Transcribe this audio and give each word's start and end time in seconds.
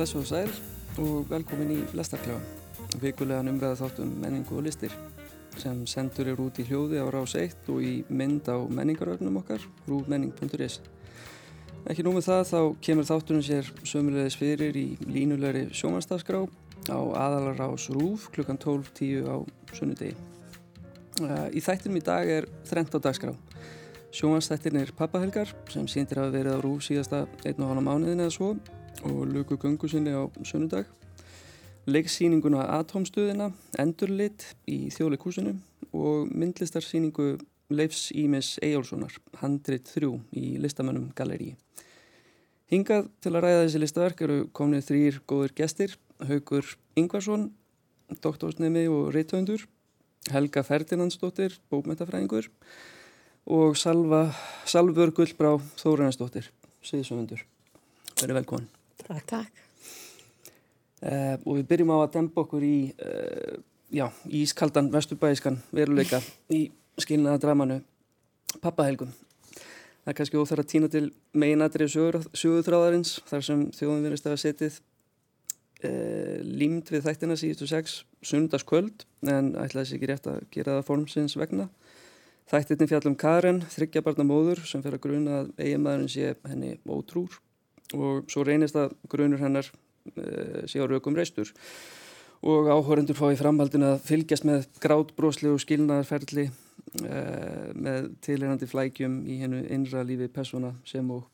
blessu 0.00 0.18
og 0.18 0.26
sæl 0.26 0.52
og 0.96 1.26
velkomin 1.28 1.74
í 1.74 1.80
Lestarkláðan, 1.92 2.44
vikulegan 3.02 3.50
umræða 3.50 3.82
þáttum 3.82 4.14
menningu 4.22 4.56
og 4.56 4.62
listir 4.64 4.94
sem 5.60 5.82
sendur 5.84 6.30
er 6.30 6.40
út 6.40 6.56
í 6.56 6.64
hljóði 6.64 7.02
á 7.04 7.06
rás 7.12 7.34
1 7.36 7.68
og 7.68 7.82
í 7.84 7.90
mynd 8.08 8.48
á 8.48 8.56
menningarögnum 8.64 9.36
okkar, 9.42 9.60
rúmenning.is. 9.90 10.78
Ekki 11.84 12.06
nú 12.06 12.14
með 12.16 12.30
það 12.30 12.46
þá 12.48 12.62
kemur 12.88 13.10
þáttunum 13.10 13.44
sér 13.44 13.68
sömulegis 13.84 14.40
fyrir 14.40 14.80
í 14.80 14.86
línulegri 15.04 15.66
sjómanstafskrá 15.68 16.46
á 16.88 17.00
aðalar 17.26 17.60
ás 17.68 17.90
rúf 17.92 18.30
klukkan 18.32 18.56
12.10 18.56 19.28
á 19.28 19.36
sunnudegi. 19.76 20.16
Eh, 21.20 21.46
í 21.52 21.60
þættinum 21.60 22.00
í 22.00 22.06
dag 22.08 22.36
er 22.40 22.48
þrent 22.72 22.96
á 22.96 22.98
dagskrá. 23.04 23.36
Sjómanstættin 24.16 24.80
er 24.80 24.96
pappahelgar 24.96 25.52
sem 25.68 25.84
síndir 25.84 26.24
hafa 26.24 26.38
verið 26.40 26.56
á 26.56 26.64
rúf 26.64 26.88
síðasta 26.88 27.26
einn 27.44 27.60
og 27.60 27.74
hálfa 27.74 27.88
mánuðin 27.92 28.24
eða 28.24 28.38
svo 28.40 28.54
og 29.04 29.26
luku 29.26 29.56
gungu 29.56 29.88
sinni 29.88 30.12
á 30.12 30.28
sönnudag. 30.44 30.84
Leiksýninguna 31.86 32.66
Atomstöðina, 32.78 33.50
Endurlit 33.78 34.44
í 34.68 34.90
þjóðleikúsinu 34.92 35.54
og 35.96 36.28
myndlistarsýningu 36.28 37.38
Leifs 37.70 38.10
Ímis 38.12 38.58
Eyjálssonar, 38.62 39.14
Handrit 39.40 39.88
3 39.94 40.10
í 40.36 40.58
listamönnum 40.60 41.10
Gallerí. 41.16 41.54
Hingað 42.70 43.08
til 43.22 43.32
að 43.34 43.44
ræða 43.44 43.62
þessi 43.64 43.82
listaverk 43.82 44.24
eru 44.26 44.38
komnið 44.54 44.86
þrýr 44.90 45.20
góður 45.30 45.54
gestir, 45.58 45.96
Haugur 46.22 46.66
Ingvarsson, 46.98 47.48
doktorsnemi 48.22 48.86
og 48.90 49.12
reithöndur, 49.14 49.64
Helga 50.30 50.62
Ferdinandsdóttir, 50.66 51.56
bókmyndafræðingur 51.72 52.50
og 53.50 53.78
Salva, 53.80 54.26
Salvur 54.68 55.14
Gullbrá 55.16 55.56
Þóraðansdóttir, 55.80 56.52
síðsöfundur. 56.84 57.46
Verið 58.20 58.42
velkvæm. 58.42 58.68
Takk, 59.10 59.26
takk. 59.26 59.62
Uh, 61.00 61.34
og 61.48 61.56
við 61.56 61.64
byrjum 61.66 61.90
á 61.90 61.98
að 62.04 62.12
dempa 62.14 62.44
okkur 62.44 62.62
í 62.62 62.76
uh, 62.92 63.56
já, 63.90 64.04
ískaldan 64.38 64.90
vesturbæiskan 64.92 65.56
veruleika 65.74 66.20
í 66.52 66.68
skilnaða 67.00 67.40
dramanu 67.42 67.80
pappahelgum. 68.62 69.10
Það 70.04 70.12
er 70.12 70.18
kannski 70.20 70.38
óþar 70.38 70.62
að 70.62 70.70
týna 70.70 70.92
til 70.92 71.02
meginadrið 71.34 71.90
sögurþráðarins 71.96 73.16
þar 73.32 73.44
sem 73.48 73.66
þjóðum 73.80 74.06
verist 74.06 74.30
að 74.30 74.38
setið 74.44 74.78
uh, 74.78 76.38
límt 76.46 76.94
við 76.94 77.08
þættina 77.08 77.40
síðustu 77.40 77.70
sex 77.72 77.98
sundarskvöld 78.22 79.08
en 79.26 79.56
ætlaði 79.58 79.90
sér 79.90 79.98
ekki 79.98 80.12
rétt 80.12 80.30
að 80.30 80.42
gera 80.54 80.78
það 80.78 80.90
formsins 80.92 81.38
vegna. 81.40 81.72
Þættirni 82.52 82.92
fjallum 82.92 83.18
Karen, 83.18 83.64
þryggjabarna 83.74 84.30
móður 84.30 84.62
sem 84.68 84.86
fer 84.86 85.00
að 85.00 85.06
gruna 85.08 85.42
að 85.42 85.54
eiginmaðurinn 85.58 86.12
sé 86.12 86.36
henni 86.46 86.76
ótrúr 86.86 87.40
og 87.96 88.30
svo 88.30 88.44
reynist 88.46 88.78
að 88.78 88.94
grunur 89.10 89.42
hennar 89.42 89.66
e, 90.14 90.66
sé 90.70 90.80
á 90.82 90.86
raukum 90.86 91.16
reistur. 91.16 91.50
Og 92.40 92.70
áhórendur 92.72 93.18
fá 93.18 93.26
í 93.28 93.38
framhaldinu 93.38 93.90
að 93.90 94.04
fylgjast 94.06 94.46
með 94.48 94.64
grátbrósli 94.80 95.50
og 95.52 95.60
skilnaðarferðli 95.60 96.46
e, 96.48 97.20
með 97.76 98.10
tilherandi 98.24 98.70
flækjum 98.70 99.20
í 99.28 99.40
hennu 99.42 99.64
innra 99.68 100.04
lífi 100.06 100.30
persóna 100.32 100.72
sem 100.88 101.10
og 101.12 101.26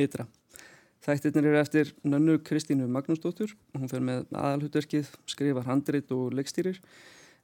ytra. 0.00 0.28
Þættirnir 1.06 1.52
eru 1.52 1.58
eftir 1.60 1.92
nönnu 2.02 2.40
Kristínu 2.42 2.88
Magnúsdóttur, 2.90 3.52
hún 3.76 3.90
fer 3.90 4.02
með 4.02 4.24
aðalhutverkið, 4.34 5.12
skrifar 5.30 5.68
handrit 5.68 6.10
og 6.16 6.32
leikstýrir 6.34 6.80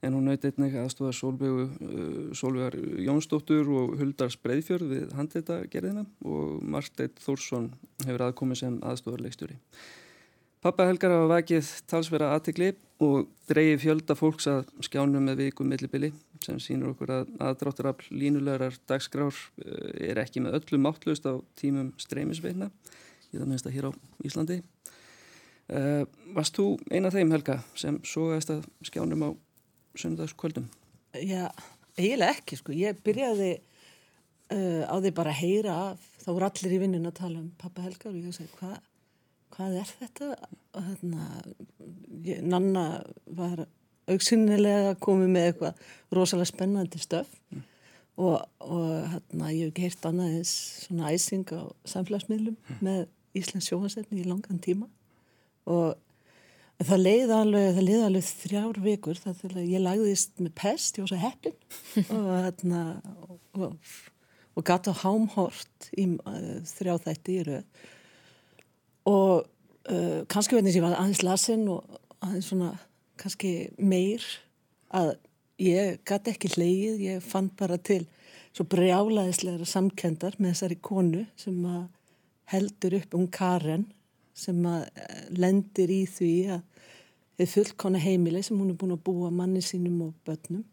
en 0.03 0.17
hún 0.17 0.27
naut 0.27 0.45
einnig 0.45 0.75
aðstofa 0.79 1.15
Solvegar 1.15 2.77
Jónsdóttur 3.07 3.69
og 3.71 3.97
Huldar 4.01 4.35
Breiðfjörð 4.43 4.89
við 4.91 5.17
handreitagerðina 5.19 6.05
og 6.27 6.63
Marsteit 6.63 7.23
Þórsson 7.23 7.71
hefur 8.03 8.27
aðkomið 8.27 8.63
sem 8.65 8.79
aðstofarleikstjóri. 8.83 9.59
Pappa 10.63 10.87
Helgar 10.87 11.11
hafa 11.11 11.31
vakið 11.31 11.71
talsverða 11.91 12.33
aðtikli 12.37 12.73
og 13.03 13.31
dreyið 13.51 13.81
fjölda 13.83 14.15
fólks 14.19 14.47
að 14.51 14.69
skjánum 14.87 15.25
með 15.27 15.41
vikum 15.49 15.71
millibili 15.71 16.13
sem 16.43 16.59
sínur 16.63 16.93
okkur 16.93 17.11
að 17.17 17.33
aðdrátturafl 17.43 18.15
línulegar 18.15 18.77
dagsgrár 18.91 19.35
eh, 19.65 20.11
er 20.11 20.23
ekki 20.23 20.43
með 20.43 20.61
öllu 20.61 20.79
máttlust 20.83 21.27
á 21.27 21.35
tímum 21.59 21.91
streymisveitna 21.99 22.71
í 23.33 23.41
það 23.41 23.49
minnst 23.49 23.67
að 23.67 23.77
hér 23.79 23.91
á 23.91 23.93
Íslandi. 24.27 24.61
Uh, 25.73 26.03
varst 26.35 26.59
þú 26.59 26.75
eina 26.91 27.11
þeim 27.15 27.31
Helga 27.33 27.61
sem 27.79 27.97
sógast 28.05 28.51
að 28.53 28.67
skjánum 28.85 29.23
á 29.25 29.31
söndagskvöldum? 29.99 30.69
Já, 31.19 31.51
eiginlega 31.99 32.37
ekki 32.39 32.59
sko. 32.61 32.75
Ég 32.77 33.01
byrjaði 33.05 33.51
uh, 34.53 34.83
á 34.89 34.95
því 34.97 35.13
bara 35.17 35.35
að 35.35 35.43
heyra 35.43 35.77
af, 35.91 36.09
þá 36.23 36.29
voru 36.31 36.49
allir 36.49 36.77
í 36.77 36.81
vinnun 36.83 37.11
að 37.11 37.19
tala 37.21 37.43
um 37.43 37.51
pappa 37.61 37.85
Helgar 37.85 38.15
og 38.15 38.21
ég 38.21 38.37
sagði 38.37 38.59
Hva, 38.61 38.73
hvað 39.57 39.79
er 39.83 39.93
þetta? 40.01 40.31
Og 40.73 40.87
hérna, 40.89 41.29
ég, 42.25 42.41
Nanna 42.47 42.87
var 43.37 43.67
auksinnilega 44.11 44.97
komið 45.03 45.35
með 45.35 45.49
eitthvað 45.51 45.83
rosalega 46.17 46.51
spennandi 46.51 47.01
stöf 47.03 47.29
mm. 47.53 47.67
og, 48.25 48.39
og 48.65 48.89
hérna, 49.13 49.53
ég 49.55 49.69
hef 49.69 49.75
ekki 49.75 49.87
heyrt 49.87 50.09
annað 50.09 50.39
eins 50.39 50.55
svona 50.87 51.13
æsing 51.13 51.53
á 51.55 51.63
samfélagsmiðlum 51.93 52.57
mm. 52.57 52.81
með 52.83 53.05
Íslands 53.39 53.69
sjóhansefni 53.71 54.25
í 54.25 54.29
langan 54.29 54.61
tíma 54.63 54.89
og 55.71 55.95
það 56.83 57.03
leiði 57.03 57.37
alveg, 57.37 57.69
það 57.77 58.07
alveg 58.07 58.29
þrjár 58.43 58.81
vikur 58.83 59.21
þar 59.21 59.37
til 59.41 59.53
að 59.55 59.71
ég 59.71 59.85
lagðist 59.85 60.41
með 60.43 60.55
pest, 60.59 60.99
ég 60.99 61.05
var 61.05 61.13
svo 61.13 61.21
heppin. 61.23 61.59
Og, 62.17 62.31
hérna, 62.33 62.83
og, 63.57 63.77
og 64.57 64.67
gata 64.67 64.95
hámhort 65.03 65.91
í 65.97 66.07
uh, 66.17 66.55
þrjá 66.69 66.97
þætti 67.07 67.37
í 67.39 67.45
rauð 67.49 67.91
og 69.09 69.47
uh, 69.91 70.23
kannski 70.31 70.55
vegna 70.55 70.71
sem 70.71 70.79
ég 70.79 70.87
var 70.87 70.99
aðeins 71.01 71.23
lasin 71.27 71.65
og 71.73 71.97
aðeins 72.23 72.51
svona 72.53 72.73
kannski 73.19 73.53
meir 73.83 74.25
að 74.95 75.17
ég 75.63 75.99
gata 76.07 76.33
ekki 76.33 76.53
hleyið, 76.55 77.01
ég 77.03 77.25
fann 77.25 77.51
bara 77.59 77.79
til 77.83 78.05
svo 78.53 78.67
brjálaðislega 78.69 79.67
samkendar 79.69 80.37
með 80.39 80.55
þessari 80.55 80.79
konu 80.85 81.25
sem 81.41 81.59
heldur 82.53 82.99
upp 83.01 83.17
um 83.17 83.27
Karen 83.33 83.89
sem 84.35 84.59
að 84.67 84.87
lendir 85.37 85.91
í 85.93 86.03
því 86.09 86.35
að 86.57 86.63
þið 87.39 87.55
fullkona 87.55 88.03
heimili 88.03 88.43
sem 88.45 88.59
hún 88.59 88.73
er 88.73 88.79
búin 88.79 88.95
að 88.97 89.05
búa 89.07 89.31
manni 89.35 89.63
sínum 89.65 90.01
og 90.09 90.15
börnum 90.27 90.65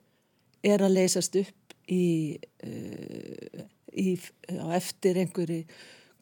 er 0.65 0.83
að 0.83 0.95
leysast 0.97 1.37
upp 1.39 1.75
í, 1.89 2.37
uh, 2.65 3.63
í 3.95 4.17
á 4.59 4.67
eftir 4.77 5.19
einhverju 5.21 5.63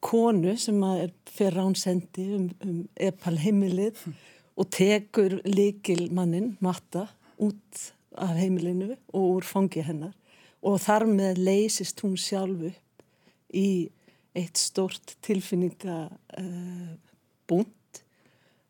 konu 0.04 0.54
sem 0.60 0.78
er 0.86 1.12
fyrir 1.26 1.58
ránsendi 1.58 2.28
um, 2.36 2.48
um 2.64 2.80
epal 2.94 3.36
heimilið 3.40 3.98
hm. 4.04 4.16
og 4.58 4.70
tekur 4.74 5.38
likil 5.48 6.08
mannin, 6.14 6.54
matta, 6.62 7.08
út 7.38 7.82
af 8.18 8.34
heimilinu 8.38 8.94
og 9.14 9.38
úr 9.38 9.46
fangi 9.46 9.82
hennar 9.86 10.14
og 10.66 10.80
þar 10.82 11.06
með 11.10 11.42
leysist 11.46 12.02
hún 12.02 12.16
sjálf 12.18 12.70
upp 12.70 13.04
í 13.54 13.88
eitt 14.38 14.58
stort 14.60 15.16
tilfinninga 15.24 15.98
uh, 16.08 16.94
búnt. 17.48 18.02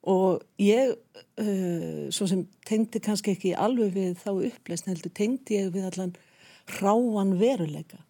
Og 0.09 0.41
ég 0.63 0.95
uh, 0.95 2.05
svo 2.15 2.29
sem 2.31 2.45
tengdi 2.69 3.03
kannski 3.05 3.35
ekki 3.35 3.57
alveg 3.59 3.93
við 3.97 4.15
þá 4.23 4.31
uppleysn 4.33 4.93
heldur 4.93 5.15
tengdi 5.15 5.59
ég 5.59 5.73
við 5.75 5.89
allan 5.91 6.15
ráan 6.79 7.35
veruleika 7.41 8.01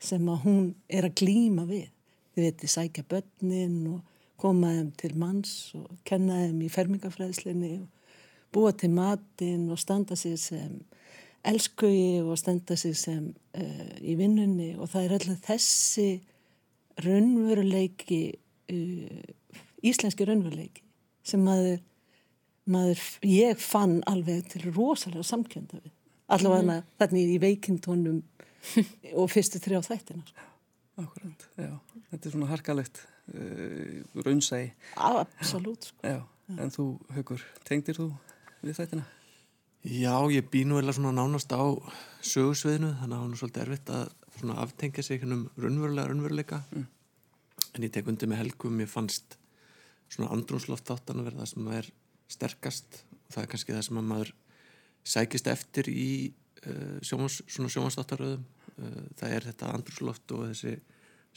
sem 0.00 0.28
að 0.32 0.44
hún 0.44 0.68
er 0.88 1.08
að 1.08 1.18
glýma 1.20 1.66
við. 1.68 1.88
Þið 2.34 2.46
veitir 2.46 2.72
sækja 2.72 3.04
börnin 3.10 3.80
og 3.90 4.00
koma 4.40 4.70
þeim 4.76 4.92
til 5.00 5.10
manns 5.20 5.54
og 5.76 5.90
kenna 6.08 6.38
þeim 6.44 6.62
í 6.64 6.70
fermingafræðslinni 6.72 7.72
og 7.82 7.88
búa 8.54 8.72
til 8.72 8.92
matin 8.94 9.68
og 9.70 9.80
standa 9.80 10.16
sig 10.16 10.38
sem 10.40 10.78
elskugi 11.46 12.20
og 12.22 12.38
standa 12.38 12.76
sig 12.76 12.96
sem 12.96 13.28
uh, 13.56 13.92
í 14.00 14.16
vinnunni. 14.18 14.72
Og 14.78 14.90
það 14.92 15.04
er 15.04 15.16
alltaf 15.18 15.44
þessi 15.50 16.08
raunveruleiki 17.04 18.22
uh, 18.72 19.20
íslenski 19.86 20.26
raunveruleiki 20.28 20.84
sem 21.26 21.42
maður, 21.44 21.80
maður 22.70 23.02
ég 23.28 23.60
fann 23.60 24.00
alveg 24.10 24.48
til 24.52 24.66
rosalega 24.70 25.26
samkjönda 25.26 25.80
við 25.80 25.92
allavega 26.30 26.66
mm. 26.66 26.90
þannig 27.00 27.34
í 27.34 27.38
veikindónum 27.42 28.20
og 29.20 29.30
fyrstu 29.32 29.60
þrjá 29.62 29.80
þættina 29.88 30.24
sko. 30.28 30.48
Akkurát, 31.00 31.46
já, 31.56 31.70
þetta 32.10 32.28
er 32.28 32.34
svona 32.34 32.50
harkalegt 32.50 33.00
uh, 33.32 34.20
raunsægi 34.20 34.74
Absolut 35.00 35.88
sko. 35.88 36.04
já, 36.04 36.20
En 36.58 36.72
þú, 36.74 36.84
Haugur, 37.14 37.42
tengdir 37.66 37.96
þú 37.96 38.08
við 38.64 38.80
þættina? 38.80 39.04
Já, 39.86 40.14
ég 40.34 40.48
bý 40.52 40.64
nú 40.68 40.80
eða 40.80 40.92
svona 40.96 41.14
nánast 41.16 41.52
á 41.56 41.62
sögursviðinu, 42.26 42.90
þannig 43.00 43.16
að 43.16 43.22
hún 43.22 43.32
er 43.32 43.40
svolítið 43.40 43.62
erfitt 43.64 43.92
að 43.94 44.10
aftengja 44.60 45.04
sig 45.04 45.24
um 45.24 45.46
raunverulega 45.56 46.10
raunveruleika 46.10 46.62
mm. 46.68 46.86
en 47.76 47.86
ég 47.86 47.94
tek 47.94 48.10
undir 48.10 48.28
með 48.28 48.42
helgum, 48.42 48.82
ég 48.82 48.90
fannst 48.90 49.39
svona 50.10 50.30
andrúnsloft 50.34 50.88
þáttan 50.88 51.22
að 51.22 51.30
vera 51.30 51.40
það 51.42 51.50
sem 51.52 51.72
er 51.78 51.90
sterkast. 52.30 53.02
Og 53.14 53.34
það 53.34 53.42
er 53.42 53.50
kannski 53.54 53.76
það 53.76 53.84
sem 53.86 54.00
að 54.00 54.08
maður 54.10 54.32
sækist 55.14 55.50
eftir 55.50 55.90
í 55.92 56.10
uh, 56.30 56.96
sjómans, 57.06 57.40
svona 57.46 57.72
sjómanstáttaröðum 57.72 58.44
uh, 58.44 59.04
það 59.20 59.36
er 59.36 59.48
þetta 59.50 59.72
andrúnsloft 59.76 60.36
og 60.36 60.48
þessi 60.50 60.76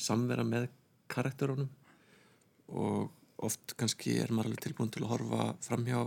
samvera 0.08 0.46
með 0.48 0.68
karakterunum. 1.14 1.70
Og 2.74 3.12
oft 3.44 3.76
kannski 3.78 4.18
er 4.24 4.32
maður 4.34 4.54
alveg 4.54 4.68
tilbúin 4.68 4.94
til 4.94 5.04
að 5.04 5.14
horfa 5.14 5.50
fram 5.64 5.88
hjá 5.88 6.02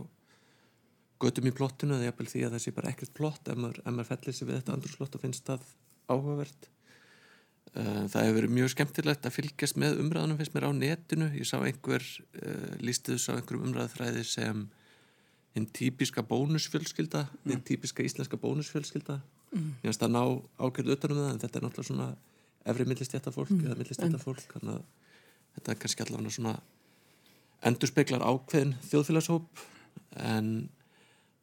götum 1.22 1.48
í 1.48 1.52
plottinu 1.56 1.96
eða 1.96 2.10
jafnvel 2.10 2.30
því 2.30 2.44
að 2.44 2.54
það 2.54 2.64
sé 2.64 2.72
bara 2.76 2.92
ekkert 2.92 3.14
plott 3.16 3.48
ef 3.48 3.60
maður, 3.60 3.82
maður 3.88 4.08
fellir 4.10 4.36
sig 4.36 4.48
við 4.48 4.58
þetta 4.58 4.74
andrúrslott 4.76 5.16
og 5.16 5.22
finnst 5.22 5.48
það 5.48 5.68
áhugavert 6.12 6.68
það 7.74 8.22
hefur 8.22 8.36
verið 8.38 8.54
mjög 8.56 8.72
skemmtilegt 8.72 9.26
að 9.28 9.34
fylgjast 9.36 9.78
með 9.80 9.98
umræðanum 10.00 10.38
finnst 10.40 10.54
mér 10.54 10.68
á 10.68 10.72
netinu 10.72 11.26
ég 11.36 11.48
sá 11.48 11.56
einhver 11.58 12.04
uh, 12.04 12.76
lístið 12.80 13.18
þess 13.18 13.32
á 13.32 13.36
einhverjum 13.36 13.66
umræðaþræði 13.68 14.22
sem 14.28 14.62
hinn 15.56 15.66
típiska 15.76 16.24
bónusfjölskylda 16.24 17.26
mm. 17.26 17.50
hinn 17.50 17.64
típiska 17.66 18.04
íslenska 18.06 18.38
bónusfjölskylda 18.40 19.18
mm. 19.52 19.68
ég 19.82 19.90
finnst 19.90 20.06
að 20.06 20.14
ná 20.14 20.22
ágjörðu 20.60 20.96
utanum 20.96 21.20
það 21.20 21.32
en 21.32 21.42
þetta 21.44 21.60
er 21.60 21.66
náttúrulega 21.66 21.90
svona 21.90 22.08
efri 22.66 22.88
millistjættafólk 22.90 23.52
mm. 23.52 23.66
eða 23.66 23.78
millistjættafólk 23.82 24.54
þannig 24.54 24.78
að 24.78 24.86
þetta 25.56 25.72
er 25.72 25.82
kannski 25.82 26.06
allavega 26.06 26.36
svona 26.36 26.54
endurspeglar 27.66 28.24
ákveðin 28.24 28.74
þjóðfélagshóp 28.88 29.64
en 30.32 30.50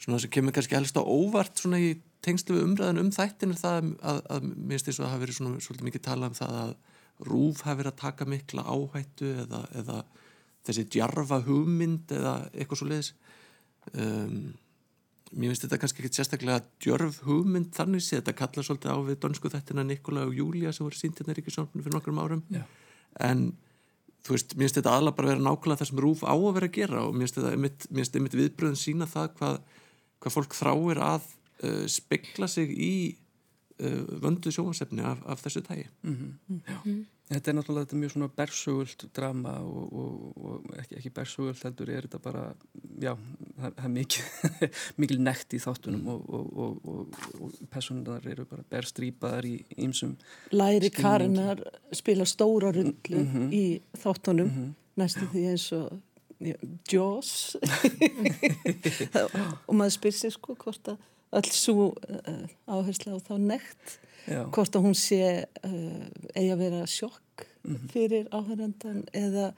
svona 0.01 0.21
sem 0.21 0.33
kemur 0.33 0.55
kannski 0.55 0.77
helst 0.77 0.97
á 0.99 1.03
óvart 1.03 1.61
svona 1.61 1.81
í 1.81 1.93
tengslu 2.23 2.57
við 2.57 2.65
umræðin 2.67 3.01
um 3.01 3.11
þættin 3.13 3.53
er 3.53 3.59
það 3.59 3.77
að, 3.99 4.19
að 4.35 4.49
mér 4.49 4.73
finnst 4.73 4.89
þess 4.89 4.99
að 4.99 5.05
það 5.05 5.13
hafi 5.13 5.23
verið 5.23 5.37
svona 5.39 5.63
svolítið 5.65 5.87
mikið 5.89 6.03
talað 6.07 6.31
um 6.31 6.37
það 6.39 6.57
að 6.63 6.73
rúf 7.29 7.63
hafi 7.63 7.79
verið 7.81 7.91
að 7.91 8.01
taka 8.01 8.27
mikla 8.29 8.65
áhættu 8.67 9.31
eða, 9.43 9.61
eða 9.79 9.97
þessi 10.67 10.85
djarfa 10.95 11.39
hugmynd 11.47 12.13
eða 12.17 12.35
eitthvað 12.51 12.81
svo 12.81 12.89
leiðis 12.89 13.11
um, 13.93 14.37
mér 15.33 15.51
finnst 15.51 15.65
þetta 15.65 15.81
kannski 15.81 16.03
ekki 16.03 16.17
sérstaklega 16.19 16.63
djörf 16.83 17.19
hugmynd 17.27 17.73
þannig 17.75 18.05
sé 18.05 18.19
þetta 18.19 18.37
kalla 18.39 18.65
svolítið 18.65 18.95
á 18.95 18.97
við 19.09 19.19
dönsku 19.25 19.51
þættina 19.53 19.85
Nikola 19.87 20.25
og 20.29 20.33
Júlia 20.37 20.73
sem 20.73 20.85
voru 20.85 20.97
sínt 20.97 21.19
hérna 21.19 21.35
Ríkisjónunum 21.37 21.85
fyrir 21.85 21.97
nokkrum 21.97 22.21
árum. 22.21 22.43
Já. 22.53 22.63
en 23.19 23.51
þú 24.23 24.37
veist, 24.37 24.53
mér 24.55 24.67
finnst 24.67 24.79
þetta 24.79 24.93
aðla 24.97 25.15
bara 25.17 25.33
vera 25.33 25.43
nákvæmlega 25.43 25.81
það 25.81 25.89
sem 25.89 26.03
rúf 26.05 26.21
á 26.23 26.33
að 26.33 26.51
vera 26.55 26.69
að 26.69 26.77
gera 26.77 27.05
og 27.07 27.15
mér 27.17 27.27
finnst 27.27 27.39
þetta 27.39 28.19
einmitt 28.21 28.37
viðbröðin 28.39 28.79
sína 28.79 29.09
það 29.09 29.33
hvað 29.39 29.57
hvað 30.23 30.37
fólk 30.37 30.55
þráir 30.55 31.01
að 31.03 31.31
uh, 31.63 31.85
spegla 31.87 32.47
sig 32.47 32.71
í 32.71 32.93
uh, 33.79 34.21
vöndu 34.23 34.51
sjóansefni 34.51 35.03
af, 35.05 35.23
af 35.25 35.43
þessu 35.45 35.61
tægi 35.61 35.87
mm 36.01 36.15
-hmm. 36.15 36.61
mm. 36.85 37.05
Þetta 37.23 37.49
er 37.49 37.55
náttúrulega 37.55 37.85
þetta 37.85 37.95
er 37.95 38.01
mjög 38.01 38.11
svona 38.11 38.27
bersugult 38.35 39.03
drama 39.15 39.51
og, 39.63 39.93
og, 39.93 40.37
og 40.45 40.73
ekki, 40.81 40.97
ekki 40.99 41.09
bersugult 41.09 41.63
heldur 41.63 41.89
er 41.89 42.01
þetta 42.01 42.19
bara 42.19 42.43
já, 43.01 43.13
það 43.61 43.79
er 43.85 43.93
mikil, 43.93 44.23
mikil 45.01 45.21
nekt 45.23 45.55
í 45.55 45.59
þáttunum 45.63 46.07
og, 46.07 46.33
og 46.59 47.53
personunar 47.71 48.27
eru 48.27 48.45
bara 48.45 48.65
berstrýpaðar 48.69 49.45
í 49.45 49.55
ýmsum 49.77 50.17
Læri 50.51 50.89
Karinar 50.89 51.63
spila 51.95 52.25
stóra 52.25 52.73
rullu 52.75 53.23
mm 53.23 53.31
-hmm. 53.33 53.53
í 53.53 53.81
þáttunum 54.03 54.49
-hmm. 54.49 54.73
næstu 54.95 55.25
því 55.33 55.47
eins 55.51 55.71
og 55.71 56.01
Jaws 56.91 57.55
og 59.67 59.75
maður 59.75 59.89
spyr 59.89 60.11
sér 60.11 60.29
sko 60.35 60.55
hvort 60.55 60.87
að 60.87 60.97
alls 61.33 61.59
svo 61.59 61.91
uh, 61.93 62.43
áherslu 62.67 63.15
á 63.15 63.19
þá 63.23 63.35
nekt 63.41 63.97
Já. 64.27 64.43
hvort 64.55 64.75
að 64.75 64.85
hún 64.87 64.97
sé 64.97 65.23
uh, 65.43 66.05
eigi 66.35 66.51
að 66.53 66.61
vera 66.63 66.85
sjokk 66.87 67.45
mm 67.45 67.75
-hmm. 67.75 67.89
fyrir 67.93 68.29
áhærandan 68.31 69.03
eða 69.13 69.53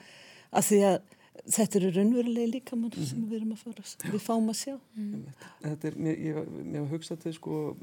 að 0.55 0.67
því 0.69 0.79
að 0.91 0.97
þetta 1.45 1.77
eru 1.79 1.89
raunverulegi 1.93 2.51
líkamann 2.51 2.91
mm 2.91 2.97
-hmm. 2.97 3.09
sem 3.09 3.29
við 3.29 3.37
erum 3.37 3.51
að 3.51 3.63
fara 3.63 4.11
við 4.13 4.21
fáum 4.21 4.49
að 4.49 4.57
sjá 4.63 4.75
mm. 4.95 5.25
Þetta 5.61 5.87
er, 5.87 5.97
mér, 5.97 6.15
ég, 6.19 6.35
mér 6.63 6.81
hef 6.81 6.91
hugsað 6.91 7.19
til 7.23 7.33
sko 7.33 7.77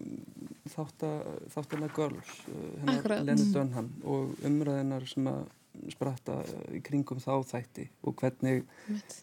þáttan 0.75 1.85
að 1.87 1.95
Girls 1.97 2.33
hennar 2.81 3.25
Lenny 3.25 3.43
mhm. 3.43 3.53
Dunham 3.53 3.91
og 4.05 4.35
umræðinar 4.45 5.07
sem 5.09 5.27
að 5.27 5.45
spratta 5.91 6.39
í 6.75 6.81
kringum 6.85 7.21
þá 7.23 7.33
þætti 7.49 7.89
og 8.07 8.15
hvernig, 8.21 8.63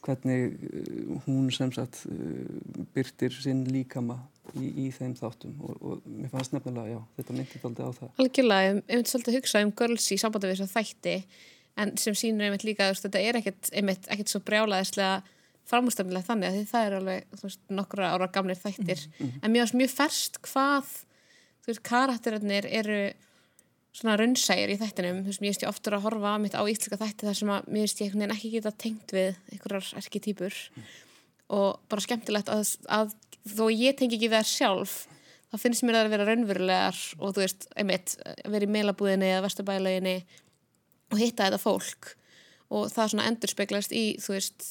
hvernig 0.06 0.58
uh, 0.70 1.14
hún 1.28 1.48
sem 1.56 1.72
sagt 1.76 2.04
uh, 2.10 2.84
byrtir 2.96 3.34
sinn 3.36 3.64
líkama 3.70 4.20
í, 4.58 4.88
í 4.88 4.90
þeim 4.96 5.16
þáttum 5.20 5.56
og, 5.64 5.80
og 5.80 6.10
mér 6.10 6.34
fannst 6.34 6.56
nefnilega, 6.56 6.98
já, 6.98 7.00
þetta 7.20 7.38
myndið 7.38 7.70
aldrei 7.70 7.88
á 7.88 7.92
það. 8.00 8.12
Algjörlega, 8.24 8.70
ég 8.70 8.84
myndi 8.90 9.14
svolítið 9.14 9.34
að 9.34 9.40
hugsa 9.40 9.64
um 9.66 9.74
girls 9.82 10.12
í 10.12 10.20
sambandi 10.22 10.50
við 10.50 10.60
þess 10.60 10.68
að 10.68 10.78
þætti 10.78 11.16
en 11.80 11.98
sem 12.02 12.16
sínur 12.18 12.48
einmitt 12.48 12.66
líka 12.68 12.90
að 12.90 13.04
þetta 13.06 13.22
er 13.24 13.40
ekkert, 13.40 13.70
einmitt, 13.74 14.08
ekkert 14.12 14.34
svo 14.34 14.42
brjálaðislega 14.48 15.20
framústöfnilega 15.70 16.26
þannig 16.26 16.50
að 16.50 16.68
það 16.72 16.88
er 16.88 16.98
alveg 16.98 17.40
veist, 17.44 17.62
nokkra 17.70 18.12
ára 18.16 18.30
gamlir 18.34 18.58
þættir 18.60 19.06
mm 19.06 19.26
-hmm. 19.26 19.40
en 19.44 19.54
mjög, 19.54 19.74
mjög 19.78 19.92
ferst 19.94 20.40
hvað 20.48 20.92
þú 21.62 21.72
veist, 21.72 21.84
karakterinir 21.86 22.66
eru 22.66 23.02
svona 23.96 24.16
raunsægir 24.20 24.74
í 24.74 24.78
þættinum 24.80 25.24
þú 25.24 25.32
veist, 25.32 25.42
mér 25.42 25.54
veist 25.54 25.64
ég 25.66 25.72
oftur 25.72 25.96
að 25.98 26.06
horfa 26.06 26.34
mitt 26.42 26.58
á 26.58 26.62
íslika 26.70 27.00
þætti 27.00 27.28
þar 27.28 27.38
sem 27.40 27.54
að 27.54 27.70
mér 27.70 27.86
veist 27.88 28.02
ég 28.04 28.18
ekki 28.30 28.52
geta 28.54 28.74
tengt 28.86 29.14
við 29.16 29.40
einhverjar 29.52 29.88
erketýpur 30.02 30.58
mm. 30.76 30.92
og 31.58 31.80
bara 31.90 32.06
skemmtilegt 32.06 32.52
að, 32.54 32.76
að 32.88 33.16
þó 33.50 33.66
ég 33.74 33.98
tengi 33.98 34.20
ekki 34.20 34.30
við 34.30 34.38
það 34.38 34.52
sjálf 34.52 35.00
þá 35.50 35.58
finnst 35.64 35.86
mér 35.88 36.04
að 36.04 36.12
vera 36.14 36.28
raunverulegar 36.30 37.00
og 37.18 37.34
þú 37.34 37.44
veist, 37.44 37.66
einmitt, 37.74 38.14
vera 38.46 38.68
í 38.68 38.74
meilabúðinni 38.76 39.32
eða 39.34 39.46
vesturbælaginni 39.48 40.16
og 41.10 41.18
hitta 41.18 41.48
þetta 41.48 41.62
fólk 41.62 42.14
og 42.70 42.92
það 42.94 43.16
svona 43.16 43.26
endur 43.32 43.50
speglast 43.50 43.96
í, 43.98 44.04
þú 44.22 44.36
veist 44.36 44.68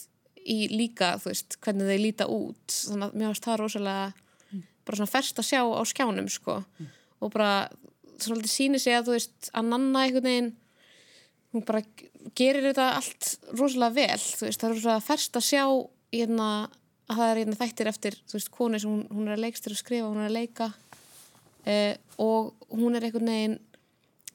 í 0.48 0.68
líka, 0.70 1.16
þú 1.18 1.32
veist, 1.32 1.58
hvernig 1.64 1.90
þau 1.90 2.00
líta 2.04 2.30
út 2.30 2.78
þannig 2.86 3.08
að 3.08 3.18
mér 3.18 3.32
finnst 3.32 3.50
það 3.50 3.60
rosalega 3.64 4.06
bara 4.88 5.00
svona 5.00 5.12
færst 5.12 5.42
að 5.42 5.48
sjá 5.50 5.60
á 5.60 5.82
skjánum 5.88 6.30
sko 6.32 6.60
mm. 6.62 6.92
og 7.26 7.32
bara 7.34 7.50
svolítið 8.24 8.52
sýnir 8.52 8.82
sig 8.82 8.96
að 8.96 9.08
þú 9.08 9.16
veist 9.16 9.50
að 9.52 9.70
nanna 9.72 10.04
einhvern 10.04 10.28
veginn 10.28 10.50
hún 11.54 11.64
bara 11.68 11.82
gerir 12.36 12.66
þetta 12.68 12.90
allt 12.98 13.30
rosalega 13.56 13.96
vel, 13.96 14.18
þú 14.20 14.48
veist, 14.48 14.60
það 14.60 14.68
er 14.68 14.74
rosalega 14.74 15.06
færst 15.06 15.38
að 15.38 15.46
sjá 15.48 15.64
hérna 16.12 16.48
að 17.08 17.20
það 17.20 17.30
er 17.30 17.40
hérna 17.40 17.58
þættir 17.62 17.90
eftir, 17.92 18.18
þú 18.28 18.36
veist, 18.36 18.50
konu 18.52 18.80
sem 18.82 18.92
hún, 18.92 19.04
hún 19.14 19.28
er 19.28 19.36
að 19.38 19.44
leikstur 19.46 19.74
að 19.74 19.80
skrifa, 19.80 20.10
hún 20.10 20.22
er 20.22 20.28
að 20.28 20.36
leika 20.36 20.68
eh, 21.64 21.94
og 22.20 22.68
hún 22.74 22.98
er 22.98 23.06
einhvern 23.08 23.32
veginn 23.32 23.56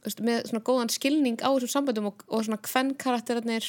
veist, 0.05 0.23
með 0.25 0.47
svona 0.49 0.65
góðan 0.69 0.93
skilning 0.93 1.43
á 1.45 1.49
þessum 1.53 1.73
samböndum 1.75 2.09
og, 2.09 2.25
og 2.29 2.47
svona 2.47 2.61
hvern 2.65 2.95
karakterinir 3.03 3.67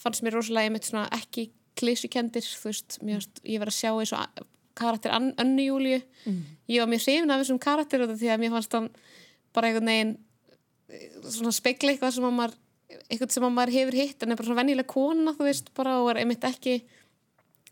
fannst 0.00 0.24
mér 0.24 0.38
rosalega, 0.38 0.70
ég 0.70 0.76
mitt 0.78 0.88
svona 0.88 1.04
ekki 1.12 1.50
klísukendir, 1.78 2.46
þú 2.46 2.70
veist, 2.70 2.98
mér, 3.04 3.28
ég 3.48 3.60
var 3.60 3.72
að 3.72 3.78
sjá 3.78 3.92
eins 3.92 4.14
og 4.16 4.48
karakter 4.78 5.12
Önnu 5.12 5.66
Júliu 5.66 6.00
mm. 6.00 6.42
ég 6.72 6.80
var 6.80 6.88
mjög 6.88 7.04
hrifin 7.04 7.32
af 7.32 7.42
þessum 7.42 7.60
karakter 7.60 8.06
því 8.08 8.30
að 8.32 8.40
mér 8.40 8.54
fannst 8.54 8.76
hann 8.76 8.88
bara 9.54 9.70
einhvern 9.70 9.92
veginn 9.92 10.16
svona 11.32 11.54
speikla 11.54 11.94
eitthvað 11.94 12.16
sem 12.16 12.26
að 12.28 12.36
maður 12.38 12.58
eitthvað 13.08 13.32
sem 13.32 13.46
að 13.46 13.54
maður 13.56 13.76
hefur 13.78 13.96
hitt 13.96 14.22
en 14.22 14.32
er 14.32 14.38
bara 14.40 14.48
svona 14.48 14.60
vennilega 14.60 14.92
kona 14.92 15.36
þú 15.36 15.46
veist 15.48 15.70
bara 15.76 15.94
og 16.02 16.10
er 16.12 16.22
einmitt 16.22 16.44
ekki 16.44 16.80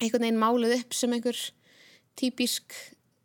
einhvern 0.00 0.24
veginn 0.24 0.40
málið 0.40 0.78
upp 0.78 0.96
sem 0.96 1.12
einhver 1.12 1.42
típisk 2.20 2.76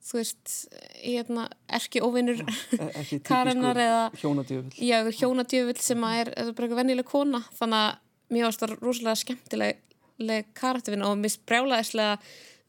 þú 0.05 0.19
veist 0.19 0.53
hérna, 1.01 1.47
erki 1.73 2.01
óvinnur 2.03 2.41
e- 2.45 3.19
karennar 3.29 3.79
eða 3.81 4.01
hjónadjöfull. 4.21 5.13
Hjónadjöfull 5.17 5.81
sem 5.81 6.05
að 6.05 6.19
er, 6.21 6.33
er 6.35 6.51
bara 6.51 6.67
eitthvað 6.67 6.81
vennilega 6.81 7.09
kona. 7.09 7.41
Þannig 7.57 7.79
að 7.79 8.35
mér 8.35 8.45
finnst 8.47 8.63
það 8.63 8.75
rosalega 8.83 9.21
skemmtileg 9.21 10.51
karakterfinn 10.57 11.05
og 11.07 11.17
mér 11.21 11.33
sprjálaðislega 11.33 12.19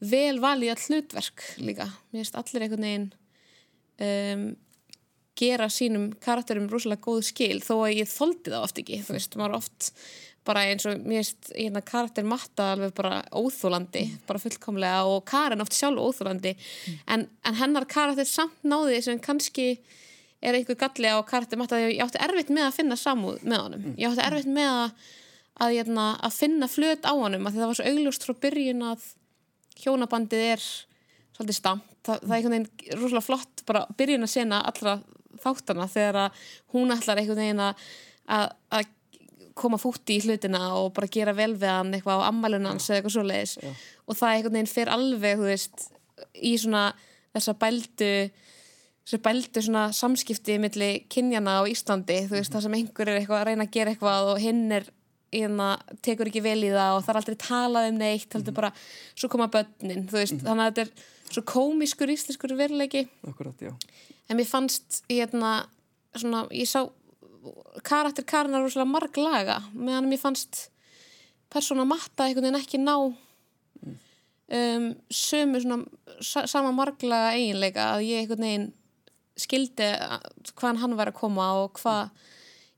vel 0.07 0.41
valið 0.41 0.73
all 0.73 0.85
hlutverk 0.87 1.45
líka. 1.61 1.89
Mér 2.09 2.23
finnst 2.23 2.39
allir 2.41 2.65
einhvern 2.65 2.87
veginn 2.87 3.07
um, 4.07 4.47
gera 5.37 5.67
sínum 5.73 6.09
karakterum 6.23 6.69
rosalega 6.71 7.03
góð 7.07 7.25
skil 7.29 7.59
þó 7.65 7.75
að 7.81 7.99
ég 7.99 8.09
þóldi 8.11 8.53
það 8.53 8.63
oft 8.63 8.81
ekki 8.81 9.03
þú 9.05 9.17
veist, 9.17 9.37
maður 9.39 9.59
oft 9.59 9.91
bara 10.47 10.63
eins 10.69 10.87
og 10.87 11.03
mér 11.03 11.21
veist, 11.21 11.51
hérna 11.51 11.83
karakter 11.85 12.27
matta 12.27 12.71
alveg 12.73 12.95
bara 12.97 13.21
óþólandi, 13.35 14.05
mm. 14.07 14.25
bara 14.29 14.41
fullkomlega 14.41 15.05
og 15.11 15.21
Karin 15.27 15.63
oft 15.63 15.75
sjálf 15.75 15.99
óþólandi 15.99 16.55
mm. 16.55 16.97
en, 17.13 17.27
en 17.43 17.59
hennar 17.61 17.87
karakter 17.89 18.27
samt 18.27 18.63
náði 18.63 19.01
sem 19.05 19.21
kannski 19.23 19.73
er 20.41 20.55
einhver 20.55 20.77
galli 20.79 21.09
á 21.11 21.19
karakter 21.27 21.59
matta 21.59 21.79
að 21.79 21.95
ég 21.95 22.03
átti 22.05 22.21
erfitt 22.21 22.51
með 22.53 22.69
að 22.69 22.75
finna 22.79 22.99
samúð 22.99 23.41
með 23.43 23.63
honum, 23.65 23.87
mm. 23.87 23.95
ég 24.01 24.11
átti 24.11 24.27
erfitt 24.27 24.53
með 24.57 24.73
að 24.73 25.07
að, 25.57 25.73
hérna, 25.73 26.07
að 26.21 26.35
finna 26.37 26.69
flöt 26.69 27.07
á 27.07 27.13
honum 27.17 27.47
að 27.49 27.57
það 27.57 27.69
var 27.69 27.79
svo 27.79 27.91
augljóst 27.91 28.25
frá 28.27 28.35
byrjun 28.45 28.85
að 28.91 29.05
hjónabandið 29.81 30.43
er 30.53 30.65
svolítið 31.37 31.57
stamt, 31.57 31.87
það, 32.05 32.23
það 32.23 32.31
er 32.31 32.37
einhvern 32.37 32.55
veginn 32.55 33.01
rosalega 33.01 33.25
flott 33.25 33.63
bara 33.69 33.85
byrjun 33.97 34.27
að 34.27 34.33
sena 34.33 34.61
allra 34.69 34.97
þáttana 35.43 35.87
þegar 35.91 36.21
að 36.25 36.45
hún 36.75 36.93
ætlar 36.95 37.21
einhvern 37.21 37.43
veginn 37.43 37.63
að 37.63 38.93
koma 39.57 39.79
fúti 39.81 40.17
í 40.17 40.23
hlutina 40.25 40.73
og 40.77 40.91
bara 40.95 41.09
gera 41.11 41.33
vel 41.37 41.53
við 41.57 41.71
hann 41.71 41.93
eitthvað 41.95 42.21
á 42.21 42.29
ammælunans 42.29 42.89
eða 42.89 42.99
eitthvað 42.99 43.15
svo 43.15 43.23
leiðis 43.25 43.55
og 44.05 44.17
það 44.19 44.33
einhvern 44.33 44.57
veginn 44.57 44.73
fer 44.73 44.91
alveg 44.93 45.41
veist 45.41 45.87
í 46.35 46.53
svona 46.61 46.83
þessa 47.35 47.55
bældu 47.61 48.11
þessa 49.07 49.21
bældu 49.25 49.63
svona 49.65 49.87
samskipti 49.95 50.59
millir 50.61 51.01
kynjana 51.09 51.57
á 51.57 51.69
Íslandi 51.69 52.19
þú 52.27 52.37
veist 52.37 52.53
það 52.53 52.67
sem 52.67 52.77
einhver 52.77 53.09
er 53.09 53.21
eitthvað 53.21 53.41
að 53.41 53.49
reyna 53.49 53.67
að 53.67 53.75
gera 53.79 53.95
eitthvað 53.95 54.31
og 54.35 54.43
hinn 54.43 54.63
er 54.77 54.91
Hérna, 55.27 55.73
tekur 56.01 56.29
ekki 56.29 56.39
vel 56.39 56.61
í 56.63 56.69
það 56.71 56.95
og 56.95 57.01
það 57.03 57.09
er 57.11 57.17
aldrei 57.19 57.35
talað 57.41 57.87
um 57.89 57.97
neitt 57.99 58.35
heldur 58.37 58.53
bara, 58.55 58.69
svo 59.11 59.27
koma 59.27 59.49
börnin 59.51 60.05
veist, 60.07 60.33
mm 60.33 60.39
-hmm. 60.39 60.45
þannig 60.47 60.63
að 60.63 60.69
þetta 60.69 60.81
er 60.81 61.33
svo 61.33 61.41
komiskur 61.43 62.09
íslenskur 62.13 62.55
veruleiki. 62.55 63.07
Akkurat, 63.27 63.61
en 64.29 64.37
mér 64.39 64.47
fannst 64.49 65.01
hérna, 65.09 65.51
svona, 66.15 66.45
ég 66.51 66.67
sá 66.69 66.85
karakter 67.87 68.25
Karin 68.27 68.55
er 68.57 68.63
rosalega 68.65 68.89
marg 68.91 69.17
laga 69.21 69.59
meðan 69.73 70.09
mér 70.11 70.19
fannst 70.19 70.65
persóna 71.53 71.85
matta 71.87 72.25
einhvern 72.27 72.47
veginn 72.49 72.59
ekki 72.59 72.79
ná 72.81 72.95
um, 74.51 74.87
sömu 75.13 75.61
svona 75.63 75.77
sa 76.21 76.45
sama 76.49 76.71
marglaga 76.75 77.33
eiginleika 77.37 77.91
að 77.95 78.05
ég 78.09 78.23
einhvern 78.23 78.43
veginn 78.47 78.67
skildi 79.37 79.85
að- 80.01 80.51
hvaðan 80.57 80.79
hann 80.81 80.95
var 80.97 81.11
að 81.11 81.19
koma 81.19 81.47
og 81.63 81.77
hvað 81.77 82.09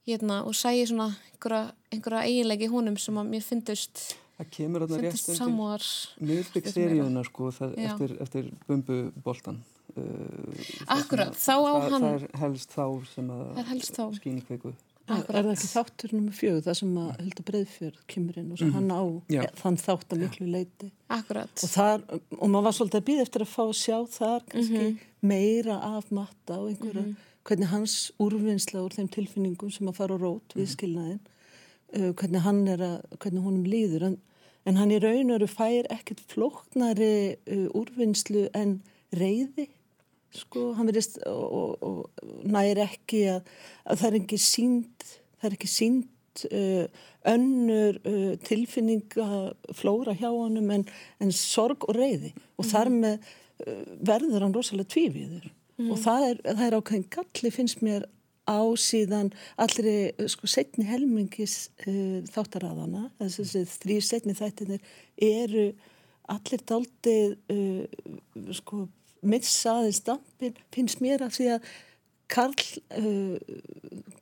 hérna, 0.09 0.41
og 0.45 0.53
sæði 0.57 0.87
svona 0.89 1.09
einhverja, 1.33 1.71
einhverja 1.93 2.25
eiginleiki 2.27 2.67
í 2.67 2.73
honum 2.73 2.97
sem 2.99 3.15
að 3.21 3.29
mér 3.33 3.45
fyndust 3.45 4.15
Það 4.39 4.49
kemur 4.55 4.83
þarna 4.87 4.99
rétt 5.03 5.35
samúar 5.35 5.83
miðbygg 6.23 6.67
seríuna 6.71 7.23
sko 7.27 7.49
það, 7.51 7.73
eftir, 7.89 8.13
eftir 8.23 8.45
bumbuboltan. 8.69 9.57
Uh, 9.97 10.53
Akkurat, 10.93 11.33
þá 11.33 11.55
á 11.57 11.73
það, 11.73 11.89
hann- 11.91 12.03
Það 12.05 12.23
er 12.29 12.37
helst 12.43 12.69
þá 12.77 12.83
sem 13.15 13.29
að 13.33 13.57
í 14.39 14.45
kveiku. 14.47 14.73
Er, 15.09 15.23
er 15.33 15.41
það 15.47 15.53
ekki 15.55 15.69
þáttur 15.71 16.11
nummer 16.13 16.35
fjögur, 16.37 16.61
það 16.67 16.75
sem 16.77 16.97
að 17.01 17.21
Hilda 17.23 17.43
Breiðfjörð 17.47 18.01
kemur 18.13 18.35
inn 18.37 18.51
og 18.53 18.59
sem 18.61 18.73
hann 18.75 18.91
á 18.93 19.01
Já. 19.33 19.41
þann 19.57 19.77
þátt 19.81 20.13
að 20.13 20.19
miklu 20.21 20.45
leiti 20.53 20.91
akkurat 21.09 21.63
og, 21.65 21.69
þar, 21.73 22.03
og 22.37 22.43
maður 22.53 22.67
var 22.67 22.75
svolítið 22.77 22.99
að 22.99 23.07
býða 23.09 23.23
eftir 23.25 23.41
að 23.41 23.49
fá 23.55 23.63
að 23.63 23.73
sjá 23.79 23.97
þar 24.19 24.45
kannski 24.51 24.83
Mhm. 24.83 24.99
meira 25.23 25.79
af 25.97 26.11
matta 26.11 26.59
og 26.59 26.69
einhverja, 26.69 27.15
hvernig 27.43 27.67
hans 27.73 27.95
úrvinnsla 28.21 28.83
úr 28.85 28.93
þeim 28.93 29.09
tilfinningum 29.09 29.71
sem 29.73 29.87
að 29.89 29.95
fara 29.97 30.13
á 30.13 30.19
rót 30.21 30.53
við 30.53 30.69
skilnaðin 30.75 31.19
uh, 31.97 32.13
hvernig 32.13 32.41
hann 32.45 32.67
er 32.67 32.77
að, 32.77 33.01
hvernig 33.17 33.41
honum 33.43 33.65
líður. 33.65 34.03
En, 34.11 34.17
en 34.67 34.75
hann 34.77 34.91
í 34.93 34.99
raun 35.01 35.31
og 35.33 35.39
veru 35.39 35.47
fær 35.49 35.89
ekkert 35.89 36.21
flóknari 36.29 37.33
uh, 37.49 37.65
úrvinnslu 37.73 38.45
en 38.53 38.83
reyði 39.09 39.65
sko, 40.35 40.71
hann 40.77 40.89
verðist 40.89 41.19
og, 41.27 41.45
og, 41.81 41.85
og 41.85 42.47
næri 42.47 42.83
ekki 42.85 43.25
að, 43.33 43.51
að 43.85 44.01
það 44.01 44.09
er 44.09 44.17
ekki 44.21 44.41
sínd 44.43 45.07
það 45.39 45.49
er 45.49 45.55
ekki 45.57 45.71
sínd 45.71 46.43
uh, 46.51 47.05
önnur 47.29 47.99
uh, 48.03 48.33
tilfinningaflóra 48.47 50.15
hjá 50.19 50.29
honum 50.29 50.69
en, 50.75 50.85
en 51.19 51.33
sorg 51.35 51.87
og 51.89 51.97
reyði 51.97 52.33
og 52.59 52.69
þar 52.69 52.93
með 52.93 53.17
uh, 53.17 53.81
verður 54.11 54.45
hann 54.45 54.55
rosalega 54.55 54.93
tvífiður 54.95 55.49
og 55.79 55.99
það 56.01 56.25
er, 56.27 56.39
það 56.43 56.65
er 56.65 56.75
ákveðin 56.75 57.11
galli 57.15 57.51
finnst 57.55 57.83
mér 57.85 58.05
á 58.49 58.59
síðan 58.81 59.29
allri 59.61 60.11
sko 60.31 60.49
setni 60.49 60.87
helmingis 60.89 61.69
uh, 61.85 62.19
þáttaraðana 62.33 63.07
þessi 63.21 63.65
þrý 63.77 63.99
setni 64.03 64.35
þættinir 64.37 64.83
eru 65.15 65.69
allir 66.29 66.63
daldið 66.69 67.37
uh, 67.53 68.53
sko 68.57 68.87
missaði 69.21 69.93
stampin 69.97 70.57
finnst 70.75 71.01
mér 71.03 71.25
af 71.25 71.35
því 71.37 71.47
að 71.57 71.69
Karl, 72.29 72.53
uh, 72.93 73.37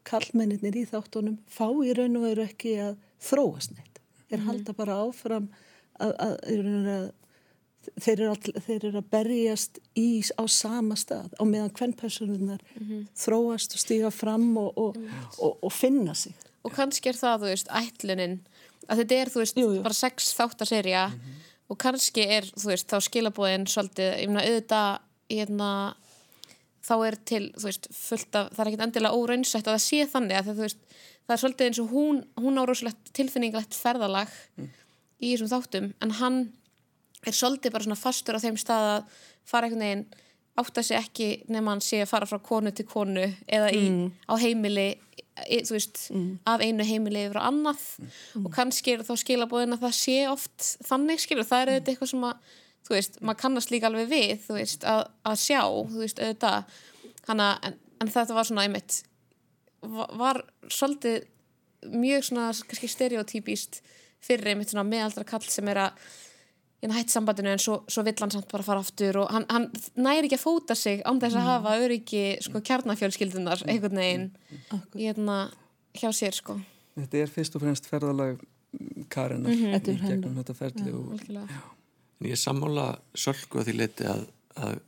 karlmennir 0.07 0.77
í 0.79 0.85
þáttunum 0.87 1.41
fá 1.51 1.67
í 1.83 1.91
raun 1.97 2.15
og 2.15 2.23
veru 2.29 2.45
ekki 2.47 2.77
að 2.79 2.93
þróast 3.19 3.73
neitt. 3.75 3.99
Þeir 4.29 4.45
halda 4.45 4.75
bara 4.77 4.95
áfram 5.03 5.49
að, 5.99 6.13
að, 6.23 6.35
að, 6.53 6.77
að 6.93 7.07
þeir, 8.03 8.13
eru 8.21 8.29
all, 8.31 8.53
þeir 8.67 8.85
eru 8.89 9.01
að 9.01 9.09
berjast 9.11 9.79
í, 9.99 10.07
á 10.39 10.43
sama 10.51 10.95
stað 10.99 11.35
á 11.35 11.43
meðan 11.47 11.73
hvern 11.75 11.95
personunar 11.99 12.63
þróast 13.17 13.75
og 13.75 13.83
stíga 13.83 14.11
fram 14.11 14.49
og, 14.59 14.71
og, 14.79 14.97
og, 15.39 15.57
og 15.63 15.71
finna 15.75 16.15
sig. 16.15 16.35
og 16.63 16.71
kannski 16.75 17.11
er 17.11 17.19
það, 17.19 17.43
þú 17.43 17.51
veist, 17.51 17.71
ætlunin 17.71 18.39
að 18.87 19.03
þetta 19.03 19.19
er, 19.19 19.31
þú 19.33 19.43
veist, 19.43 19.59
Jú, 19.59 19.67
jú. 19.75 19.83
bara 19.83 19.99
sex 19.99 20.31
þáttaserja 20.37 21.05
og 21.67 21.79
kannski 21.81 22.25
er, 22.37 22.47
þú 22.55 22.71
veist, 22.71 22.87
þá 22.89 23.07
skilabóðin 23.07 23.67
svolítið, 23.69 24.11
ég 24.21 24.31
meina, 24.31 24.45
auðvitað 24.47 24.91
hérna, 25.33 25.71
þá 26.87 26.93
er 27.09 27.17
til, 27.27 27.43
þú 27.57 27.67
veist, 27.67 27.89
fullt 27.95 28.37
af, 28.39 28.51
það 28.53 28.61
er 28.63 28.71
ekkert 28.71 28.85
endilega 28.87 29.21
óraunsætt 29.21 29.67
að 29.67 29.75
það 29.75 29.85
sé 29.87 30.05
þannig 30.13 30.37
að 30.39 30.49
það, 30.49 30.59
þú 30.59 30.67
veist, 30.67 31.01
það 31.27 31.35
er 31.35 31.41
svolítið 31.43 31.69
eins 31.69 31.81
og 31.83 31.89
hún, 31.91 32.21
hún 32.39 32.61
á 32.61 32.63
rosalegt 32.69 33.11
tilfinningalegt 33.17 33.75
ferðalag 33.75 34.37
í 35.19 35.33
þessum 35.33 35.51
þáttum, 35.51 35.91
en 36.03 36.15
hann 36.21 36.39
er 37.27 37.35
svolítið 37.35 37.75
bara 37.75 37.87
svona 37.87 37.99
fastur 37.99 38.39
á 38.39 38.43
þeim 38.45 38.57
stað 38.61 38.87
að 38.93 39.19
fara 39.47 39.67
einhvern 39.67 39.83
veginn 39.83 40.07
átta 40.57 40.83
sig 40.83 40.97
ekki 40.97 41.27
nema 41.53 41.75
hann 41.75 41.83
sé 41.85 41.99
að 42.01 42.09
fara 42.09 42.27
frá 42.29 42.39
konu 42.41 42.71
til 42.73 42.85
konu 42.89 43.25
eða 43.45 43.69
í, 43.75 43.83
á 44.25 44.33
heimili 44.41 44.87
e, 45.45 45.59
veist, 45.69 46.07
af 46.49 46.63
einu 46.63 46.85
heimili 46.87 47.25
yfir 47.27 47.41
á 47.41 47.47
annað. 47.49 47.83
Og 48.41 48.49
kannski 48.53 48.95
er 48.95 49.05
þá 49.07 49.13
skilabóðin 49.21 49.77
að 49.77 49.83
það 49.87 49.97
sé 49.99 50.17
oft 50.31 50.69
þannig 50.87 51.21
skilur, 51.23 51.47
það 51.47 51.61
er 51.61 51.73
auðvitað 51.73 51.93
eitthvað 51.93 52.13
sem 52.13 52.25
að 52.29 52.55
þú 52.87 52.95
veist, 52.95 53.19
maður 53.21 53.41
kannast 53.41 53.73
líka 53.73 53.89
alveg 53.89 54.09
við 54.09 54.37
þú 54.45 54.57
veist, 54.57 54.87
að, 54.87 55.03
að 55.27 55.41
sjá, 55.43 55.61
þú 55.67 56.01
veist, 56.03 56.23
auðvitað. 56.23 56.79
Hana, 57.27 57.47
en, 57.67 57.79
en 57.99 58.11
þetta 58.13 58.37
var 58.37 58.47
svona 58.47 58.63
einmitt 58.63 59.01
var, 59.81 60.13
var 60.17 60.41
svolítið 60.71 61.25
mjög 61.93 62.23
svona 62.29 62.47
kannski 62.67 62.89
stereotypíst 62.91 63.81
fyrir 64.23 64.53
einmitt 64.53 64.71
svona 64.71 64.87
meðaldra 64.87 65.25
kall 65.27 65.45
sem 65.45 65.67
er 65.71 65.83
að 65.87 66.07
hérna 66.81 66.93
hætti 66.99 67.13
sambandinu 67.15 67.49
en 67.49 67.59
svo, 67.59 67.79
svo 67.89 68.03
vill 68.05 68.15
hann 68.21 68.31
samt 68.31 68.47
bara 68.51 68.63
fara 68.63 68.79
aftur 68.83 69.17
og 69.23 69.31
hann, 69.33 69.45
hann 69.49 69.69
næri 69.95 70.27
ekki 70.29 70.37
að 70.37 70.43
fóta 70.45 70.75
sig 70.77 71.01
án 71.03 71.19
þess 71.21 71.35
að 71.39 71.47
hafa 71.49 71.77
öryggi 71.83 72.25
sko 72.45 72.61
kjarnafjölskyldunar 72.61 73.63
einhvern 73.67 73.97
veginn 73.97 74.27
hérna 74.93 75.37
hjá 75.97 76.11
sér 76.13 76.33
sko. 76.37 76.59
Þetta 76.97 77.17
er 77.23 77.27
fyrst 77.33 77.55
og 77.57 77.61
fremst 77.65 77.85
ferðalag 77.89 78.39
Karenar 79.09 79.49
Mhm. 79.49 79.67
í 79.69 79.73
Þetta 79.73 79.89
er 79.91 79.95
hennar. 79.95 80.11
gegnum 80.17 80.35
þetta 80.43 80.55
ferli 80.55 80.91
og 80.93 81.11
algjörlega. 81.15 81.61
En 82.21 82.27
ég 82.29 82.37
sammála 82.37 82.99
sölku 83.15 83.59
að 83.61 83.65
því 83.69 83.75
leiti 83.77 84.03
að, 84.05 84.25
að 84.57 84.79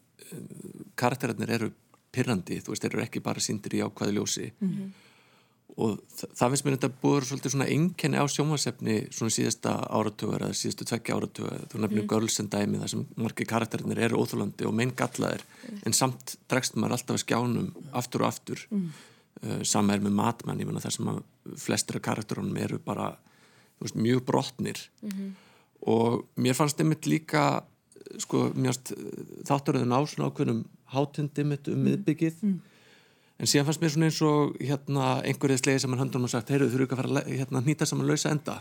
karakterarnir 0.99 1.49
eru 1.55 1.71
pirrandi, 2.11 2.59
þú 2.61 2.73
veist, 2.73 2.83
þeir 2.83 2.95
eru 2.97 3.03
ekki 3.05 3.21
bara 3.23 3.39
sindir 3.43 3.75
í 3.77 3.81
ákvaði 3.85 4.15
ljósi 4.17 4.47
og 5.79 5.99
þa 6.11 6.27
það 6.35 6.51
finnst 6.51 6.65
mér 6.65 6.75
þetta 6.75 6.89
búið 7.01 7.27
svolítið 7.29 7.53
svona 7.53 7.67
einkenni 7.71 8.19
á 8.19 8.25
sjómasefni 8.27 8.95
svona 9.15 9.31
síðasta 9.31 9.75
áratugar 9.95 10.43
eða 10.47 10.57
síðastu 10.59 10.87
tvekki 10.89 11.15
áratugar 11.15 11.61
þú 11.71 11.83
nefnir 11.83 12.03
mm. 12.03 12.09
Girls 12.11 12.39
and 12.43 12.51
Dæmi 12.51 12.81
þar 12.81 12.91
sem 12.93 13.05
margir 13.15 13.47
karakterarnir 13.47 14.01
eru 14.09 14.19
óþólandi 14.19 14.67
og 14.67 14.75
mein 14.75 14.91
gallaðir 14.99 15.45
en 15.87 15.95
samt 15.95 16.35
dregst 16.51 16.75
maður 16.75 16.97
alltaf 16.97 17.15
að 17.15 17.23
skjánum 17.23 17.69
aftur 18.01 18.25
og 18.25 18.31
aftur. 18.33 18.65
Mm. 18.73 18.89
uh, 19.45 19.61
sama 19.63 19.95
er 19.95 20.03
með 20.03 20.17
matmann, 20.19 20.59
ég 20.59 20.67
menna 20.67 20.83
þar 20.83 20.97
sem 20.97 21.11
að 21.13 21.21
flestir 21.63 21.99
af 21.99 22.05
karakterunum 22.09 22.59
eru 22.59 22.81
bara 22.83 23.13
veist, 23.79 23.95
mjög 23.95 24.25
brotnir. 24.27 24.81
Og 25.87 26.25
mér 26.35 26.57
fannst 26.57 26.81
einmitt 26.83 27.07
líka 27.07 27.61
sko, 28.19 28.49
mér 28.51 28.73
fannst 28.73 28.91
þátturöðun 29.47 29.95
á 29.95 29.99
svona 30.03 30.27
ákveðnum 30.27 30.65
hátundi 30.91 31.45
mitt 31.47 31.69
um 31.71 31.79
miðbyggið 31.85 32.43
en 33.39 33.47
síðan 33.47 33.67
fannst 33.69 33.81
mér 33.83 33.93
svona 33.93 34.09
eins 34.09 34.19
og 34.27 34.55
hérna 34.59 35.09
einhverjið 35.23 35.61
slegið 35.63 35.81
sem 35.83 35.93
hann 35.95 36.01
höndunum 36.03 36.27
og 36.27 36.31
sagt 36.33 36.49
heyrðu 36.51 36.69
þurfu 36.73 36.85
ekki 36.87 36.95
að 36.97 37.01
fara 37.01 37.21
að 37.21 37.29
hérna, 37.39 37.61
nýta 37.63 37.87
saman 37.87 38.09
lausa 38.09 38.33
enda. 38.35 38.57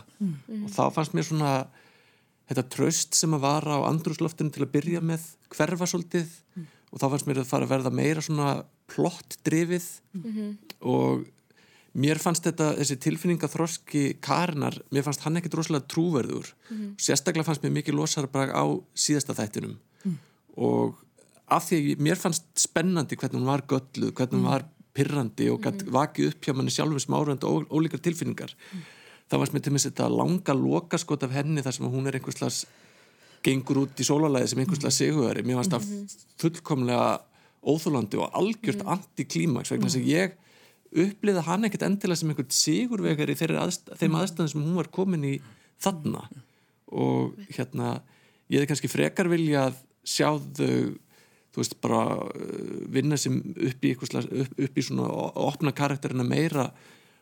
Og 0.63 0.69
þá 0.71 0.83
fannst 0.95 1.15
mér 1.17 1.27
svona 1.27 1.53
þetta 2.49 2.63
tröst 2.75 3.17
sem 3.19 3.33
að 3.35 3.43
vara 3.43 3.75
á 3.75 3.87
andrúsloftinu 3.89 4.53
til 4.55 4.63
að 4.65 4.71
byrja 4.77 5.01
með 5.05 5.25
hverfa 5.53 5.89
svolítið. 5.91 6.29
Og 6.89 7.01
þá 7.01 7.09
fannst 7.11 7.27
mér 7.27 7.41
að 7.43 7.51
fara 7.51 7.67
að 7.67 7.73
verða 7.75 7.91
meira 7.93 8.23
svona 8.25 8.53
plott 8.89 9.35
drifið 9.45 9.89
og 10.81 11.27
mér 11.99 12.17
fannst 12.21 12.47
þetta, 12.47 12.71
þessi 12.79 12.97
tilfinningaþroski 13.03 14.05
Karinar, 14.21 14.79
mér 14.89 15.03
fannst 15.05 15.21
hann 15.25 15.37
ekkit 15.37 15.59
rosalega 15.59 15.85
trúverður. 15.91 16.49
Sérstaklega 16.97 17.45
fannst 17.45 17.63
mér 17.65 17.75
mikið 17.75 17.99
losarbrag 17.99 18.55
á 18.55 18.63
síðasta 18.95 19.35
þættinum. 19.37 19.77
Og 20.57 20.97
af 21.51 21.65
því 21.69 21.77
að 21.79 21.87
ég- 21.91 22.03
mér 22.07 22.19
fannst 22.21 22.45
spennandi 22.59 23.17
hvernig 23.17 23.39
hún 23.39 23.49
var 23.49 23.61
gölluð, 23.67 24.13
hvernig 24.13 24.37
hún 24.39 24.49
var 24.49 24.65
pirrandi 24.93 25.49
og 25.53 25.61
gætt 25.63 25.85
vakið 25.85 26.31
upp 26.33 26.41
hjá 26.45 26.53
manni 26.55 26.71
sjálfum 26.73 26.99
sem 26.99 27.13
árandi 27.15 27.47
og 27.47 27.69
ólíkar 27.69 28.01
tilfinningar. 28.01 28.53
Það 29.29 29.39
varst 29.39 29.53
mér 29.53 29.63
til 29.63 29.73
mér 29.73 29.85
þetta 29.85 30.09
langa 30.09 30.53
lokaskot 30.57 31.23
af 31.23 31.31
henni 31.31 31.61
þar 31.61 31.73
sem 31.77 31.85
hún 31.89 32.07
er 32.07 32.17
einhverslas 32.17 32.65
gengur 33.45 33.83
út 33.85 33.95
í 34.01 34.03
sólalæði 34.03 34.49
sem 34.51 34.59
einhverslas 34.59 34.97
sigurveri, 34.99 35.43
mér 35.45 35.61
fannst 35.61 35.71
það 35.71 36.17
fullkomlega 36.41 37.21
óþólandi 37.63 38.19
og 38.19 38.31
algjört 38.39 38.83
anti-klímaks 38.87 39.71
vegna 39.71 39.87
þess 39.87 39.99
að 39.99 40.09
ég 40.09 40.35
upplýða 40.89 41.43
hann 41.45 41.67
ekkert 41.67 41.85
endilega 41.85 42.19
sem 42.19 42.29
einhvern 42.31 42.55
sigurvegari 42.55 43.35
aðst 43.61 43.91
þeim 43.99 44.17
aðstæðum 44.19 44.49
sem 44.53 44.63
hún 44.63 44.75
var 44.79 44.89
komin 44.91 45.23
í 45.27 45.35
þarna. 45.79 46.23
Og 46.91 47.35
hérna 47.53 47.99
ég 48.49 48.57
hefði 48.59 48.71
kannski 48.71 48.89
frekar 48.91 49.29
vilja 49.29 49.67
að 49.69 49.77
sjá 50.03 50.31
þau 50.57 50.97
þú 51.49 51.63
veist 51.63 51.75
bara 51.81 52.03
uh, 52.19 52.29
vinna 52.93 53.17
sem 53.17 53.39
upp 53.41 53.83
í, 53.89 53.95
upp, 53.97 54.55
upp 54.67 54.77
í 54.79 54.85
svona 54.85 55.07
og 55.09 55.37
opna 55.49 55.71
karakterina 55.75 56.23
meira 56.27 56.69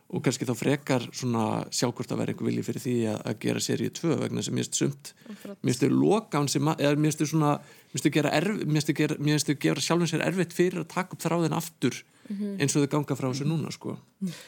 og 0.07 0.21
kannski 0.23 0.45
þá 0.47 0.53
frekar 0.55 1.03
svona 1.11 1.65
sjá 1.67 1.89
hvort 1.91 2.11
að 2.15 2.21
vera 2.21 2.31
einhver 2.31 2.47
vilji 2.47 2.61
fyrir 2.63 2.79
því 2.79 2.91
að, 3.11 3.17
að 3.27 3.39
gera 3.43 3.59
seríu 3.65 3.89
2 3.91 4.13
vegna 4.21 4.43
sem 4.45 4.55
mér 4.55 4.63
finnst 4.69 4.77
sumt. 4.79 5.09
Mér 5.27 5.49
finnst 5.67 5.81
þau 5.83 5.89
lokan 5.97 6.47
sem 6.47 6.69
að- 6.71 6.79
eða 6.85 7.01
mér 7.03 7.17
þau 7.19 7.25
svona 7.27 7.49
mér 7.91 8.03
þau 8.05 8.11
gera, 8.15 8.31
gera, 9.01 9.57
gera 9.65 9.83
sjálfum 9.83 10.07
sér 10.13 10.23
erfitt 10.29 10.55
fyrir 10.55 10.79
að 10.85 10.87
taka 10.93 11.17
upp 11.17 11.25
þráðin 11.25 11.57
aftur 11.59 11.99
eins 12.59 12.75
og 12.75 12.83
þau 12.85 12.91
ganga 12.91 13.15
frá 13.19 13.27
þessu 13.33 13.45
núna 13.47 13.69
sko. 13.71 13.97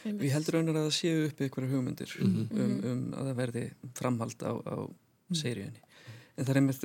Við 0.03 0.31
heldur 0.35 0.57
raunar 0.57 0.79
að 0.79 0.87
það 0.87 0.95
séu 1.01 1.27
uppi 1.27 1.45
einhverja 1.49 1.69
hugmyndir 1.75 2.15
um, 2.23 2.33
um 2.91 3.03
að 3.19 3.27
það 3.29 3.37
verði 3.43 3.65
framhald 3.99 4.43
á, 4.47 4.51
á 4.63 4.75
seríunni. 5.43 5.83
En 6.39 6.47
það 6.47 6.53
er 6.53 6.59
einmitt 6.61 6.83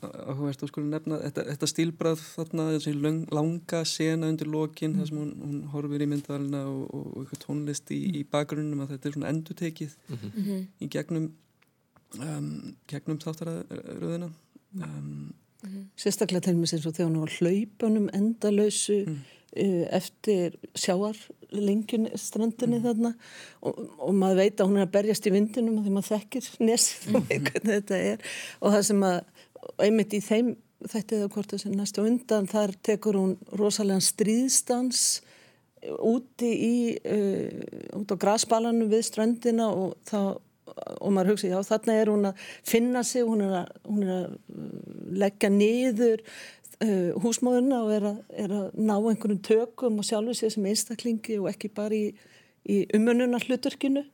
áhugavert 0.00 0.62
að 0.64 0.70
skulu 0.70 0.86
nefna 0.88 1.18
þetta, 1.20 1.42
þetta 1.50 1.68
stílbrað 1.68 2.22
þarna, 2.24 2.68
þessi 2.76 2.94
löng, 2.96 3.18
langa 3.36 3.82
sena 3.88 4.30
undir 4.32 4.48
lokin, 4.48 4.94
þar 4.96 5.10
sem 5.10 5.18
hún, 5.20 5.34
hún 5.44 5.58
horfir 5.74 6.04
í 6.06 6.08
myndalina 6.08 6.62
og, 6.70 6.86
og, 6.88 7.10
og 7.12 7.18
eitthvað 7.26 7.42
tónlist 7.44 7.92
í, 7.92 7.98
í 8.20 8.24
bakgrunnum 8.32 8.86
að 8.86 8.94
þetta 8.94 9.10
er 9.10 9.16
svona 9.18 9.32
endutekið 9.34 9.98
í 10.80 10.88
gegnum 10.94 11.28
um, 12.16 12.48
gegnum 12.88 13.18
þáttaröðina 13.22 14.30
um, 14.80 15.34
sérstaklega 15.98 16.48
til 16.48 16.56
mér 16.58 16.70
sem 16.72 16.80
svo 16.80 16.94
þegar 16.94 17.10
hún 17.10 17.20
var 17.26 17.34
hlaupunum 17.40 18.08
endalösu 18.16 19.02
Mm. 19.08 19.18
uh, 19.56 19.86
eftir 19.96 20.56
sjáarlengjun 21.48 22.08
strandinni 22.16 22.80
þarna. 22.82 23.14
Og, 23.62 23.78
og 23.98 24.14
maður 24.14 24.42
veit 24.42 24.60
að 24.60 24.68
hún 24.68 24.78
er 24.78 24.86
að 24.86 24.94
berjast 24.96 25.26
í 25.26 25.34
vindinum 25.34 25.82
því 25.82 25.92
maður 25.94 26.08
þekkir 26.14 26.48
nesið 26.60 27.18
veit 27.28 27.50
hvernig 27.50 27.74
þetta 27.74 27.96
er. 27.96 28.18
Og 28.60 28.72
það 28.74 28.82
sem 28.90 29.04
að 29.08 29.20
einmitt 29.78 30.14
í 30.14 30.20
þeim 30.20 30.56
þetta 30.88 31.16
eða 31.16 31.30
hvort 31.34 31.54
þessi 31.54 31.72
næstu 31.74 32.04
undan 32.06 32.46
þar 32.46 32.74
tekur 32.86 33.18
hún 33.18 33.32
rosalega 33.58 34.00
stríðstans 34.04 35.22
úti 36.02 36.50
í 36.52 36.76
uh, 37.06 37.98
út 37.98 38.14
á 38.14 38.16
grasbalanum 38.18 38.90
við 38.90 39.04
strandina 39.06 39.70
og 39.70 39.96
þá 40.06 40.38
og 40.78 41.12
maður 41.14 41.32
hugsa, 41.32 41.48
já 41.50 41.58
þarna 41.64 41.94
er 41.96 42.10
hún 42.12 42.28
að 42.28 42.42
finna 42.66 43.02
sig, 43.06 43.24
hún 43.26 43.42
er 43.46 43.54
að, 43.62 43.70
hún 43.88 44.04
er 44.04 44.12
að 44.14 44.26
uh, 44.28 44.66
leggja 45.18 45.50
niður 45.50 46.22
uh, 46.84 47.10
húsmóðuna 47.22 47.82
og 47.84 47.92
er 47.96 48.08
að, 48.12 48.22
er 48.44 48.54
að 48.60 48.78
ná 48.78 48.94
einhvern 48.96 49.42
tökum 49.44 50.00
og 50.00 50.08
sjálfu 50.08 50.36
sér 50.38 50.54
sem 50.54 50.70
einstaklingi 50.70 51.38
og 51.42 51.50
ekki 51.52 51.72
bara 51.74 51.96
í, 51.96 52.12
í 52.68 52.84
umönnunar 52.96 53.46
hluturkinu 53.46 54.04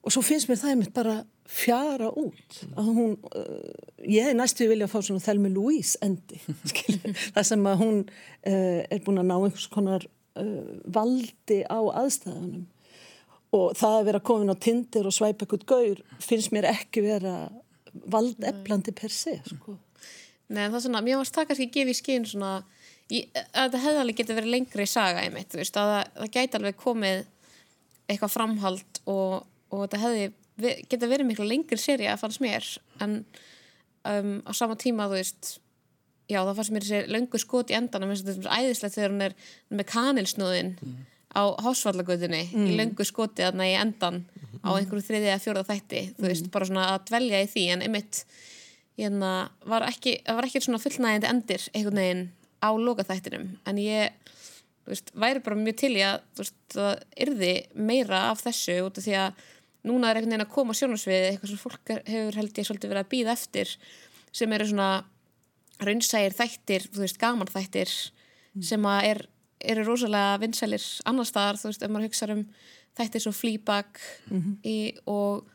og 0.00 0.14
svo 0.14 0.22
finnst 0.24 0.48
mér 0.48 0.60
það 0.60 0.74
einmitt 0.74 0.94
bara 0.96 1.16
fjara 1.50 2.08
út 2.16 2.60
að 2.78 2.90
hún, 2.94 3.16
uh, 3.36 4.04
ég 4.06 4.28
hef 4.28 4.36
næstu 4.38 4.68
vilja 4.70 4.86
að 4.88 4.94
fá 4.94 5.02
svona 5.04 5.24
Thelma 5.24 5.50
Louise 5.52 5.98
endi 6.04 6.40
það 7.34 7.46
sem 7.50 7.66
að 7.68 7.82
hún 7.82 8.00
uh, 8.06 8.80
er 8.86 9.02
búin 9.04 9.20
að 9.20 9.28
ná 9.28 9.36
einhvers 9.36 9.68
konar 9.72 10.06
uh, 10.38 10.76
valdi 10.86 11.62
á 11.66 11.80
aðstæðunum. 11.80 12.68
Og 13.50 13.72
það 13.74 13.96
að 13.96 14.04
vera 14.06 14.22
komin 14.22 14.54
á 14.54 14.62
tindir 14.62 15.08
og 15.10 15.14
svæpa 15.14 15.42
eitthvað 15.42 15.66
gaur 15.66 16.02
finnst 16.22 16.52
mér 16.54 16.68
ekki 16.70 17.02
vera 17.02 17.34
valdeflandi 17.90 18.94
per 18.94 19.10
se 19.10 19.40
sko. 19.42 19.74
Nei, 20.50 20.64
það 20.66 20.78
er 20.78 20.84
svona, 20.86 21.02
mér 21.06 21.20
varst 21.20 21.36
það 21.36 21.48
kannski 21.50 21.68
að 21.68 21.76
gefa 21.76 21.92
í 21.92 21.98
skinn 21.98 22.26
svona, 22.26 22.50
ég, 23.12 23.30
að 23.36 23.68
þetta 23.68 23.82
hefði 23.84 24.02
alveg 24.02 24.20
getið 24.20 24.40
verið 24.40 24.54
lengri 24.56 24.86
saga 24.90 25.24
einmitt, 25.24 25.54
veist, 25.54 25.78
að 25.78 25.92
það, 25.94 26.12
það 26.18 26.34
gæti 26.36 26.58
alveg 26.58 26.80
komið 26.80 27.22
eitthvað 28.10 28.34
framhald 28.34 29.02
og, 29.10 29.34
og 29.70 29.84
þetta 29.84 30.02
hefði 30.04 30.28
getið 30.90 31.12
verið 31.14 31.30
miklu 31.30 31.46
lengri 31.48 31.78
seri 31.80 32.08
að 32.10 32.20
fannst 32.24 32.42
mér 32.42 32.66
en 33.00 33.20
um, 34.04 34.34
á 34.44 34.52
sama 34.56 34.76
tíma, 34.80 35.06
þú 35.08 35.20
veist 35.20 35.52
já, 36.30 36.40
það 36.42 36.52
fannst 36.58 36.74
mér 36.74 36.86
þessi 36.86 37.14
löngu 37.14 37.40
skot 37.40 37.72
í 37.72 37.78
endanum 37.78 38.12
eins 38.12 38.24
og 38.24 38.30
þetta 38.30 38.50
er 38.50 38.66
æðislegt 38.66 38.96
þegar 38.96 39.14
hún 39.14 39.26
er 39.26 39.36
með 39.70 39.88
kanilsnúðin 39.94 40.74
á 41.30 41.42
hásvallagöðunni 41.62 42.42
í 42.58 42.76
löngu 42.78 43.06
skoti 43.06 43.44
þarna 43.46 43.68
í 43.70 43.76
endan 43.78 44.24
á 44.66 44.70
einhverju 44.74 45.06
þriðið 45.06 45.28
eða 45.30 45.42
fjóraða 45.44 45.74
þætti 45.76 46.02
þú 46.16 46.26
veist, 46.26 46.48
bara 46.50 46.66
svona 46.66 46.86
að 46.94 47.04
dvelja 47.10 47.42
í 47.44 47.50
því 47.50 47.66
en 47.74 47.84
einmitt 47.86 48.22
hérna, 49.00 49.32
var 49.68 49.86
ekki, 49.88 50.18
var 50.26 50.46
ekki 50.46 50.62
svona 50.64 50.80
fullnægjandi 50.82 51.30
endir 51.30 51.66
einhvern 51.74 52.00
veginn 52.02 52.26
á 52.60 52.68
lokaþættinum 52.76 53.46
en 53.68 53.80
ég 53.80 54.34
veist, 54.88 55.12
væri 55.14 55.42
bara 55.44 55.58
mjög 55.58 55.78
til 55.80 55.94
í 55.96 56.04
að 56.04 56.20
veist, 56.38 56.58
það 56.74 57.02
yrði 57.26 57.54
meira 57.74 58.26
af 58.30 58.44
þessu 58.44 58.80
út 58.86 59.00
af 59.00 59.06
því 59.06 59.16
að 59.22 59.44
núna 59.88 60.10
er 60.10 60.20
einhvern 60.20 60.34
veginn 60.34 60.46
að 60.46 60.54
koma 60.54 60.76
á 60.76 60.78
sjónarsviði 60.80 61.28
eitthvað 61.30 61.52
sem 61.52 61.62
fólk 61.62 61.94
hefur 61.96 62.40
held 62.40 62.60
ég 62.60 62.68
svolítið 62.68 62.92
verið 62.92 63.04
að 63.06 63.12
býða 63.14 63.36
eftir 63.36 63.74
sem 64.40 64.52
eru 64.56 64.68
svona 64.68 64.90
raunsægir 65.80 66.36
þættir, 66.36 66.88
þú 66.92 67.04
veist, 67.04 67.20
gaman 67.20 67.50
þættir 67.50 67.94
sem 68.66 68.88
að 68.88 69.06
er, 69.08 69.22
eru 69.72 69.86
rosalega 69.86 70.36
vinsælir 70.42 70.84
annars 71.08 71.32
staðar, 71.32 71.60
þú 71.60 71.70
veist, 71.70 71.86
ef 71.86 71.92
maður 71.92 72.10
hugsa 72.10 72.28
um 72.34 72.44
þættir 72.98 73.24
svo 73.24 73.32
Fleabag 73.32 74.02
í, 74.66 74.76
og 75.08 75.48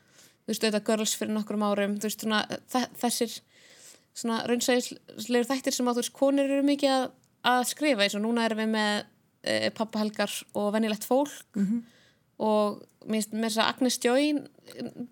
þú 0.46 0.52
veist, 0.52 0.64
auðvitað 0.64 0.86
Girls 0.86 1.14
fyrir 1.18 1.34
nokkrum 1.34 1.64
árum, 1.66 1.96
þú 1.98 2.06
veist, 2.08 2.22
svona 2.22 2.40
þe- 2.72 2.90
þessir 3.02 3.36
svona 4.16 4.38
raunsægislegur 4.48 5.48
þættir 5.50 5.74
sem 5.76 5.88
að 5.90 5.98
þú 5.98 6.02
veist, 6.04 6.14
konur 6.16 6.46
eru 6.48 6.62
mikið 6.64 6.92
að, 6.94 7.06
að 7.52 7.64
skrifa 7.72 8.06
eins 8.06 8.14
og 8.16 8.22
núna 8.24 8.46
erum 8.46 8.62
við 8.62 8.70
með 8.72 9.02
e, 9.44 9.70
pappahelgar 9.76 10.32
og 10.56 10.70
venjulegt 10.76 11.04
fólk 11.04 11.58
og 12.38 12.82
mér 13.06 13.20
finnst 13.22 13.32
með 13.36 13.44
þess 13.50 13.60
að 13.62 13.68
Agnes 13.74 13.98
Joy 14.04 14.24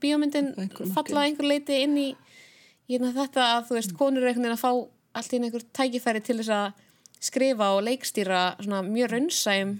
bíómyndin 0.02 0.48
falla 0.94 1.22
einhver 1.28 1.46
leiti 1.48 1.82
inn 1.84 1.96
í 2.00 2.08
hérna, 2.88 3.12
þetta 3.16 3.44
að 3.58 3.68
þú 3.68 3.76
veist, 3.78 3.94
konur 3.96 4.20
eru 4.22 4.28
einhvern 4.32 4.44
veginn 4.44 4.56
að 4.58 4.64
fá 4.64 4.72
allt 5.20 5.32
í 5.32 5.38
einhver 5.40 5.64
tækifæri 5.78 6.20
til 6.26 6.36
þess 6.40 6.52
að 6.52 6.72
skrifa 7.24 7.68
og 7.76 7.84
leikstýra 7.86 8.40
svona 8.60 8.82
mjög 8.84 9.12
raunsæjum 9.14 9.76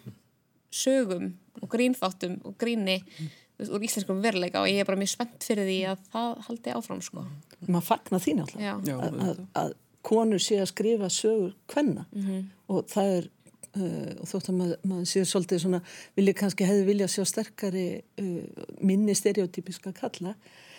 sögum 0.75 1.33
og 1.63 1.69
grínþáttum 1.71 2.39
og 2.49 2.55
gríni. 2.59 3.01
Þú 3.05 3.29
veist, 3.29 3.44
úr 3.61 3.85
íslenskum 3.87 4.21
veruleika 4.25 4.61
og 4.63 4.67
ég 4.69 4.81
er 4.83 4.89
bara 4.89 4.99
mjög 4.99 5.13
spennt 5.15 5.45
fyrir 5.47 5.69
því 5.69 5.79
að 5.93 5.99
það 6.13 6.43
haldi 6.49 6.73
áfram 6.75 7.03
sko. 7.07 7.25
maður 7.69 7.87
fagnar 7.87 8.21
Já. 8.59 8.73
Já, 8.85 8.97
að, 8.99 9.05
að, 9.05 9.21
auðvitað. 9.21 9.47
að 9.63 9.73
konur 10.05 10.39
sé 10.43 10.59
að 10.61 10.69
skrifa 10.73 11.09
sögur 11.11 11.55
kvenna 11.71 12.07
Mhm. 12.13 12.43
og 12.69 12.87
það 12.91 13.17
er 13.19 13.29
uh, 13.77 14.11
og 14.21 14.27
þótt 14.31 14.49
að 14.51 14.55
maður, 14.59 14.77
maður 14.87 15.07
sé 15.11 15.23
svolítið 15.27 15.63
svona 15.65 15.81
vilja 16.17 16.35
kannski 16.35 16.65
hefði 16.69 16.85
vilja 16.87 17.07
sjá 17.09 17.25
sterkari 17.27 17.87
uh, 18.19 18.43
minni 18.81 19.15
stereotypiska 19.15 19.93
kalla 19.93 20.35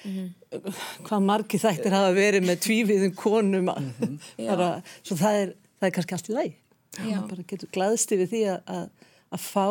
Mhm. 0.05 0.29
uh, 0.53 0.71
hvað 1.07 1.23
margi 1.25 1.57
þættir 1.57 1.91
hafa 1.95 2.13
verið 2.13 2.45
með 2.45 2.59
tvífiðum 2.67 3.15
konum 3.15 3.65
Mhm. 3.65 4.19
bara, 4.47 4.81
svo 5.03 5.15
það 5.17 5.41
er, 5.41 5.55
það 5.81 5.87
er 5.87 5.91
kannski 5.91 6.13
allt 6.13 6.29
í 6.29 6.33
læg 6.35 6.53
maður 6.99 7.29
bara 7.29 7.43
getur 7.43 7.69
glaðst 7.73 8.11
yfir 8.15 8.27
því 8.31 8.43
að, 8.53 8.61
að, 8.67 8.89
að 9.31 9.39
fá 9.39 9.67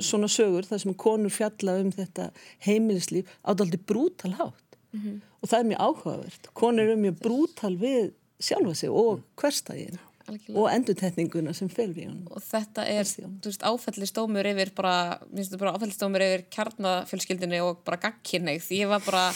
svona 0.00 0.28
sögur 0.32 0.66
þar 0.68 0.82
sem 0.82 0.94
konur 0.94 1.32
fjalla 1.34 1.78
um 1.82 1.90
þetta 1.94 2.30
heimilislíf 2.66 3.30
ádaldi 3.44 3.80
brútal 3.80 4.36
hátt. 4.40 4.62
Mhm. 4.96 5.20
og 5.42 5.48
það 5.50 5.58
er 5.58 5.68
mjög 5.70 5.80
áhugavert. 5.86 6.48
Konur 6.54 6.82
eru 6.86 6.96
mjög 6.96 7.16
brútal 7.20 7.76
við 7.78 8.12
sjálfa 8.40 8.74
sig 8.74 8.90
og 8.90 9.20
hverstægin 9.36 9.98
Algjörlega. 10.26 10.56
og 10.58 10.70
endurtetninguna 10.72 11.54
sem 11.54 11.68
felur 11.68 12.00
í 12.00 12.06
honum. 12.08 12.26
Og 12.30 12.42
þetta 12.42 12.86
er, 12.88 13.04
veist, 13.44 13.62
áfællistómur 13.62 14.48
yfir 14.50 14.72
bara, 14.74 15.20
bara 15.58 15.74
áfællistómur 15.76 16.24
yfir 16.26 16.44
kjarnafjölskyldinni 16.56 17.60
og 17.62 17.84
bara 17.84 18.00
gagkinneigð 18.08 18.70
ég 18.74 18.88
var 18.90 19.04
bara, 19.06 19.30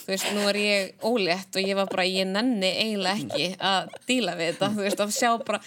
þú 0.00 0.06
veist, 0.14 0.30
nú 0.32 0.46
er 0.48 0.60
ég 0.62 0.94
ólétt 1.04 1.56
og 1.56 1.62
ég 1.68 1.76
var 1.76 1.90
bara, 1.92 2.06
ég 2.08 2.26
nenni 2.30 2.70
eiginlega 2.70 3.26
ekki 3.26 3.50
að 3.58 3.90
díla 4.08 4.36
við 4.38 4.54
þetta 4.54 4.72
þú 4.76 4.86
veist, 4.86 5.04
að 5.04 5.16
sjá 5.18 5.30
bara, 5.44 5.60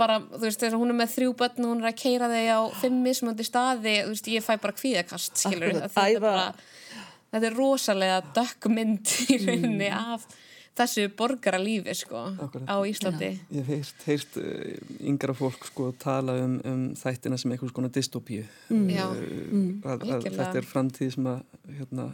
bara 0.00 0.20
þú 0.20 0.42
veist, 0.42 0.62
þegar 0.62 0.78
hún 0.80 0.92
er 0.92 0.98
með 0.98 1.12
þrjú 1.14 1.34
börn 1.40 1.66
og 1.66 1.72
hún 1.72 1.82
er 1.84 1.90
að 1.90 2.00
keira 2.02 2.30
þig 2.32 2.48
á 2.50 2.60
fimm 2.80 3.02
mismöndi 3.04 3.46
staði, 3.46 3.98
þú 4.02 4.14
veist, 4.14 4.30
ég 4.34 4.46
fæ 4.46 4.54
bara 4.62 4.78
kvíðakast, 4.78 5.36
skilur 5.38 5.70
Akkurat, 5.70 5.92
þetta 5.94 6.08
er 6.10 6.24
bara 6.24 6.46
þetta 7.34 7.50
er 7.50 7.58
rosalega 7.58 8.18
dökk 8.36 8.70
mynd 8.72 9.14
í 9.28 9.38
rauninni 9.44 9.92
af 9.94 10.26
þessu 10.74 11.06
borgaralífi, 11.14 11.94
sko, 11.94 12.20
Akkúrat. 12.42 12.66
á 12.66 12.76
Íslandi. 12.82 13.30
Ég 13.54 13.68
hef 13.68 13.92
heyrt 14.08 14.38
uh, 14.40 14.72
yngra 15.06 15.34
fólk 15.38 15.68
sko 15.70 15.92
tala 16.02 16.34
um, 16.42 16.56
um 16.66 16.80
þættina 16.98 17.38
sem 17.38 17.54
einhvers 17.54 17.74
konar 17.74 17.92
dystopíu. 17.94 18.42
Já, 18.90 19.04
uh, 19.06 19.92
algjörlega. 19.94 20.34
þetta 20.40 20.58
er 20.58 20.66
framtíð 20.66 21.12
sem 21.14 21.28
að 21.30 21.44
hérna, 21.78 22.08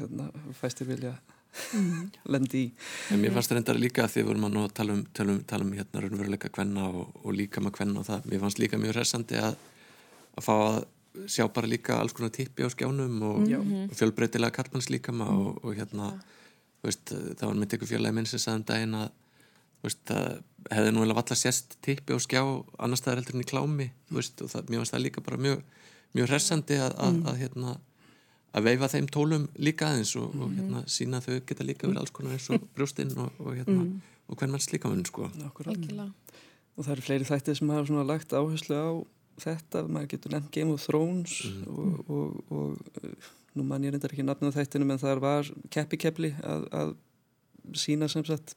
hérna, 0.00 0.28
fæstir 0.60 0.90
vilja 0.92 1.14
lendi 2.32 2.64
í. 2.66 2.70
En 3.12 3.20
mér 3.22 3.34
fannst 3.36 3.52
reyndar 3.52 3.80
líka 3.80 4.06
að 4.06 4.14
því 4.14 4.22
við 4.22 4.30
vorum 4.30 4.48
að 4.48 4.72
tala 4.78 4.96
um, 4.96 5.04
tala 5.14 5.36
um, 5.36 5.42
tala 5.48 5.66
um 5.66 5.76
hérna 5.76 6.02
raunveruleika 6.04 6.50
kvenna 6.54 6.88
og, 6.88 7.14
og 7.22 7.36
líka 7.36 7.62
með 7.64 7.76
kvenna 7.78 8.02
og 8.02 8.08
það. 8.08 8.28
Mér 8.30 8.44
fannst 8.44 8.62
líka 8.62 8.80
mjög 8.80 8.98
hressandi 8.98 9.40
að, 9.40 9.56
að 10.36 10.46
fá 10.48 10.54
að 10.56 10.82
sjá 11.28 11.46
bara 11.52 11.68
líka 11.68 11.98
alls 12.00 12.14
konar 12.16 12.32
tippi 12.32 12.64
á 12.64 12.68
skjánum 12.72 13.18
og, 13.28 13.50
og 13.90 13.96
fjölbreytilega 13.98 14.56
kallmanns 14.56 14.88
líkama 14.92 15.28
og, 15.28 15.58
og 15.60 15.76
hérna, 15.76 16.12
veist, 16.84 17.12
það 17.12 17.44
var 17.44 17.58
með 17.58 17.72
tekur 17.74 17.90
fjölaði 17.90 18.16
minn 18.16 18.28
sem 18.30 18.40
sagði 18.40 18.62
um 18.62 18.66
daginn 18.70 18.96
að 18.96 19.10
það 19.82 20.40
hefði 20.70 20.94
nú 20.94 21.04
að 21.04 21.16
valla 21.18 21.36
sérst 21.38 21.76
tippi 21.84 22.14
á 22.14 22.18
skjá 22.22 22.42
annars 22.78 23.02
staðar 23.02 23.20
heldur 23.20 23.36
en 23.36 23.44
í 23.44 23.48
klámi, 23.50 23.88
veist, 24.14 24.40
og 24.44 24.52
það, 24.52 24.68
mér 24.70 24.82
fannst 24.82 24.94
það 24.94 25.04
líka 25.04 25.24
bara 25.26 25.40
mjög, 25.42 25.64
mjög 26.16 26.30
hressandi 26.30 26.78
að, 26.78 26.94
að, 27.06 27.18
að 27.28 27.40
hérna, 27.42 27.74
að 28.52 28.68
veifa 28.68 28.90
þeim 28.92 29.08
tólum 29.12 29.46
líka 29.56 29.88
aðeins 29.88 30.12
og, 30.20 30.34
og 30.36 30.52
hérna, 30.52 30.82
sína 30.90 31.20
að 31.20 31.28
þau 31.28 31.46
geta 31.48 31.66
líka 31.66 31.88
verið 31.88 32.02
alls 32.02 32.14
konar 32.14 32.36
eins 32.36 32.48
og 32.52 32.66
brjóstinn 32.76 33.14
og, 33.16 33.40
og, 33.40 33.52
hérna, 33.56 33.86
og 34.28 34.38
hvern 34.38 34.54
manns 34.54 34.68
líka 34.72 34.90
munn 34.92 35.04
sko. 35.08 35.28
Og 36.72 36.86
það 36.86 36.94
eru 36.94 37.04
fleiri 37.06 37.28
þættir 37.28 37.58
sem 37.58 37.72
hafa 37.72 37.88
svona 37.88 38.08
lagt 38.08 38.32
áherslu 38.36 38.76
á 38.76 38.90
þetta, 39.42 39.84
maður 39.88 40.10
getur 40.12 40.34
nefnt 40.34 40.52
Game 40.54 40.74
of 40.74 40.84
Thrones 40.84 41.38
og, 41.66 42.10
og, 42.12 42.42
og 42.52 43.00
uh, 43.00 43.30
nú 43.56 43.64
man 43.68 43.84
ég 43.84 43.94
reyndar 43.94 44.12
ekki 44.12 44.24
nafnum 44.26 44.52
á 44.52 44.56
þættinum 44.56 44.92
en 44.94 45.00
það 45.00 45.22
var 45.24 45.48
keppi 45.72 46.00
keppli 46.00 46.32
að, 46.44 46.66
að 46.72 46.94
sína 47.78 48.08
sem 48.12 48.24
sagt 48.28 48.56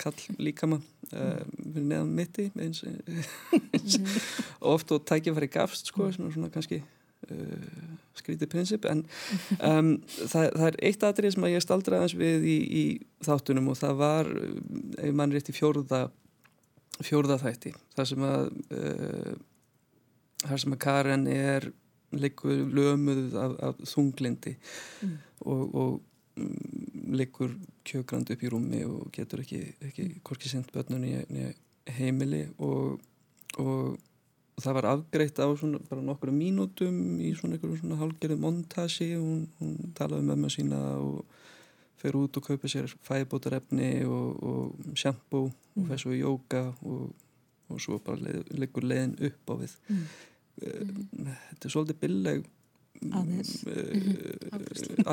kall 0.00 0.16
líkama 0.40 0.80
uh, 0.80 1.42
við 1.56 1.82
neðan 1.84 2.14
mitti 2.16 2.48
eins, 2.60 2.84
eins 2.84 3.98
oft 4.72 4.92
og 4.96 5.04
tækifæri 5.08 5.50
gafst 5.52 5.92
sko, 5.92 6.08
sem 6.12 6.28
er 6.28 6.36
svona 6.36 6.52
kannski 6.52 6.82
uh, 7.34 7.90
skrítið 8.18 8.50
prinsip 8.52 8.86
en 8.90 9.04
um, 9.58 9.92
það, 10.08 10.48
það 10.56 10.66
er 10.70 10.80
eitt 10.88 11.06
atrið 11.06 11.36
sem 11.36 11.46
að 11.46 11.54
ég 11.54 11.64
staldraði 11.64 12.00
aðeins 12.00 12.16
við 12.20 12.48
í, 12.50 12.56
í 12.82 12.84
þáttunum 13.26 13.70
og 13.72 13.78
það 13.80 14.00
var, 14.00 14.32
uh, 14.34 14.56
ef 15.06 15.14
mann 15.16 15.34
rétt 15.34 15.52
í 15.52 15.56
fjórða 15.56 16.08
fjórða 17.00 17.38
þætti 17.40 17.72
þar 17.96 18.10
sem 18.10 18.26
að 18.28 18.50
uh, 18.76 19.32
þar 20.44 20.62
sem 20.62 20.76
að 20.76 20.82
Karen 20.84 21.26
er 21.32 21.70
liggur 22.16 22.62
lömuð 22.74 23.36
af, 23.38 23.56
af 23.62 23.82
þunglindi 23.92 24.56
og, 25.46 25.74
og 25.74 25.92
mm, 26.40 27.14
liggur 27.20 27.54
kjögrand 27.86 28.32
upp 28.34 28.42
í 28.42 28.50
rúmi 28.50 28.82
og 28.86 29.10
getur 29.14 29.44
ekki, 29.44 29.62
ekki 29.86 30.08
korki 30.26 30.50
sendt 30.50 30.72
börnunni 30.74 31.20
í 31.22 31.50
heimili 32.00 32.44
og, 32.58 32.98
og 33.62 33.98
það 34.64 34.76
var 34.78 34.88
afgreitt 34.94 35.40
á 35.40 35.46
svona 35.58 35.80
bara 35.88 36.04
nokkru 36.04 36.32
mínútum 36.34 37.20
í 37.22 37.32
svona 37.38 37.56
einhverjum 37.56 37.80
svona 37.82 38.00
hálgerði 38.00 38.38
montasi 38.40 39.12
hún, 39.14 39.46
hún 39.60 39.92
talaði 39.96 40.26
með 40.28 40.42
maður 40.42 40.56
sína 40.56 40.80
og 41.00 41.24
fer 42.00 42.16
út 42.16 42.38
og 42.38 42.46
kaupa 42.46 42.70
sér 42.70 42.88
fæbótarefni 43.04 43.90
og, 44.08 44.28
og 44.40 44.94
shampoo 44.98 45.50
mm. 45.50 45.82
og 45.82 45.90
fer 45.90 46.00
svo 46.02 46.14
í 46.16 46.22
jóka 46.22 46.62
og, 46.86 47.10
og 47.70 47.82
svo 47.82 47.98
bara 48.04 48.22
leið, 48.24 48.40
leggur 48.62 48.86
leiðin 48.88 49.18
upp 49.28 49.52
á 49.52 49.54
við. 49.60 49.76
Mm. 49.88 50.06
uh, 50.62 50.88
þetta 51.50 51.68
er 51.68 51.74
svolítið 51.74 52.00
billeg 52.06 52.48
uh, 53.10 53.28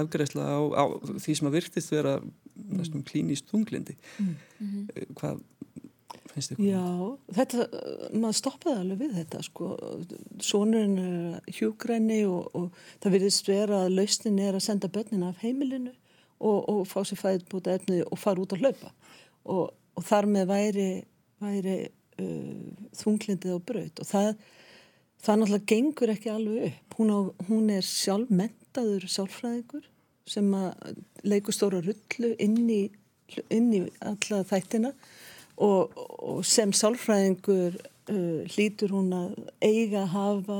afgreðsla 0.01 0.43
á, 0.47 0.59
á 0.79 0.83
því 1.19 1.37
sem 1.39 1.49
að 1.51 1.57
virktist 1.59 1.93
vera 1.93 2.13
næstum 2.55 3.03
klínist 3.07 3.47
tunglindi 3.51 3.95
uh, 4.23 4.33
hvað 5.19 5.43
finnst 6.37 6.53
ykkur? 6.53 6.65
Já, 6.67 6.85
þetta, 7.39 7.67
maður 8.13 8.37
stoppaði 8.39 8.81
alveg 8.81 9.01
við 9.01 9.15
þetta 9.17 9.43
sko, 9.45 9.69
sonurinn 10.43 10.97
er 11.01 11.55
hjúgræni 11.57 12.19
og, 12.29 12.51
og 12.57 12.83
það 13.03 13.15
virðist 13.17 13.49
vera 13.49 13.83
að 13.85 13.95
lausnin 13.97 14.41
er 14.43 14.57
að 14.57 14.65
senda 14.67 14.91
börnina 14.93 15.31
af 15.31 15.41
heimilinu 15.43 15.93
og, 16.37 16.57
og 16.69 16.81
fá 16.89 17.01
sér 17.07 17.21
fæðbúta 17.21 17.75
efni 17.77 18.03
og 18.05 18.21
fara 18.21 18.43
út 18.43 18.53
að 18.55 18.65
hlaupa. 18.65 18.93
Og, 19.47 19.73
og 19.97 20.05
þar 20.05 20.29
með 20.29 20.49
væri, 20.51 20.87
væri 21.41 21.77
uh, 22.21 22.87
þunglindið 23.01 23.57
á 23.57 23.59
braut. 23.71 24.01
Og 24.03 24.09
það, 24.09 24.31
það 25.25 25.41
náttúrulega 25.41 25.71
gengur 25.73 26.13
ekki 26.13 26.33
alveg 26.33 26.67
upp. 26.71 26.97
Hún, 26.99 27.13
á, 27.13 27.19
hún 27.49 27.71
er 27.73 27.85
sjálf 27.85 28.33
mentaður 28.33 29.07
sjálfræðingur 29.09 29.87
sem 30.27 30.47
að 30.57 31.01
leikur 31.23 31.55
stóra 31.55 31.79
rullu 31.81 32.33
inn 32.43 32.59
í, 32.69 32.83
inn 33.53 33.71
í 33.73 33.85
alla 34.03 34.43
þættina. 34.47 34.91
og, 34.91 35.26
og 35.57 36.43
sem 36.45 36.73
sálfræðingur 36.75 37.77
uh, 37.77 38.43
hlýtur 38.53 38.93
hún 38.93 39.13
að 39.15 39.37
eiga 39.61 40.03
að 40.03 40.13
hafa 40.13 40.59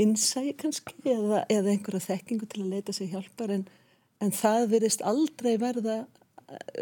innsæi 0.00 0.54
kannski 0.60 0.94
eða, 1.12 1.44
eða 1.50 1.74
einhverja 1.74 2.06
þekkingu 2.06 2.48
til 2.48 2.62
að 2.64 2.72
leita 2.76 2.94
sig 2.96 3.10
hjálpar 3.12 3.52
en, 3.56 3.66
en 4.22 4.32
það 4.32 4.70
verist 4.76 5.02
aldrei 5.02 5.56
verða 5.60 6.04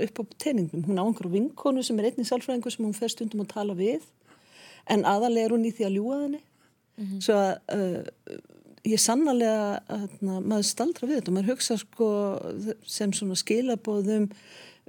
upp 0.05 0.21
á 0.21 0.23
teiningum. 0.40 0.85
Hún 0.87 1.01
á 1.01 1.05
einhverju 1.05 1.33
vinkonu 1.35 1.83
sem 1.85 1.99
er 1.99 2.11
einnig 2.11 2.29
sálfræðingur 2.29 2.73
sem 2.73 2.87
hún 2.87 2.97
fer 2.97 3.12
stundum 3.12 3.44
að 3.44 3.53
tala 3.57 3.77
við 3.79 4.07
en 4.88 5.05
aðalega 5.09 5.49
er 5.49 5.57
hún 5.57 5.66
í 5.68 5.73
því 5.75 5.88
að 5.88 5.97
ljúa 5.99 6.21
henni 6.23 6.40
mm 6.40 7.05
-hmm. 7.05 7.21
svo 7.25 7.35
að 7.35 7.53
uh, 7.75 8.38
ég 8.88 9.01
sannarlega 9.01 9.81
að 9.88 10.16
maður 10.23 10.66
staldra 10.66 11.09
við 11.09 11.18
þetta 11.18 11.31
og 11.31 11.37
maður 11.37 11.53
hugsa 11.53 11.77
sko 11.77 12.09
sem 12.87 13.12
svona 13.12 13.37
skilabóðum 13.37 14.29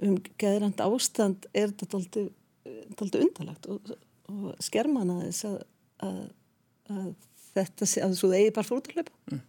um 0.00 0.16
geðrand 0.40 0.80
ástand 0.80 1.46
er 1.52 1.72
þetta 1.72 1.96
alltaf 1.98 2.28
daldi 2.98 3.22
undalagt 3.24 3.68
og, 3.70 3.92
og 4.30 4.50
skermana 4.62 5.20
þess 5.26 5.48
að, 5.48 5.58
að, 6.06 6.24
að 6.94 7.10
þetta 7.54 7.88
sé 7.88 8.04
að 8.04 8.18
þú 8.20 8.32
eigi 8.38 8.56
bara 8.56 8.68
fór 8.68 8.80
út 8.80 8.90
að 8.90 8.98
hlaupa 9.00 9.16
mm. 9.30 9.46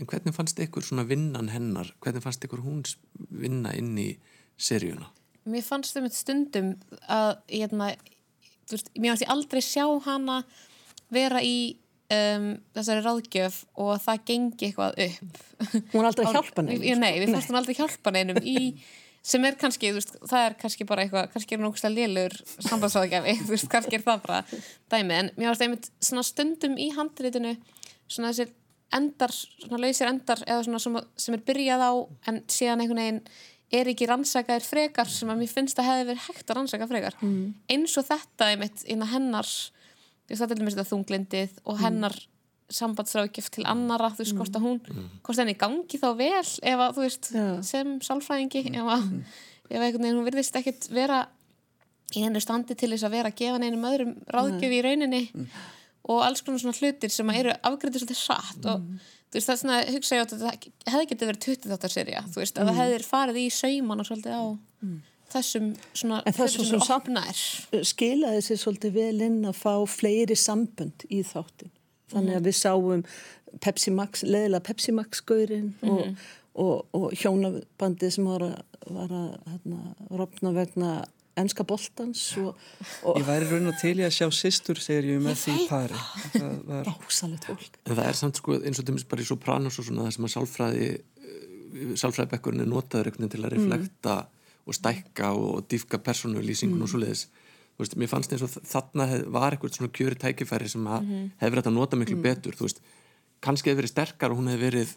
En 0.00 0.08
hvernig 0.08 0.32
fannst 0.32 0.60
ykkur 0.64 0.84
svona 0.84 1.04
vinnan 1.04 1.50
hennar 1.52 1.90
hvernig 2.00 2.24
fannst 2.24 2.44
ykkur 2.46 2.62
hún 2.64 2.80
vinna 3.28 3.74
inn 3.76 3.92
í 4.00 4.08
seríuna? 4.60 5.10
Mér 5.50 5.64
fannst 5.64 5.96
þau 5.96 6.04
með 6.06 6.16
stundum 6.16 6.70
að 7.04 7.34
ég, 7.52 7.66
hérna, 7.66 7.90
veist, 8.70 8.88
mér 8.96 9.12
fannst 9.12 9.26
ég 9.26 9.34
aldrei 9.34 9.60
sjá 9.64 9.84
hana 10.06 10.38
vera 11.12 11.42
í 11.44 11.74
um, 12.14 12.48
þessari 12.76 13.04
ráðgjöf 13.04 13.60
og 13.80 13.92
það 14.04 14.24
gengi 14.30 14.70
eitthvað 14.70 14.98
upp 15.06 15.92
Hún 15.92 16.00
er 16.00 16.10
aldrei 16.10 16.32
hjálpan 16.32 16.72
einum 16.72 17.04
Nei, 17.04 17.12
við 17.20 17.34
fannst 17.34 17.52
hún 17.52 17.60
aldrei 17.60 17.76
hjálpan 17.78 18.20
einum 18.20 18.40
í 18.40 18.56
sem 19.22 19.44
er 19.44 19.56
kannski, 19.60 19.90
veist, 19.94 20.14
það 20.28 20.46
er 20.46 20.56
kannski 20.60 20.86
bara 20.88 21.04
eitthvað, 21.04 21.28
kannski 21.34 21.56
er 21.56 21.62
náttúrulega 21.62 21.92
lélur 21.92 22.36
sambandsráðgjafi, 22.66 23.36
þú 23.44 23.54
veist, 23.54 23.68
kannski 23.72 23.98
er 23.98 24.06
það 24.06 24.24
bara 24.24 24.40
dæmi, 24.92 25.18
en 25.18 25.30
mér 25.36 25.50
varst 25.50 25.66
einmitt 25.66 25.90
svona 26.00 26.24
stundum 26.26 26.78
í 26.80 26.88
handritinu, 26.96 27.54
svona 28.10 28.32
þessir 28.32 28.54
endar, 28.96 29.34
svona 29.34 29.82
lausir 29.84 30.10
endar 30.10 30.42
eða 30.46 30.64
svona 30.66 30.82
sem, 30.82 30.98
er 31.36 31.44
byrjað 31.46 31.84
á 31.84 31.92
en 32.32 32.42
síðan 32.50 32.84
einhvern 32.84 33.02
veginn 33.04 33.22
er 33.80 33.92
ekki 33.92 34.08
rannsakaðir 34.10 34.66
frekar 34.66 35.10
sem 35.12 35.30
að 35.30 35.44
mér 35.44 35.52
finnst 35.52 35.78
að 35.78 35.92
hefði 35.92 36.08
verið 36.08 36.24
hægt 36.26 36.48
að 36.48 36.58
rannsaka 36.58 36.90
frekar, 36.90 37.20
mm. 37.22 37.44
eins 37.70 37.94
og 38.00 38.08
þetta 38.08 38.50
einmitt 38.50 38.82
innan 38.90 39.12
veist, 40.26 40.40
þetta 40.40 40.56
er 40.56 40.64
mér 40.64 40.74
þetta 40.74 40.90
þunglindið 40.90 41.62
og 41.68 41.82
hennar 41.84 42.16
mm 42.16 42.29
sambandsráðgjöf 42.74 43.50
til 43.54 43.64
annara 43.68 44.10
þú 44.14 44.24
veist, 44.24 44.36
hvort 44.38 44.56
að 44.56 44.66
hún, 44.66 44.78
mm. 44.84 45.10
hvort 45.26 45.42
henni 45.42 45.56
gangi 45.58 46.00
þá 46.00 46.08
vel 46.18 46.30
ef 46.38 46.84
að, 46.84 46.96
þú 46.96 47.04
veist, 47.04 47.30
Já. 47.34 47.46
sem 47.66 47.92
sálfræðingi, 48.06 48.64
ef 48.70 48.90
að, 48.96 49.04
mm. 49.06 49.20
ef 49.68 49.76
einhvern 49.76 50.06
veginn 50.06 50.18
hún 50.20 50.28
virðist 50.28 50.58
ekkert 50.60 50.88
vera 50.94 51.20
í 52.14 52.24
henni 52.24 52.42
standi 52.42 52.76
til 52.78 52.90
þess 52.92 53.06
að 53.06 53.16
vera 53.16 53.30
að 53.30 53.38
gefa 53.42 53.60
neinum 53.62 53.86
öðrum 53.90 54.16
ráðgjöf 54.34 54.74
í 54.74 54.82
rauninni 54.86 55.22
mm. 55.28 55.46
og 56.14 56.24
alls 56.26 56.44
konar 56.46 56.62
svona 56.62 56.78
hlutir 56.78 57.14
sem 57.14 57.30
að 57.30 57.42
eru 57.44 57.56
afgriðið 57.70 58.04
svolítið 58.04 58.20
satt 58.22 58.70
og 58.70 58.88
þú 59.30 59.38
veist, 59.38 59.46
það 59.46 59.54
er 59.54 59.60
svona, 59.62 59.82
hugsa 59.94 60.16
ég 60.18 60.24
á 60.24 60.30
þetta 60.32 60.54
hefði 60.94 61.10
getið 61.12 61.30
verið 61.30 61.46
20 61.46 61.70
þáttar 61.74 61.94
serja, 61.94 62.24
þú 62.26 62.42
veist, 62.42 62.58
að 62.58 62.70
það 62.70 62.80
hefði 62.82 63.06
farið 63.06 63.40
í 63.40 63.46
sauman 63.54 64.02
og 64.02 64.10
svolítið 64.10 64.38
á 64.38 64.44
þessum 65.30 65.68
svona, 65.94 66.22
það 66.26 66.46
er 66.46 66.54
svona 66.54 67.84
skilaði 67.86 68.40
sér 68.44 68.60
svolítið 68.64 68.96
vel 68.96 69.26
inn 69.28 69.44
að 69.46 69.60
fá 69.60 69.74
fleiri 69.90 70.36
sambund 70.38 71.06
í 71.10 71.22
þáttin 71.26 71.70
þannig 72.12 72.40
að 72.40 72.50
við 72.50 72.58
sáum 72.58 73.06
Pepsi 73.60 73.90
Max, 73.94 74.24
leðilega 74.26 74.66
Pepsi 74.68 74.92
Max 74.94 75.22
gaurinn 75.26 75.72
mm 75.80 75.88
-hmm. 75.88 76.18
og, 76.54 76.74
og, 76.74 76.84
og 76.98 77.14
hjónabandið 77.18 78.12
sem 78.16 78.28
var 78.28 78.44
að, 78.46 78.60
var 78.86 79.16
að 79.22 79.32
hérna, 79.50 79.80
rofna 80.10 80.54
vegna 80.54 80.92
ennska 81.40 81.64
boltans 81.64 82.22
og, 82.40 82.56
Ég 83.16 83.26
væri 83.26 83.48
raun 83.50 83.70
og 83.70 83.78
til 83.80 83.96
í 84.00 84.04
að 84.06 84.16
sjá 84.16 84.26
sýstur 84.34 84.80
segir 84.82 85.14
ég 85.14 85.22
með 85.22 85.38
því 85.44 85.56
pari 85.70 86.00
var... 86.66 86.84
Rásalegt 86.90 87.46
fólk 87.48 87.78
En 87.86 87.96
það 87.96 88.06
er 88.06 88.18
samt 88.18 88.40
sko 88.40 88.58
eins 88.58 88.80
og 88.80 88.88
þeim 88.88 89.00
bara 89.10 89.24
í 89.24 89.28
Sopranos 89.28 89.78
og 89.78 89.86
svona 89.86 90.06
það 90.06 90.16
sem 90.16 90.28
að 90.28 90.34
sálfræði 90.34 90.90
sálfræðibekkurinn 92.00 92.64
er 92.64 92.70
notaður 92.70 93.12
til 93.22 93.44
að 93.44 93.52
reflekta 93.54 94.16
mm. 94.24 94.40
og 94.66 94.76
stækka 94.76 95.30
og 95.38 95.68
diffka 95.70 96.00
persónulýsingun 96.02 96.80
mm. 96.80 96.86
og 96.86 96.92
svo 96.92 97.02
leiðis 97.02 97.28
veist, 97.80 97.96
mér 97.98 98.10
fannst 98.12 98.32
eins 98.32 98.44
og 98.46 98.52
þarna 98.54 99.06
hef, 99.10 99.26
var 99.34 99.56
eitthvað 99.56 99.76
svona 99.76 99.92
kjöri 99.96 100.18
tækifæri 100.20 100.68
sem 100.68 100.82
mm 100.84 100.96
-hmm. 100.96 101.30
hefur 101.42 101.60
þetta 101.60 101.70
að 101.70 101.78
nota 101.78 101.96
miklu 101.96 102.16
mm 102.16 102.22
betur, 102.22 102.56
veist 102.60 102.82
kannski 103.40 103.70
hefur 103.70 103.82
verið 103.82 103.94
sterkar 103.94 104.30
og 104.32 104.40
hún 104.40 104.50
hefur 104.52 104.66
verið 104.68 104.94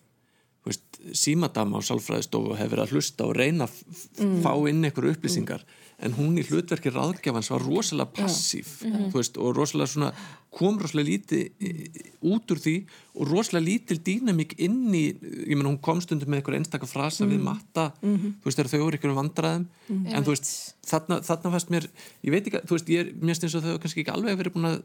veist, 0.68 1.00
símadama 1.16 1.80
á 1.80 1.82
sálfræðistofu 1.84 2.54
og 2.54 2.60
hefur 2.60 2.78
verið 2.78 2.86
að 2.86 2.96
hlusta 2.96 3.28
og 3.28 3.36
reyna 3.36 3.68
að 3.68 3.80
mm. 4.20 4.38
fá 4.44 4.52
inn 4.70 4.84
einhverju 4.84 5.16
upplýsingar 5.16 5.66
en 6.04 6.16
hún 6.18 6.38
í 6.40 6.44
hlutverki 6.48 6.92
ráðgjafans 6.94 7.50
var 7.54 7.64
rosalega 7.64 8.12
passív 8.18 8.70
ja. 8.84 9.04
veist, 9.14 9.38
og 9.40 9.54
rosalega 9.58 9.92
svona, 9.92 10.10
kom 10.54 10.80
rosalega 10.82 11.10
lítið 11.10 12.24
út 12.34 12.54
úr 12.54 12.62
því 12.64 12.76
og 13.18 13.30
rosalega 13.32 13.68
lítil 13.68 14.00
dýnamík 14.06 14.56
inn 14.64 14.96
í 14.96 15.04
ég 15.14 15.54
menn 15.56 15.70
hún 15.70 15.80
kom 15.84 16.02
stundum 16.04 16.34
með 16.34 16.42
einhver 16.42 16.58
einstakar 16.60 16.92
frasa 16.92 17.24
mm. 17.26 17.32
við 17.34 17.46
matta, 17.46 17.86
mm 18.02 18.16
-hmm. 18.16 18.34
þú 18.42 18.50
veist 18.50 18.60
þegar 18.60 18.72
þau 18.74 18.80
eru 18.80 18.98
einhverjum 18.98 19.22
vandraðum 19.22 19.68
mm. 19.88 20.10
en 20.14 20.24
þú 20.24 20.36
veist 20.36 20.52
þarna, 20.90 21.22
þarna 21.30 21.54
fannst 21.56 21.72
mér, 21.74 21.90
ég 22.24 22.36
veit 22.36 22.48
ekki, 22.48 22.66
þú 22.68 22.78
veist 22.78 22.90
ég 22.90 23.00
er 23.06 23.14
mjög 23.22 23.40
stins 23.40 23.56
að 23.56 23.66
þau 23.70 23.80
kannski 23.80 24.04
ekki 24.04 24.16
alveg 24.16 24.38
verið 24.38 24.58
búin 24.58 24.72
að 24.74 24.84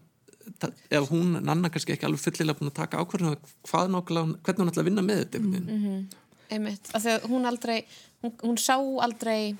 eða 0.88 1.06
hún, 1.10 1.36
Nanna 1.44 1.68
kannski 1.68 1.92
ekki 1.92 2.06
alveg 2.08 2.22
fullilega 2.24 2.58
búin 2.58 2.70
að 2.70 2.78
taka 2.80 3.02
ákvarðinu 3.02 3.36
hvað 3.68 3.90
nákvæmlega, 3.92 4.38
hvernig 4.44 4.62
hún 4.62 4.70
ætla 4.72 4.82
að 4.82 4.88
vinna 4.88 5.02
með 5.02 5.18
þetta 5.18 5.38
-hmm. 5.38 6.04
einmitt, 6.48 6.88
af 6.94 7.02
því 7.02 7.10
að 7.10 7.26
hún 7.28 7.44
aldrei 7.44 7.84
hún, 8.22 8.32
hún 8.42 8.56
sá 8.56 8.76
aldrei 8.78 9.56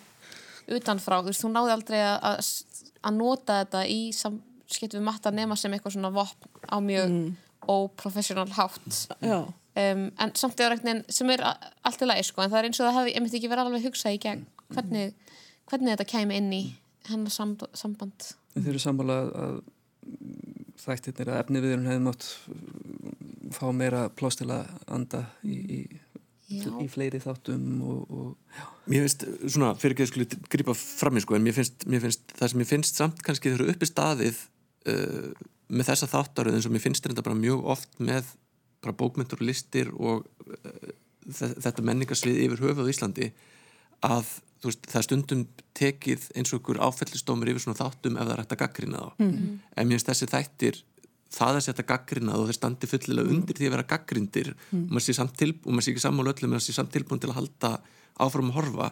utanfrá, 0.76 1.20
þú 1.22 1.32
veist, 1.32 1.44
hún 1.46 1.56
náði 1.56 1.74
aldrei 1.74 2.00
að, 2.04 2.50
að 3.08 3.16
nota 3.16 3.62
þetta 3.62 3.84
í 3.88 4.00
skipt 4.68 4.96
við 4.96 5.04
matta 5.06 5.32
nema 5.32 5.56
sem 5.56 5.72
eitthvað 5.72 5.96
svona 5.96 6.12
vopn 6.12 6.66
á 6.68 6.76
mjög 6.84 7.14
mm. 7.14 7.30
óprofessional 7.72 8.48
hátt. 8.56 9.06
Um, 9.78 10.08
en 10.18 10.34
samt 10.34 10.58
eða 10.58 10.74
regnin 10.74 11.04
sem 11.12 11.30
er 11.30 11.44
allt 11.46 12.02
í 12.02 12.08
lagi 12.08 12.26
sko, 12.26 12.42
en 12.42 12.52
það 12.52 12.60
er 12.60 12.68
eins 12.68 12.80
og 12.80 12.88
það 12.88 12.96
hefði, 12.98 13.14
ég 13.14 13.24
myndi 13.24 13.38
ekki 13.38 13.50
verið 13.52 13.68
alveg 13.68 13.88
hugsað 13.88 14.16
í 14.16 14.20
gegn 14.24 14.44
hvernig, 14.74 15.34
hvernig 15.70 15.94
þetta 15.94 16.08
kæmi 16.12 16.38
inn 16.40 16.52
í 16.52 16.62
hennar 17.08 17.32
samband. 17.32 18.30
Þeir 18.56 18.72
eru 18.74 18.82
sammálað 18.82 19.30
að 19.38 19.58
þættirnir 20.82 21.30
að 21.32 21.40
efni 21.42 21.62
viðurinn 21.62 21.88
hefði 21.88 22.04
mátt 22.04 22.26
fá 23.54 23.66
meira 23.72 24.08
plást 24.12 24.42
til 24.42 24.50
að 24.52 24.68
anda 24.92 25.24
í, 25.46 25.56
í 25.56 25.80
Já. 26.48 26.70
í 26.80 26.86
fleiri 26.88 27.20
þáttum 27.20 27.64
og, 27.84 28.04
og 28.08 28.88
Mér 28.88 29.04
finnst, 29.04 29.24
svona, 29.52 29.74
fyrir 29.76 29.94
ekki 29.94 30.06
að 30.06 30.10
skilja 30.12 30.38
gripa 30.48 30.74
fram 30.78 31.18
í 31.20 31.22
sko, 31.22 31.36
en 31.36 31.44
mér 31.44 31.56
finnst, 31.58 31.84
mér 31.84 32.00
finnst 32.06 32.32
það 32.38 32.52
sem 32.52 32.62
ég 32.62 32.70
finnst 32.70 33.00
samt 33.00 33.20
kannski 33.26 33.52
þau 33.52 33.58
eru 33.58 33.74
uppi 33.74 33.88
staðið 33.88 34.38
uh, 34.88 35.28
með 35.68 35.90
þessa 35.90 36.08
þáttaröð 36.08 36.56
eins 36.56 36.68
og 36.70 36.72
mér 36.72 36.84
finnst 36.86 37.04
þetta 37.04 37.26
bara 37.26 37.36
mjög 37.36 37.68
oft 37.76 38.00
með 38.00 38.32
bara 38.80 38.96
bókmyndur 38.96 39.42
og 39.42 39.48
listir 39.50 39.92
og 39.92 40.24
uh, 40.48 40.90
þetta 41.36 41.84
menningarsvið 41.84 42.40
yfir 42.46 42.64
höfuð 42.64 42.92
Íslandi 42.94 43.28
að 44.08 44.32
veist, 44.64 44.88
það 44.88 45.06
stundum 45.06 45.46
tekið 45.76 46.30
eins 46.32 46.52
og 46.54 46.62
okkur 46.62 46.80
áfellistómur 46.88 47.52
yfir 47.52 47.66
svona 47.66 47.82
þáttum 47.82 48.16
ef 48.16 48.24
það 48.24 48.34
er 48.34 48.42
hægt 48.42 48.54
að 48.56 48.62
gaggrina 48.62 49.02
þá 49.02 49.10
mm 49.20 49.30
-hmm. 49.32 49.58
en 49.76 49.88
mér 49.88 49.98
finnst 49.98 50.10
þessi 50.12 50.30
þættir 50.32 50.80
það 51.32 51.58
að 51.58 51.64
setja 51.66 51.86
gaggrinað 51.88 52.42
og 52.42 52.48
þeir 52.48 52.58
standi 52.58 52.88
fullilega 52.88 53.32
undir 53.34 53.58
því 53.58 53.68
að 53.68 53.74
vera 53.76 53.86
gaggrindir 53.92 54.50
mm. 54.54 54.84
og 54.84 54.92
maður 54.94 55.06
sé 55.06 55.14
samt 55.18 55.34
til 55.38 55.50
og 55.54 55.70
maður 55.70 55.86
sé 55.86 55.92
ekki 55.92 56.04
sammála 56.04 56.34
öllum 56.34 56.54
maður 56.54 56.66
sé 56.66 56.76
samt 56.76 56.92
tilbúin 56.94 57.22
til 57.22 57.30
að 57.32 57.40
halda 57.42 57.72
áfram 58.18 58.52
að 58.52 58.58
horfa. 58.58 58.90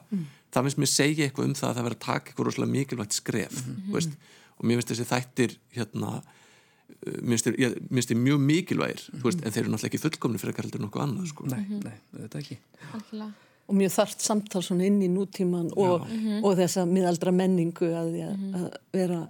Það 0.55 0.66
finnst 0.66 0.81
mér 0.83 0.90
segja 0.92 1.27
eitthvað 1.27 1.49
um 1.49 1.55
það 1.59 1.68
að 1.68 1.79
það 1.79 1.87
verður 1.87 1.99
að 1.99 2.07
taka 2.07 2.31
eitthvað 2.31 2.49
rosalega 2.51 2.75
mikilvægt 2.77 3.20
skref 3.20 3.62
mm 3.66 4.11
og 4.57 4.64
mér 4.64 4.79
finnst 4.79 4.88
þessi 4.88 5.05
þættir 5.05 5.55
hérna 5.77 6.11
uh, 6.16 7.18
mér 7.20 7.37
finnst 7.37 8.09
þeir 8.09 8.20
mjög 8.22 8.38
mikilvægir 8.40 9.03
mm 9.12 9.25
veist, 9.27 9.42
en 9.42 9.53
þeir 9.53 9.66
eru 9.66 9.72
náttúrulega 9.75 9.90
ekki 9.90 10.01
fullkomni 10.01 10.40
fyrir 10.40 10.55
eitthvað 10.55 10.68
heldur 10.70 10.85
nokkuð 10.87 11.03
annað 11.05 11.27
sko. 11.29 11.49
Nei, 11.51 11.61
nei, 11.83 11.99
þetta 12.22 12.40
ekki. 12.40 12.57
algjörlega. 12.87 13.29
Og 13.66 13.77
mjög 13.77 13.92
þart 13.99 14.25
samtal 14.25 14.62
svona 14.64 14.87
inn 14.87 14.96
í 15.03 15.11
nútíman 15.12 15.68
og, 15.77 16.07
og 16.40 16.57
þessa 16.57 16.87
miðaldra 16.88 17.35
menningu 17.37 17.90
að, 18.01 18.16
mm 18.31 18.57
að 18.57 18.66
vera 18.96 19.20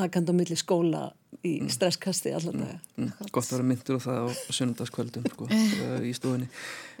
aðkanda 0.00 0.32
á 0.32 0.38
milli 0.40 0.56
skóla 0.56 1.10
í 1.46 1.52
stresskasti 1.72 2.32
allar 2.36 2.56
daga. 2.56 2.78
Mm, 2.98 3.12
gott 3.30 3.46
að 3.46 3.54
vera 3.56 3.68
myndur 3.70 4.00
á 4.00 4.06
það 4.06 4.20
á 4.20 4.26
sunnundaskvöldum 4.56 5.28
sko, 5.32 5.48
uh, 5.50 6.00
í 6.04 6.12
stofunni. 6.16 6.50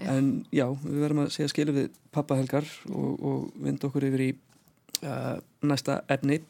En 0.00 0.30
já, 0.54 0.66
við 0.84 1.00
verðum 1.04 1.24
að 1.24 1.32
segja 1.36 1.52
skilu 1.52 1.76
við 1.76 1.90
pappahelgar 2.14 2.68
og, 2.90 3.10
og 3.20 3.64
vind 3.64 3.86
okkur 3.88 4.08
yfir 4.10 4.26
í 4.26 4.30
uh, 5.02 5.36
næsta 5.66 6.00
efni. 6.12 6.40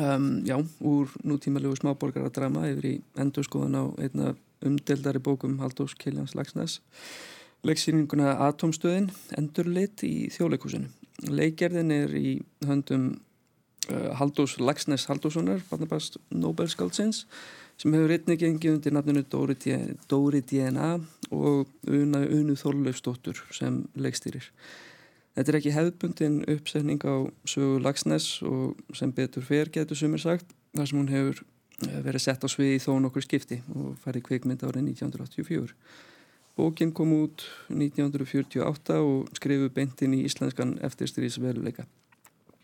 Um, 0.00 0.40
já, 0.48 0.56
úr 0.80 1.12
nútímalegu 1.28 1.76
smáborgaradrama 1.76 2.64
yfir 2.70 2.88
í 2.88 2.96
endurskoðan 3.20 3.76
á 3.76 3.84
einna 4.00 4.32
umdeldari 4.64 5.20
bókum 5.20 5.58
Haldós 5.60 5.92
Kiljans 5.98 6.36
Lagsnes 6.38 6.80
leiksýninguna 7.66 8.38
Atomstöðin 8.48 9.10
endurlit 9.38 10.02
í 10.06 10.30
þjóðleikusinu 10.34 10.88
leikgerðin 11.30 11.92
er 11.94 12.14
í 12.16 12.32
höndum 12.66 13.12
uh, 13.92 14.12
Haldós 14.18 14.56
Lagsnes 14.58 15.04
Haldóssonar 15.10 15.60
barnabast 15.70 16.16
Nobelskáldsins 16.32 17.26
sem 17.80 17.94
hefur 17.96 18.14
einnig 18.14 18.40
gengið 18.40 18.76
undir 18.76 18.94
nafninu 18.94 19.24
Dóri, 19.28 19.56
Dóri 20.08 20.42
DNA 20.42 20.94
og 21.32 21.68
Una, 21.88 22.22
Unu 22.24 22.56
Þorlaufsdóttur 22.58 23.40
sem 23.54 23.82
leikstýrir. 23.98 24.48
Þetta 25.32 25.52
er 25.52 25.58
ekki 25.58 25.72
hefðbundin 25.72 26.42
uppsetning 26.52 27.00
á 27.08 27.24
sögu 27.48 27.80
Lagsnes 27.80 28.26
og 28.44 28.76
sem 28.96 29.12
betur 29.16 29.44
fer 29.46 29.70
getur 29.72 29.96
sumir 29.96 30.20
sagt 30.20 30.52
þar 30.76 30.90
sem 30.90 31.00
hún 31.00 31.12
hefur 31.12 31.40
eh, 31.88 32.00
verið 32.04 32.26
sett 32.26 32.44
á 32.44 32.48
svið 32.52 32.74
í 32.76 32.82
þó 32.84 32.92
nokkur 33.00 33.24
skipti 33.24 33.62
og 33.72 33.96
farið 34.04 34.26
kvikmynd 34.28 34.64
árið 34.66 34.92
1984. 34.92 35.72
Bókin 36.52 36.92
kom 36.92 37.14
út 37.16 37.46
1948 37.72 39.00
og 39.00 39.32
skrifu 39.38 39.72
beintinn 39.72 40.18
í 40.18 40.20
íslenskan 40.28 40.76
eftirstyrís 40.84 41.40
veruleika. 41.40 41.88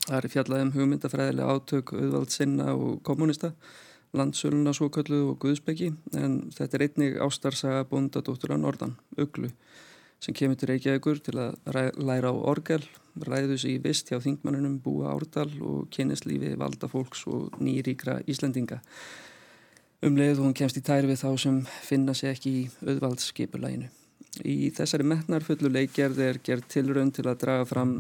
Það 0.08 0.16
er 0.18 0.32
fjallað 0.32 0.64
um 0.64 0.72
hugmyndafræðilega 0.72 1.54
átök 1.54 1.92
auðvald 1.92 2.32
sinna 2.32 2.72
og 2.72 3.02
kommunista 3.04 3.52
landsöluna 4.16 4.72
svo 4.72 4.88
kölluð 4.92 5.34
og 5.34 5.42
Guðsbeggi 5.42 5.90
en 6.16 6.38
þetta 6.56 6.78
er 6.78 6.84
einnig 6.86 7.18
ástarsaga 7.20 7.84
bóndadóttur 7.90 8.54
á 8.54 8.58
Nordan, 8.58 8.96
Uglu 9.20 9.50
sem 10.22 10.34
kemur 10.34 10.58
til 10.58 10.72
Reykjavíkur 10.72 11.20
til 11.22 11.36
að 11.38 11.92
læra 12.02 12.32
á 12.32 12.34
orgel, 12.34 12.82
ræðu 13.22 13.58
sig 13.60 13.76
í 13.76 13.82
vist 13.82 14.10
hjá 14.10 14.18
þingmannunum 14.22 14.80
Búa 14.82 15.12
Árdal 15.12 15.50
og 15.62 15.86
kynneslífi 15.94 16.56
valda 16.58 16.90
fólks 16.90 17.24
og 17.30 17.54
nýríkra 17.62 18.18
Íslendinga. 18.26 18.80
Um 20.02 20.18
leið 20.18 20.42
hún 20.42 20.56
kemst 20.58 20.78
í 20.78 20.82
tæri 20.82 21.10
við 21.10 21.22
þá 21.22 21.30
sem 21.38 21.62
finna 21.86 22.14
sig 22.14 22.32
ekki 22.32 22.50
í 22.50 22.66
auðvaldsskipulæginu. 22.82 23.88
Í 24.46 24.70
þessari 24.74 25.06
metnar 25.06 25.46
fullu 25.46 25.70
leikgerð 25.70 26.20
er 26.22 26.38
gerð 26.42 26.66
tilraun 26.70 27.14
til 27.14 27.26
að 27.26 27.40
draga 27.42 27.66
fram 27.66 27.98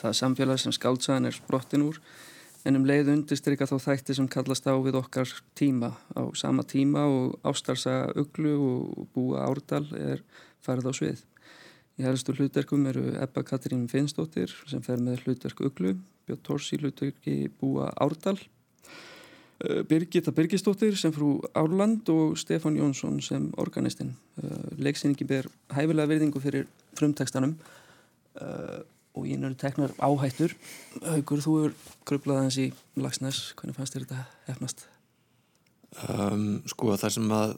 það 0.00 0.18
samfélag 0.22 0.62
sem 0.62 0.74
skáltsaðan 0.74 1.28
er 1.30 1.36
sprottin 1.36 1.86
úr 1.88 2.00
en 2.66 2.76
um 2.78 2.86
leið 2.86 3.12
undirstryka 3.12 3.68
þá 3.68 3.76
þætti 3.84 4.16
sem 4.18 4.28
kallast 4.30 4.66
á 4.66 4.74
við 4.82 4.98
okkar 4.98 5.30
tíma 5.58 5.92
á 6.12 6.22
sama 6.36 6.64
tíma 6.66 7.06
og 7.06 7.38
ástarsaga 7.46 8.12
Uglu 8.18 8.54
og 8.58 9.08
Búa 9.14 9.46
Árdal 9.46 9.86
er 9.96 10.22
farið 10.64 10.90
á 10.90 10.92
svið. 10.98 11.22
Í 11.98 12.06
helstu 12.06 12.34
hlutverkum 12.34 12.84
eru 12.90 13.14
Ebba 13.18 13.42
Katrín 13.46 13.88
Finnsdóttir 13.90 14.52
sem 14.70 14.82
fer 14.84 15.00
með 15.02 15.24
hlutverk 15.24 15.62
Uglu, 15.66 15.96
Björn 16.26 16.44
Tors 16.46 16.68
í 16.74 16.78
hlutverki 16.82 17.36
Búa 17.60 17.88
Árdal, 17.98 18.36
eh, 19.64 19.82
Birgitta 19.88 20.34
Birgisdóttir 20.34 20.96
sem 20.98 21.14
frú 21.14 21.40
Árland 21.54 22.08
og 22.10 22.36
Stefán 22.38 22.78
Jónsson 22.78 23.20
sem 23.22 23.50
organistinn. 23.56 24.14
Leiksýningi 24.78 25.26
ber 25.26 25.48
hæfilega 25.74 26.12
virðingu 26.12 26.40
fyrir 26.42 26.68
frumtekstanum 26.94 27.56
eh, 28.40 28.84
og 29.16 29.26
í 29.26 29.34
einu 29.34 29.54
teknar 29.58 29.94
áhættur. 30.02 30.54
Haugur, 31.02 31.42
þú 31.42 31.56
hefur 31.62 31.96
grublað 32.08 32.44
hans 32.44 32.60
í 32.60 32.70
Lagsnes, 33.00 33.52
hvernig 33.58 33.78
fannst 33.78 33.96
þér 33.96 34.06
þetta 34.06 34.24
hefnast? 34.50 34.88
um, 35.96 36.48
sko 36.68 36.94
það 36.98 37.14
sem 37.16 37.34
að 37.34 37.54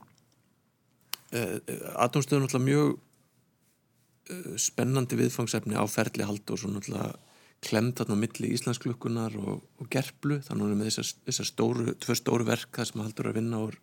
uh, 1.36 1.56
atomstöðun 2.04 2.46
náttúrulega 2.46 2.68
mjög 2.68 2.92
uh, 2.94 4.52
spennandi 4.60 5.18
viðfangsefni 5.20 5.78
á 5.78 5.84
ferli 5.90 6.26
hald 6.26 6.52
og 6.52 6.60
svo 6.60 6.72
náttúrulega 6.72 7.12
klemt 7.60 8.00
þarna 8.00 8.16
á 8.16 8.22
milli 8.22 8.52
Íslandsklukkunar 8.56 9.36
og, 9.36 9.64
og 9.80 9.88
gerplu 9.92 10.40
þannig 10.46 10.66
að 10.66 10.74
er 10.74 10.78
með 10.80 10.90
þessar, 10.90 11.14
þessar 11.28 11.50
stóru, 11.50 11.94
tvö 12.00 12.16
stóru 12.16 12.46
verk 12.48 12.78
það 12.78 12.90
sem 12.90 13.02
haldur 13.04 13.30
að 13.30 13.40
vinna 13.40 13.64
úr, 13.66 13.76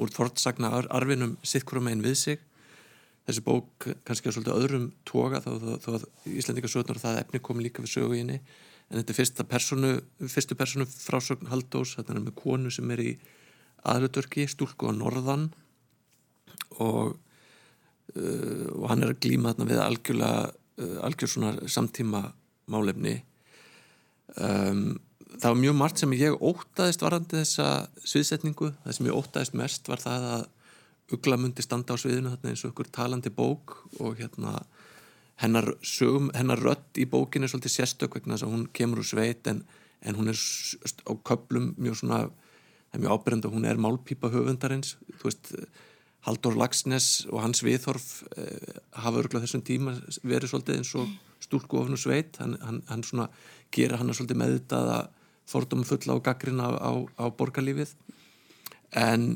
úr 0.00 0.14
fortsagna 0.14 0.72
ar, 0.78 0.88
arfinum 0.96 1.36
sittkurum 1.44 1.90
einn 1.92 2.04
við 2.04 2.16
sig 2.22 2.44
þessi 3.28 3.44
bók 3.44 3.86
kannski 4.08 4.30
er 4.30 4.34
svolítið 4.34 4.56
öðrum 4.56 4.88
toga 5.08 5.42
þó 5.44 5.52
að 5.92 6.08
Íslandingasögnar 6.32 6.98
og 6.98 7.04
það 7.04 7.20
efni 7.22 7.42
kom 7.44 7.60
líka 7.62 7.84
við 7.84 7.94
sögu 7.94 8.16
í 8.16 8.22
henni 8.22 8.40
en 8.88 9.00
þetta 9.00 9.12
er 9.12 9.18
fyrsta 9.18 9.44
personu, 9.48 9.90
fyrstu 10.32 10.56
personu 10.56 10.86
frásögn 10.88 11.50
Haldós, 11.50 11.94
þetta 11.98 12.14
er 12.14 12.22
með 12.24 12.36
konu 12.40 12.72
sem 12.72 12.92
er 12.94 13.02
í 13.04 13.10
aðlutverki, 13.88 14.46
stúlku 14.48 14.88
á 14.88 14.92
norðan. 14.96 15.48
Og, 16.80 17.18
uh, 18.16 18.66
og 18.78 18.86
hann 18.90 19.04
er 19.04 19.12
að 19.12 19.20
glíma 19.26 19.52
þarna 19.52 19.68
við 19.68 19.82
algjörlega 19.84 20.46
uh, 20.48 20.96
algjör 21.04 21.32
svona 21.34 21.68
samtíma 21.68 22.22
málefni. 22.72 23.18
Um, 24.36 24.96
það 25.36 25.50
var 25.50 25.60
mjög 25.60 25.78
margt 25.82 26.02
sem 26.02 26.16
ég 26.16 26.40
ótaðist 26.40 27.04
varandi 27.04 27.42
þessa 27.42 27.68
sviðsetningu. 28.04 28.72
Það 28.84 28.96
sem 28.96 29.10
ég 29.10 29.20
ótaðist 29.20 29.58
mest 29.58 29.92
var 29.92 30.04
það 30.04 30.30
að 30.32 30.46
ugla 31.14 31.38
myndi 31.40 31.64
standa 31.64 31.96
á 31.96 32.00
sviðinu 32.00 32.34
þarna 32.34 32.52
eins 32.52 32.64
og 32.64 32.72
ykkur 32.72 32.90
talandi 32.92 33.32
bók 33.32 33.78
og 34.00 34.18
hérna 34.18 34.58
hennar, 35.38 35.70
sögum, 35.82 36.32
hennar 36.34 36.60
rödd 36.60 36.98
í 36.98 37.06
bókinu 37.08 37.46
er 37.46 37.52
svolítið 37.52 37.76
sérstök 37.76 38.18
vegna 38.18 38.34
þess 38.36 38.48
að 38.48 38.54
hún 38.56 38.66
kemur 38.74 39.02
úr 39.02 39.08
sveit 39.08 39.46
en, 39.50 39.62
en 40.02 40.18
hún 40.18 40.32
er 40.32 40.38
á 40.38 41.12
köplum 41.24 41.72
mjög 41.78 42.00
svona 42.02 42.26
það 42.88 42.96
er 42.96 43.04
mjög 43.04 43.14
ábyrjandi 43.14 43.48
að 43.48 43.54
hún 43.56 43.68
er 43.68 43.80
málpípa 43.84 44.30
höfundarins. 44.32 44.96
Þú 45.20 45.28
veist, 45.28 45.52
Haldur 46.26 46.56
Lagsnes 46.58 47.08
og 47.30 47.42
hans 47.44 47.62
viðhorf 47.62 48.08
eh, 48.36 48.78
hafa 48.96 49.20
örgulega 49.20 49.44
þessum 49.44 49.64
tíma 49.64 49.94
verið 50.26 50.52
svolítið 50.52 50.80
eins 50.80 50.94
og 50.98 51.12
stúlku 51.44 51.78
ofn 51.82 51.94
og 51.94 52.02
sveit. 52.02 52.40
Hann, 52.40 52.56
hann, 52.64 52.80
hann 52.88 53.04
svona 53.06 53.28
gera 53.74 54.00
hann 54.00 54.12
svolítið 54.16 54.40
meðvitað 54.40 54.92
að 54.96 55.10
fordóma 55.48 55.88
fulla 55.88 56.16
á 56.16 56.24
gaggrina 56.24 56.70
á, 56.74 56.92
á 57.20 57.24
borgarlífið. 57.38 57.92
En 58.96 59.28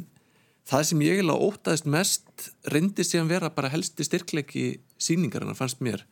það 0.68 0.85
sem 0.88 1.05
ég 1.05 1.18
eiginlega 1.18 1.48
ótaðist 1.48 1.88
mest 1.90 2.48
reyndi 2.72 3.07
síðan 3.07 3.31
vera 3.31 3.51
bara 3.55 3.72
helsti 3.72 4.07
styrkleiki 4.07 4.66
síningarinn 5.01 5.59
fannst 5.59 5.83
mér 5.85 6.05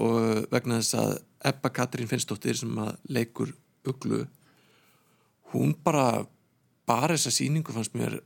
og 0.00 0.46
vegna 0.52 0.80
þess 0.80 0.98
að 1.00 1.14
Ebba 1.50 1.70
Katrín 1.72 2.10
Finnsdóttir 2.10 2.58
sem 2.58 2.76
að 2.78 2.92
leikur 3.08 3.54
uglu 3.88 4.26
hún 5.54 5.72
bara 5.84 6.26
bara 6.90 7.16
þessa 7.16 7.32
síningu 7.34 7.74
fannst 7.74 7.96
mér 7.98 8.18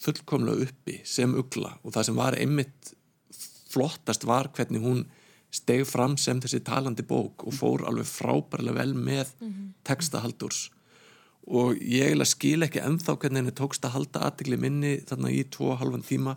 fullkomlega 0.00 0.66
uppi 0.66 1.00
sem 1.08 1.32
ugla. 1.36 1.74
Og 1.84 1.94
það 1.94 2.08
sem 2.08 2.18
var 2.18 2.36
einmitt 2.40 2.92
flottast 3.70 4.26
var 4.28 4.50
hvernig 4.56 4.82
hún 4.84 5.04
steg 5.54 5.84
fram 5.88 6.16
sem 6.20 6.40
þessi 6.42 6.62
talandi 6.66 7.04
bók 7.06 7.44
og 7.46 7.54
fór 7.56 7.86
alveg 7.88 8.08
frábærlega 8.08 8.78
vel 8.80 8.94
með 8.94 9.32
texta 9.86 10.22
Haldurs 10.22 10.68
og 11.48 11.76
ég 11.80 12.04
eiginlega 12.10 12.28
skil 12.30 12.62
ekki 12.66 12.82
ennþá 12.84 13.14
hvernig 13.16 13.40
henni 13.42 13.54
tókst 13.56 13.84
að 13.86 13.94
halda 13.96 14.22
aðtegli 14.28 14.58
minni 14.60 14.96
þarna 15.08 15.30
í 15.32 15.44
tvo 15.50 15.72
og 15.74 15.80
halvan 15.80 16.04
tíma 16.06 16.36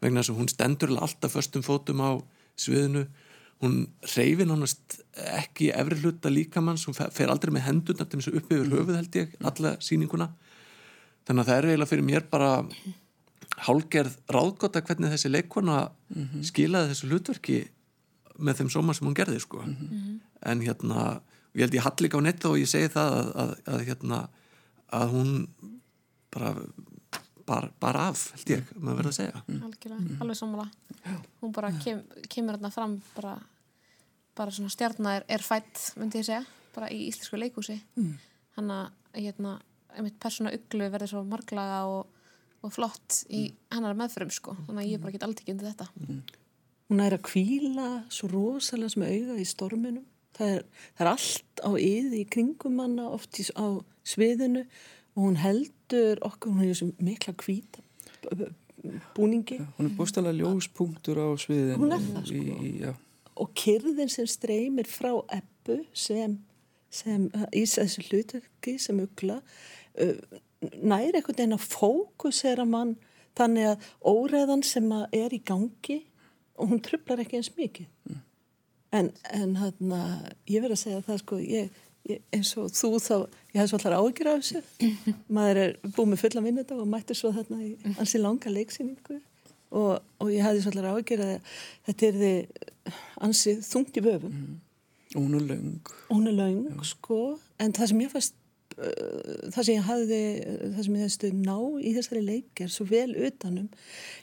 vegna 0.00 0.20
þess 0.22 0.32
að 0.34 0.38
hún 0.40 0.50
stendur 0.52 0.92
alltaf 0.96 1.32
föstum 1.34 1.64
fótum 1.66 2.00
á 2.04 2.10
sviðinu. 2.56 3.06
Hún 3.64 3.76
reyfir 4.14 4.46
nánast 4.48 4.98
ekki 5.16 5.70
efri 5.72 5.96
hluta 6.02 6.28
líkamanns, 6.28 6.84
hún 6.86 6.94
fer- 6.96 7.30
aldrei 7.32 7.52
með 7.56 7.64
hendurnar 7.70 8.08
til 8.08 8.20
þess 8.20 8.28
að 8.28 8.36
uppi 8.42 8.58
yfir 8.58 8.72
höfuð 8.76 8.96
held 9.00 9.16
ég 9.16 9.36
alla 9.48 9.72
sýninguna. 9.80 10.28
Þannig 11.26 11.40
að 11.42 11.48
það 11.48 11.56
er 11.58 11.68
eiginlega 11.70 11.90
fyrir 11.90 12.04
mér 12.06 12.26
bara 12.30 12.50
hálgerð 13.66 14.16
ráðgóta 14.28 14.82
hvernig 14.84 15.14
þessi 15.14 15.30
leikona 15.32 15.78
skilaði 16.44 16.92
þessu 16.92 17.08
hlutverki 17.10 17.56
með 18.36 18.58
þeim 18.60 18.70
sóma 18.74 18.94
sem 18.94 19.06
hún 19.08 19.16
gerði 19.16 19.40
sko. 19.40 19.64
en 20.46 20.60
hérna 20.60 21.06
og 21.16 21.22
ég 21.56 21.64
held 21.64 21.78
ég 21.78 21.86
hatt 21.86 22.02
líka 22.04 22.20
á 22.20 22.26
netta 22.26 22.52
og 22.52 22.60
ég 22.60 22.70
segi 22.70 22.92
það 22.92 23.16
að, 23.16 23.30
að, 23.42 23.54
að 23.72 23.86
hérna 23.88 24.20
að 24.96 25.14
hún 25.16 25.32
bara 26.34 26.52
bara, 27.46 27.70
bara 27.80 28.08
af, 28.10 28.30
held 28.34 28.52
ég, 28.56 28.70
maður 28.74 28.98
verður 29.00 29.12
að 29.12 29.18
segja. 29.20 29.42
Algjörlega, 29.54 30.16
alveg 30.24 30.38
sammála. 30.40 30.64
Hún 31.42 31.52
bara 31.54 31.70
kem, 31.78 32.00
kemur 32.32 32.56
hérna 32.56 32.72
fram 32.74 32.96
bara, 33.14 33.36
bara 34.38 34.54
svona 34.54 34.72
stjarnar 34.74 35.20
er, 35.22 35.28
er 35.38 35.44
fætt, 35.46 35.92
myndi 36.00 36.20
ég 36.22 36.26
segja, 36.26 36.42
bara 36.74 36.90
í 36.92 37.04
íslensku 37.06 37.38
leikúsi 37.40 37.78
hann 38.56 38.72
að 38.72 38.90
hérna, 39.14 39.54
einmitt 39.96 40.18
persóna 40.20 40.52
uglu 40.56 40.90
verður 40.92 41.12
svo 41.12 41.22
marglaga 41.28 41.84
og, 41.92 42.10
og 42.64 42.74
flott 42.74 43.22
í 43.30 43.46
hennar 43.72 43.96
meðförum 43.96 44.32
sko, 44.34 44.56
þannig 44.66 44.82
að 44.82 44.90
ég 44.90 45.04
bara 45.04 45.14
get 45.14 45.24
aldrei 45.26 45.44
ekki 45.44 45.54
undir 45.54 45.70
þetta. 45.70 45.88
Hún 46.86 47.02
er 47.02 47.16
að 47.16 47.24
kvíla 47.26 47.88
svo 48.12 48.28
rosalega 48.32 48.92
sem 48.92 49.06
auga 49.06 49.38
í 49.40 49.46
storminum 49.48 50.04
það 50.36 50.52
er, 50.58 50.62
það 50.96 51.06
er 51.06 51.12
allt 51.12 51.64
á 51.64 51.70
yði 51.72 52.20
í 52.20 52.28
kringum 52.36 52.78
hana 52.82 53.08
oft 53.16 53.40
í, 53.40 53.48
á 53.56 53.66
sviðinu 54.06 54.66
og 55.16 55.24
hún 55.24 55.40
heldur 55.40 56.22
okkur, 56.26 56.54
hún 56.54 56.68
er 56.68 56.78
sem 56.78 56.92
mikla 57.02 57.34
kvíta 57.40 57.84
búningi. 59.16 59.58
Hún 59.78 59.88
er 59.88 59.94
bústalega 59.98 60.36
ljóspunktur 60.36 61.18
á 61.18 61.28
sviðin 61.40 61.80
Hún 61.80 61.94
er 61.96 62.02
það, 62.04 62.28
sko. 62.28 62.36
í, 62.36 62.70
í, 62.70 62.94
og 63.36 63.52
kyrðin 63.58 64.12
sem 64.12 64.28
streymir 64.30 64.88
frá 64.88 65.10
ebbu 65.34 65.80
sem, 65.96 66.38
sem 66.92 67.26
í 67.52 67.64
þessu 67.68 68.04
hlutöki 68.06 68.76
sem 68.80 69.00
ugla 69.02 69.40
næri 69.96 71.18
einhvern 71.18 71.36
veginn 71.36 71.56
að 71.56 71.66
fókusera 71.68 72.66
mann 72.68 72.96
þannig 73.36 73.72
að 73.74 73.88
óreðan 74.08 74.64
sem 74.64 74.86
að 74.96 75.18
er 75.18 75.36
í 75.36 75.42
gangi 75.44 75.98
og 76.56 76.72
hún 76.72 76.80
trublar 76.84 77.20
ekki 77.20 77.40
eins 77.40 77.52
mikið 77.56 78.16
en, 78.98 79.10
en 79.36 79.56
hérna 79.60 80.00
ég 80.50 80.64
verð 80.64 80.76
að 80.76 80.82
segja 80.82 81.04
það 81.06 81.20
sko 81.22 81.38
ég, 81.42 81.70
ég, 82.08 82.20
eins 82.34 82.52
og 82.60 82.68
þú 82.74 82.90
þá, 83.02 83.16
ég 83.52 83.60
hef 83.60 83.70
svo 83.70 83.80
allar 83.80 83.96
áhyggjur 84.00 84.30
af 84.32 84.42
þessu. 84.42 84.62
Maður 85.36 85.62
er 85.62 85.74
búið 85.86 86.12
með 86.12 86.22
fullan 86.24 86.46
vinnudag 86.48 86.82
og 86.82 86.92
mættir 86.92 87.18
svo 87.18 87.32
þarna 87.36 87.62
í 87.64 87.72
ansi 87.96 88.22
langa 88.22 88.52
leiksýningu. 88.52 89.20
Og, 89.76 89.92
og 90.22 90.30
ég 90.30 90.46
hafði 90.46 90.62
svo 90.62 90.72
allar 90.74 90.94
áhyggjur 90.94 91.24
að 91.26 91.52
þetta 91.88 92.08
er 92.08 92.20
þið 92.22 92.96
ansi 93.26 93.56
þungt 93.66 93.98
í 93.98 94.06
vöfum. 94.06 94.40
Og 95.14 95.22
hún 95.22 95.38
er 95.38 95.46
löng. 95.48 95.94
Hún 96.10 96.28
er 96.30 96.36
laung 96.36 96.84
sko. 96.86 97.20
En 97.62 97.74
það 97.76 97.92
sem 97.92 98.02
ég 98.04 98.12
fannst 98.12 98.36
uh, 98.76 99.50
það 99.54 99.60
sem 99.60 99.74
ég 99.74 99.86
hafði 99.86 100.22
það 100.76 100.80
sem 100.86 100.96
ég 100.96 101.06
hefstu 101.06 101.32
ná 101.34 101.58
í 101.80 101.92
þessari 101.96 102.24
leik 102.24 102.64
er 102.64 102.72
svo 102.72 102.86
vel 102.90 103.10
utanum 103.28 103.68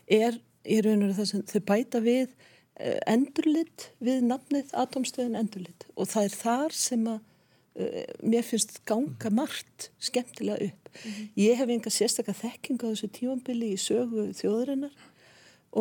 er 0.07 0.39
í 0.63 0.79
raun 0.83 1.07
og 1.07 1.15
það 1.17 1.29
sem 1.31 1.45
þau 1.49 1.62
bæta 1.67 2.01
við 2.03 2.36
uh, 2.79 2.99
endurlit 3.09 3.89
við 4.03 4.25
nafnið 4.29 4.73
atomstöðin 4.83 5.39
endurlit. 5.39 5.88
Og 5.95 6.09
það 6.12 6.29
er 6.29 6.38
þar 6.39 6.77
sem 6.77 7.07
að 7.12 7.19
uh, 7.19 7.99
mér 8.23 8.47
finnst 8.47 8.79
ganga 8.89 9.33
margt 9.33 9.89
skemmtilega 10.03 10.69
upp. 10.69 10.93
Ég 11.39 11.57
hef 11.57 11.73
enga 11.73 11.93
sérstakka 11.93 12.36
þekking 12.38 12.83
á 12.86 12.91
þessu 12.91 13.09
tífambili 13.15 13.73
í 13.73 13.81
sögu 13.81 14.27
þjóðurinnar 14.38 14.93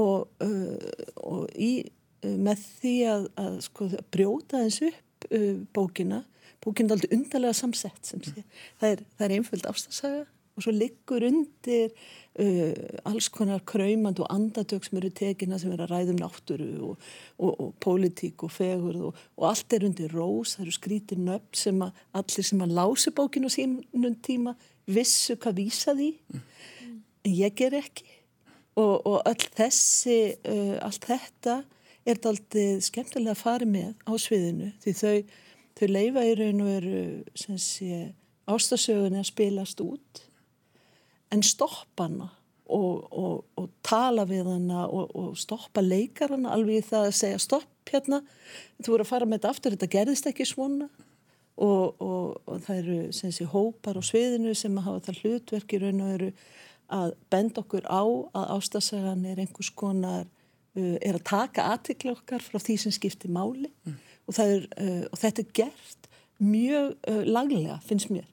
og, 0.00 0.30
uh, 0.40 0.92
og 1.20 1.48
í, 1.52 1.72
með 2.22 2.68
því 2.80 2.96
að, 3.12 3.26
að, 3.44 3.58
sko, 3.68 3.90
brjóta 4.14 4.62
eins 4.64 4.80
upp 4.86 5.00
bókina 5.76 6.24
bókina 6.62 6.92
er 6.92 6.96
aldrei 6.96 7.16
undarlega 7.16 7.56
samsett 7.56 8.06
sem 8.06 8.22
sé. 8.26 8.44
Það 8.80 8.94
er, 8.94 9.04
það 9.16 9.26
er 9.26 9.34
einföld 9.36 9.68
ástasaga 9.70 10.24
og 10.52 10.64
svo 10.64 10.74
liggur 10.76 11.24
undir 11.26 11.94
uh, 12.40 12.72
alls 13.08 13.28
konar 13.32 13.62
kræmand 13.66 14.20
og 14.22 14.30
andadök 14.34 14.84
sem 14.84 14.98
eru 14.98 15.10
tekina 15.10 15.58
sem 15.58 15.72
eru 15.72 15.86
að 15.86 15.92
ræðum 15.92 16.20
náttúru 16.20 16.70
og, 16.88 17.10
og, 17.38 17.52
og 17.52 17.74
pólitík 17.82 18.44
og 18.46 18.52
fegurð 18.54 19.08
og, 19.10 19.20
og 19.36 19.48
allt 19.50 19.76
er 19.76 19.86
undir 19.88 20.14
rós, 20.14 20.56
það 20.56 20.64
eru 20.66 20.76
skrítir 20.78 21.20
nöfn 21.20 21.60
sem 21.64 21.84
að 21.84 22.00
allir 22.22 22.48
sem 22.48 22.64
að 22.64 22.74
lási 22.78 23.12
bókinu 23.16 23.52
á 23.52 23.56
sínum 23.56 24.16
tíma 24.24 24.56
vissu 24.86 25.36
hvað 25.36 25.60
vísa 25.60 25.94
því. 25.98 26.10
En 27.22 27.36
ég 27.36 27.54
ger 27.58 27.76
ekki. 27.78 28.08
Og, 28.80 29.04
og 29.04 29.18
öll 29.28 29.48
þessi 29.52 30.18
uh, 30.48 30.78
allt 30.80 31.04
þetta 31.10 31.60
er 32.02 32.16
þetta 32.16 32.30
aldrei 32.32 32.66
skemmtilega 32.82 33.34
að 33.36 33.42
fara 33.42 33.68
með 33.68 33.92
á 34.08 34.12
sviðinu 34.18 34.70
því 34.82 34.94
þau, 34.98 35.16
þau 35.78 35.88
leifa 35.92 36.24
í 36.26 36.32
raun 36.40 36.62
og 36.64 37.58
sé 37.60 37.98
ástasögunni 38.48 39.20
að 39.20 39.28
spilast 39.28 39.82
út 39.84 40.22
en 41.32 41.42
stoppa 41.46 42.06
hana 42.06 42.28
og, 42.72 43.06
og, 43.12 43.44
og 43.58 43.70
tala 43.84 44.24
við 44.28 44.48
hana 44.48 44.86
og, 44.86 45.12
og 45.18 45.38
stoppa 45.38 45.82
leikarana 45.84 46.52
alveg 46.54 46.80
í 46.80 46.88
það 46.88 47.08
að 47.08 47.16
segja 47.18 47.40
stopp 47.42 47.90
hérna 47.90 48.22
þú 48.82 48.94
voru 48.94 49.06
að 49.06 49.10
fara 49.10 49.28
með 49.28 49.40
þetta 49.40 49.54
aftur, 49.54 49.76
þetta 49.76 49.94
gerðist 49.96 50.28
ekki 50.30 50.46
svona. 50.48 50.90
Og, 51.62 51.98
og 52.00 52.60
það 52.64 52.78
eru 52.78 52.98
sem 53.14 53.32
sé 53.34 53.44
hópar 53.46 53.98
á 54.00 54.02
sviðinu 54.02 54.54
sem 54.56 54.78
hafa 54.80 55.02
það 55.04 55.18
hlutverk 55.20 55.74
í 55.76 55.80
raun 55.82 56.00
og 56.00 56.12
veru 56.14 56.30
að 56.92 57.12
benda 57.32 57.60
okkur 57.60 57.84
á 57.92 58.02
að 58.40 58.46
ástasagan 58.56 59.26
er 59.28 59.42
einhvers 59.42 59.68
konar 59.76 60.24
uh, 60.24 60.96
er 60.96 61.18
að 61.18 61.26
taka 61.28 61.66
aðtikla 61.74 62.16
okkar 62.16 62.44
frá 62.44 62.56
því 62.56 62.78
sem 62.80 62.96
skiptir 62.96 63.32
máli. 63.32 63.68
Mm. 63.84 63.98
og, 64.24 64.40
er, 64.40 64.64
uh, 64.80 65.04
og 65.12 65.20
þetta 65.20 65.44
er 65.44 65.52
gert 65.60 66.08
mjög 66.40 66.96
uh, 67.12 67.22
laglega 67.28 67.78
finnst 67.84 68.10
mér 68.10 68.28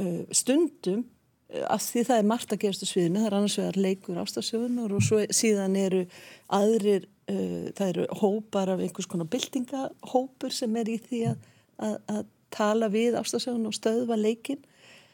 uh, 0.00 0.22
stundum 0.34 1.04
uh, 1.52 1.64
af 1.72 1.84
því 1.84 2.04
það 2.08 2.20
er 2.20 2.28
margt 2.32 2.54
að 2.54 2.62
gerast 2.64 2.84
á 2.84 2.88
sviðinu 2.88 3.22
það 3.22 3.30
er 3.30 3.38
annars 3.38 3.58
vegar 3.60 3.80
leikur 3.86 4.20
ástafsögunar 4.22 4.96
og 4.96 5.06
svo 5.06 5.22
síðan 5.34 5.78
eru 5.80 6.04
aðrir 6.52 7.08
uh, 7.30 7.70
það 7.78 7.88
eru 7.88 8.06
hópar 8.22 8.74
af 8.74 8.84
einhvers 8.84 9.10
konar 9.10 9.30
byltingahópur 9.32 10.54
sem 10.54 10.76
er 10.80 10.92
í 10.92 10.98
því 11.02 11.24
að, 11.32 11.48
að, 11.78 11.96
að 12.16 12.28
tala 12.52 12.90
við 12.92 13.16
ástafsögun 13.20 13.70
og 13.70 13.76
stöðva 13.76 14.18
leikin 14.20 14.60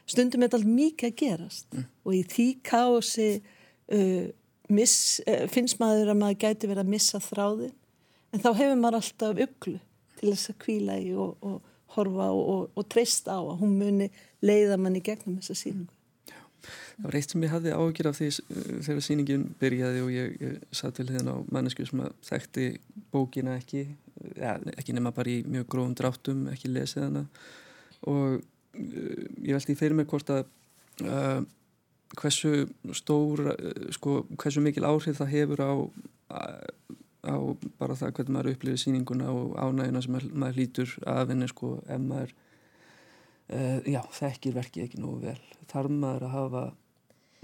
stundum 0.09 0.45
er 0.45 0.55
alveg 0.57 0.73
mikið 0.73 1.11
að 1.11 1.19
gerast 1.23 1.69
mm. 1.75 1.89
og 2.05 2.17
í 2.17 2.23
því 2.29 2.49
kási 2.67 3.31
uh, 3.39 4.29
miss, 4.73 5.19
uh, 5.27 5.45
finnst 5.53 5.81
maður 5.83 6.15
að 6.15 6.23
maður 6.23 6.41
gæti 6.47 6.71
verið 6.71 6.85
að 6.85 6.95
missa 6.95 7.21
þráðin 7.23 7.75
en 8.33 8.45
þá 8.45 8.51
hefur 8.53 8.81
maður 8.81 9.01
alltaf 9.01 9.43
uglu 9.47 9.79
til 10.19 10.33
þess 10.33 10.53
að 10.53 10.61
kvíla 10.65 10.99
í 11.01 11.13
og, 11.17 11.37
og 11.45 11.59
horfa 11.99 12.33
og, 12.33 12.43
og, 12.55 12.67
og 12.79 12.89
treysta 12.91 13.37
á 13.37 13.43
að 13.43 13.61
hún 13.63 13.79
muni 13.81 14.11
leiða 14.45 14.81
manni 14.81 15.05
gegnum 15.05 15.41
þessa 15.41 15.59
síningu 15.59 15.95
Það 16.67 17.07
var 17.07 17.17
eitt 17.19 17.33
sem 17.33 17.45
ég 17.47 17.53
hafði 17.53 17.75
ágjör 17.79 18.09
af 18.11 18.19
því 18.19 18.29
uh, 18.29 18.71
þegar 18.87 19.05
síningin 19.07 19.45
byrjaði 19.61 20.01
og 20.03 20.11
ég, 20.13 20.33
ég 20.43 20.57
satt 20.75 20.97
til 20.99 21.07
hérna 21.13 21.37
á 21.39 21.47
mannesku 21.55 21.87
sem 21.87 22.03
að 22.03 22.17
þekkti 22.27 22.67
bókina 23.15 23.55
ekki, 23.61 23.85
ja, 24.35 24.57
ekki 24.75 24.97
nema 24.97 25.13
bara 25.15 25.31
í 25.33 25.39
mjög 25.47 25.69
gróðum 25.71 25.95
dráttum, 25.99 26.47
ekki 26.53 26.73
lesið 26.73 27.07
hana. 27.07 27.25
Og 28.11 28.41
uh, 28.41 29.23
ég 29.45 29.55
veldi 29.55 29.79
fyrir 29.79 29.99
mig 29.99 30.11
hvort 30.11 30.33
að 30.35 30.43
uh, 31.07 31.45
hversu 32.19 32.67
stór, 32.99 33.45
uh, 33.55 33.89
sko, 33.95 34.25
hversu 34.35 34.65
mikil 34.65 34.89
áhrif 34.89 35.21
það 35.23 35.35
hefur 35.37 35.63
á, 35.63 35.73
á 37.27 37.35
bara 37.81 37.97
það 37.99 38.13
hvernig 38.17 38.35
maður 38.35 38.53
upplifir 38.55 38.83
síninguna 38.83 39.31
og 39.35 39.57
ánægina 39.59 40.03
sem 40.05 40.15
maður, 40.15 40.35
maður 40.39 40.61
lítur 40.61 40.93
af 41.07 41.33
henni 41.33 41.49
sko, 41.51 41.73
ef 41.87 42.03
maður 42.03 42.35
uh, 43.55 43.79
já, 43.89 44.03
þekkir 44.21 44.59
verkið 44.59 44.85
ekki 44.85 45.01
nógu 45.03 45.23
vel 45.27 45.41
þarf 45.71 45.95
maður 45.95 46.29
að 46.29 46.37
hafa 46.37 46.67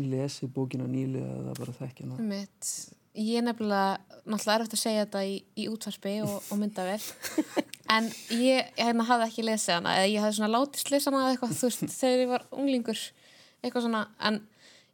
lesið 0.03 0.53
bókina 0.55 0.87
nýlega 0.91 1.41
eða 1.41 1.57
bara 1.59 1.77
þekkja 1.81 2.07
hana 2.07 2.29
Mitt. 2.29 2.71
Ég 3.15 3.39
er 3.39 3.45
nefnilega 3.47 4.23
náttúrulega 4.27 4.57
erfitt 4.59 4.75
að 4.75 4.81
segja 4.81 5.05
þetta 5.05 5.21
í, 5.27 5.35
í 5.55 5.67
útvarpi 5.71 6.15
og, 6.25 6.39
og 6.51 6.59
myndavel 6.59 6.99
en 7.95 8.09
ég, 8.35 8.63
ég 8.63 8.81
hérna, 8.81 9.07
hafði 9.11 9.29
ekki 9.29 9.47
lesið 9.47 9.77
hana 9.79 9.99
eða 10.01 10.09
ég 10.11 10.25
hafði 10.25 10.39
svona 10.41 10.55
látist 10.55 10.91
lesið 10.91 11.13
hana 11.13 11.27
eða 11.27 11.37
eitthvað 11.37 11.55
þú 11.59 11.71
veist, 11.71 11.85
þegar 11.95 12.25
ég 12.25 12.33
var 12.33 12.49
unglingur 12.55 13.05
eitthvað 13.65 13.87
svona, 13.87 14.07
en 14.19 14.41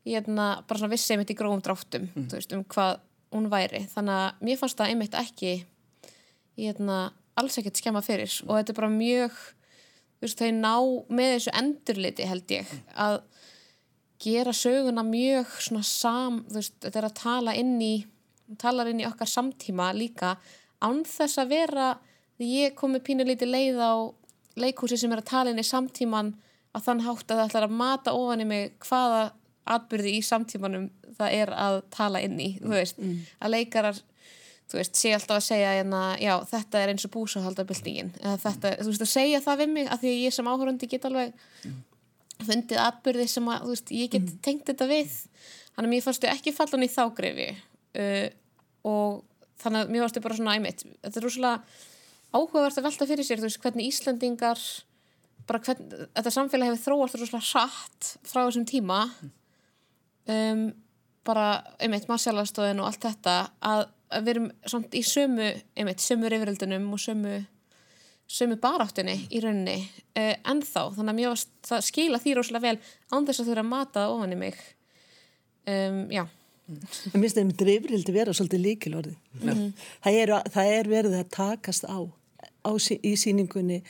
ég 0.08 0.18
hérna, 0.18 0.50
bara 0.68 0.82
svona 0.82 0.92
vissi 0.92 1.14
einmitt 1.14 1.32
í 1.32 1.38
grófum 1.38 1.64
dráttum 1.64 2.10
mm. 2.10 2.28
veist, 2.34 2.52
um 2.56 2.66
hvað 2.74 3.00
hún 3.34 3.48
væri. 3.52 3.84
Þannig 3.92 4.16
að 4.16 4.44
mér 4.46 4.60
fannst 4.60 4.80
það 4.80 4.92
einmitt 4.92 5.16
ekki 5.18 5.54
hérna, 6.60 6.98
alls 7.38 7.58
ekkert 7.60 7.80
skemma 7.80 8.02
fyrir. 8.04 8.32
Og 8.46 8.58
þetta 8.58 8.74
er 8.74 8.80
bara 8.80 8.92
mjög 8.92 9.40
veist, 10.20 10.40
þau 10.40 10.52
ná 10.56 10.74
með 11.08 11.34
þessu 11.36 11.54
endurliti 11.60 12.28
held 12.28 12.54
ég 12.54 12.72
að 12.94 13.18
gera 14.20 14.52
söguna 14.52 15.04
mjög 15.06 15.52
svona 15.64 15.84
sam, 15.86 16.42
veist, 16.52 16.76
þetta 16.82 17.00
er 17.00 17.08
að 17.08 17.18
tala 17.22 17.56
inn 17.56 17.76
í, 17.80 17.94
talar 18.60 18.90
inn 18.90 19.00
í 19.00 19.08
okkar 19.08 19.30
samtíma 19.30 19.90
líka, 19.96 20.34
án 20.84 21.02
þess 21.08 21.40
að 21.40 21.54
vera 21.54 21.90
ég 22.40 22.76
komi 22.76 23.00
pínulítið 23.04 23.52
leið 23.52 23.80
á 23.80 23.92
leikhúsi 24.60 24.98
sem 25.00 25.12
er 25.12 25.22
að 25.22 25.30
tala 25.30 25.52
inn 25.52 25.60
í 25.60 25.66
samtíman 25.66 26.34
að 26.76 26.86
þann 26.86 27.04
hátt 27.06 27.26
að 27.32 27.40
það 27.40 27.46
ætlar 27.46 27.66
að 27.66 27.76
mata 27.80 28.14
ofan 28.16 28.44
í 28.44 28.48
mig 28.48 28.76
hvaða 28.84 29.22
atbyrði 29.70 30.16
í 30.18 30.22
samtímanum 30.24 30.88
það 31.18 31.34
er 31.42 31.52
að 31.56 31.80
tala 31.90 32.20
inn 32.24 32.38
í, 32.40 32.50
þú 32.60 32.72
veist, 32.74 32.98
Mm. 32.98 33.18
að 33.42 33.50
leikarar 33.56 34.00
þú 34.70 34.78
veist, 34.78 34.94
sé 34.94 35.10
alltaf 35.16 35.36
að 35.40 35.46
segja 35.48 35.70
hérna, 35.80 36.00
já, 36.22 36.34
þetta 36.46 36.78
er 36.84 36.88
eins 36.92 37.04
og 37.04 37.10
búsahaldabildingin 37.16 38.12
þetta, 38.22 38.76
þú 38.78 38.86
veist, 38.92 39.02
að 39.02 39.10
segja 39.16 39.40
það 39.42 39.58
við 39.64 39.72
mig 39.74 39.88
af 39.90 40.00
því 40.00 40.12
að 40.12 40.20
ég 40.24 40.32
sem 40.36 40.46
áhörandi 40.52 40.88
get 40.92 41.04
alveg 41.08 41.32
fundið 42.46 42.78
atbyrði 42.80 43.26
sem 43.28 43.48
að, 43.50 43.64
þú 43.66 43.72
veist, 43.74 43.90
ég 43.92 44.10
get 44.14 44.28
tengt 44.46 44.64
þetta 44.70 44.86
við. 44.88 45.16
Þannig 45.74 45.88
að 45.88 45.92
mér 45.94 46.04
fannst 46.06 46.22
þau 46.24 46.30
ekki 46.32 46.52
fallan 46.56 46.86
í 46.86 46.90
þá 46.92 47.02
greifi 47.18 47.48
uh, 48.00 48.28
og 48.88 49.24
þannig 49.60 49.82
að 49.84 49.90
mér 49.92 50.04
fannst 50.04 50.16
þau 50.18 50.22
bara 50.24 50.36
svona 50.38 50.54
æmitt 50.56 50.84
þetta 50.86 51.18
er 51.20 51.26
rosalega 51.26 51.62
áhugavert 52.30 52.78
að 52.80 52.86
velta 52.86 53.06
fyrir 53.10 53.26
sér 53.26 53.40
þú 53.42 53.48
veist, 53.48 53.60
hvernig 53.64 53.90
Íslandingar 53.90 54.62
bara 55.50 55.60
hvern, 55.66 55.90
þetta 56.14 56.32
samfélag 56.32 56.70
hefur 56.70 56.84
þróast 56.86 57.18
rosalega 57.18 57.48
hratt 57.50 58.10
frá 58.30 58.44
þessum 58.46 58.66
tíma. 58.70 59.00
Um, 60.30 60.68
bara 61.26 61.46
einmitt 61.82 62.08
marsjálastóðin 62.10 62.80
og 62.82 62.90
allt 62.90 63.06
þetta 63.06 63.36
að, 63.66 63.86
að 64.10 64.26
við 64.26 64.32
erum 64.34 64.50
samt 64.72 64.96
í 64.96 65.02
sömu 65.06 65.48
einmitt, 65.76 66.04
sömu 66.04 66.30
reyfrildunum 66.32 66.90
og 66.94 67.02
sömu 67.02 67.38
sömu 68.30 68.60
baráttunni 68.62 69.16
í 69.34 69.40
rauninni 69.42 69.80
uh, 69.82 70.36
ennþá, 70.46 70.84
þannig 70.94 71.12
að 71.12 71.16
mér 71.16 71.32
varst 71.32 71.50
það 71.66 71.86
skila 71.88 72.20
því 72.22 72.34
rosalega 72.38 72.68
vel 72.68 72.76
án 73.10 73.26
þess 73.26 73.42
að 73.42 73.48
þau 73.48 73.54
eru 73.56 73.64
að 73.64 73.72
mata 73.72 74.04
það 74.04 74.12
ofan 74.14 74.34
í 74.36 74.38
mig. 74.38 74.60
Um, 75.70 75.98
já, 76.14 76.22
en 76.70 77.24
minnst 77.24 77.40
þeim 77.40 77.50
drifrildi 77.58 78.14
vera 78.14 78.32
svolítið 78.34 78.62
líkilorði 78.64 79.16
það, 79.42 80.14
er, 80.14 80.32
það 80.54 80.70
er 80.76 80.88
verið 80.88 81.16
að 81.18 81.32
takast 81.34 81.84
á, 81.90 81.98
á 82.64 82.70
í 82.78 83.12
síningunni 83.18 83.80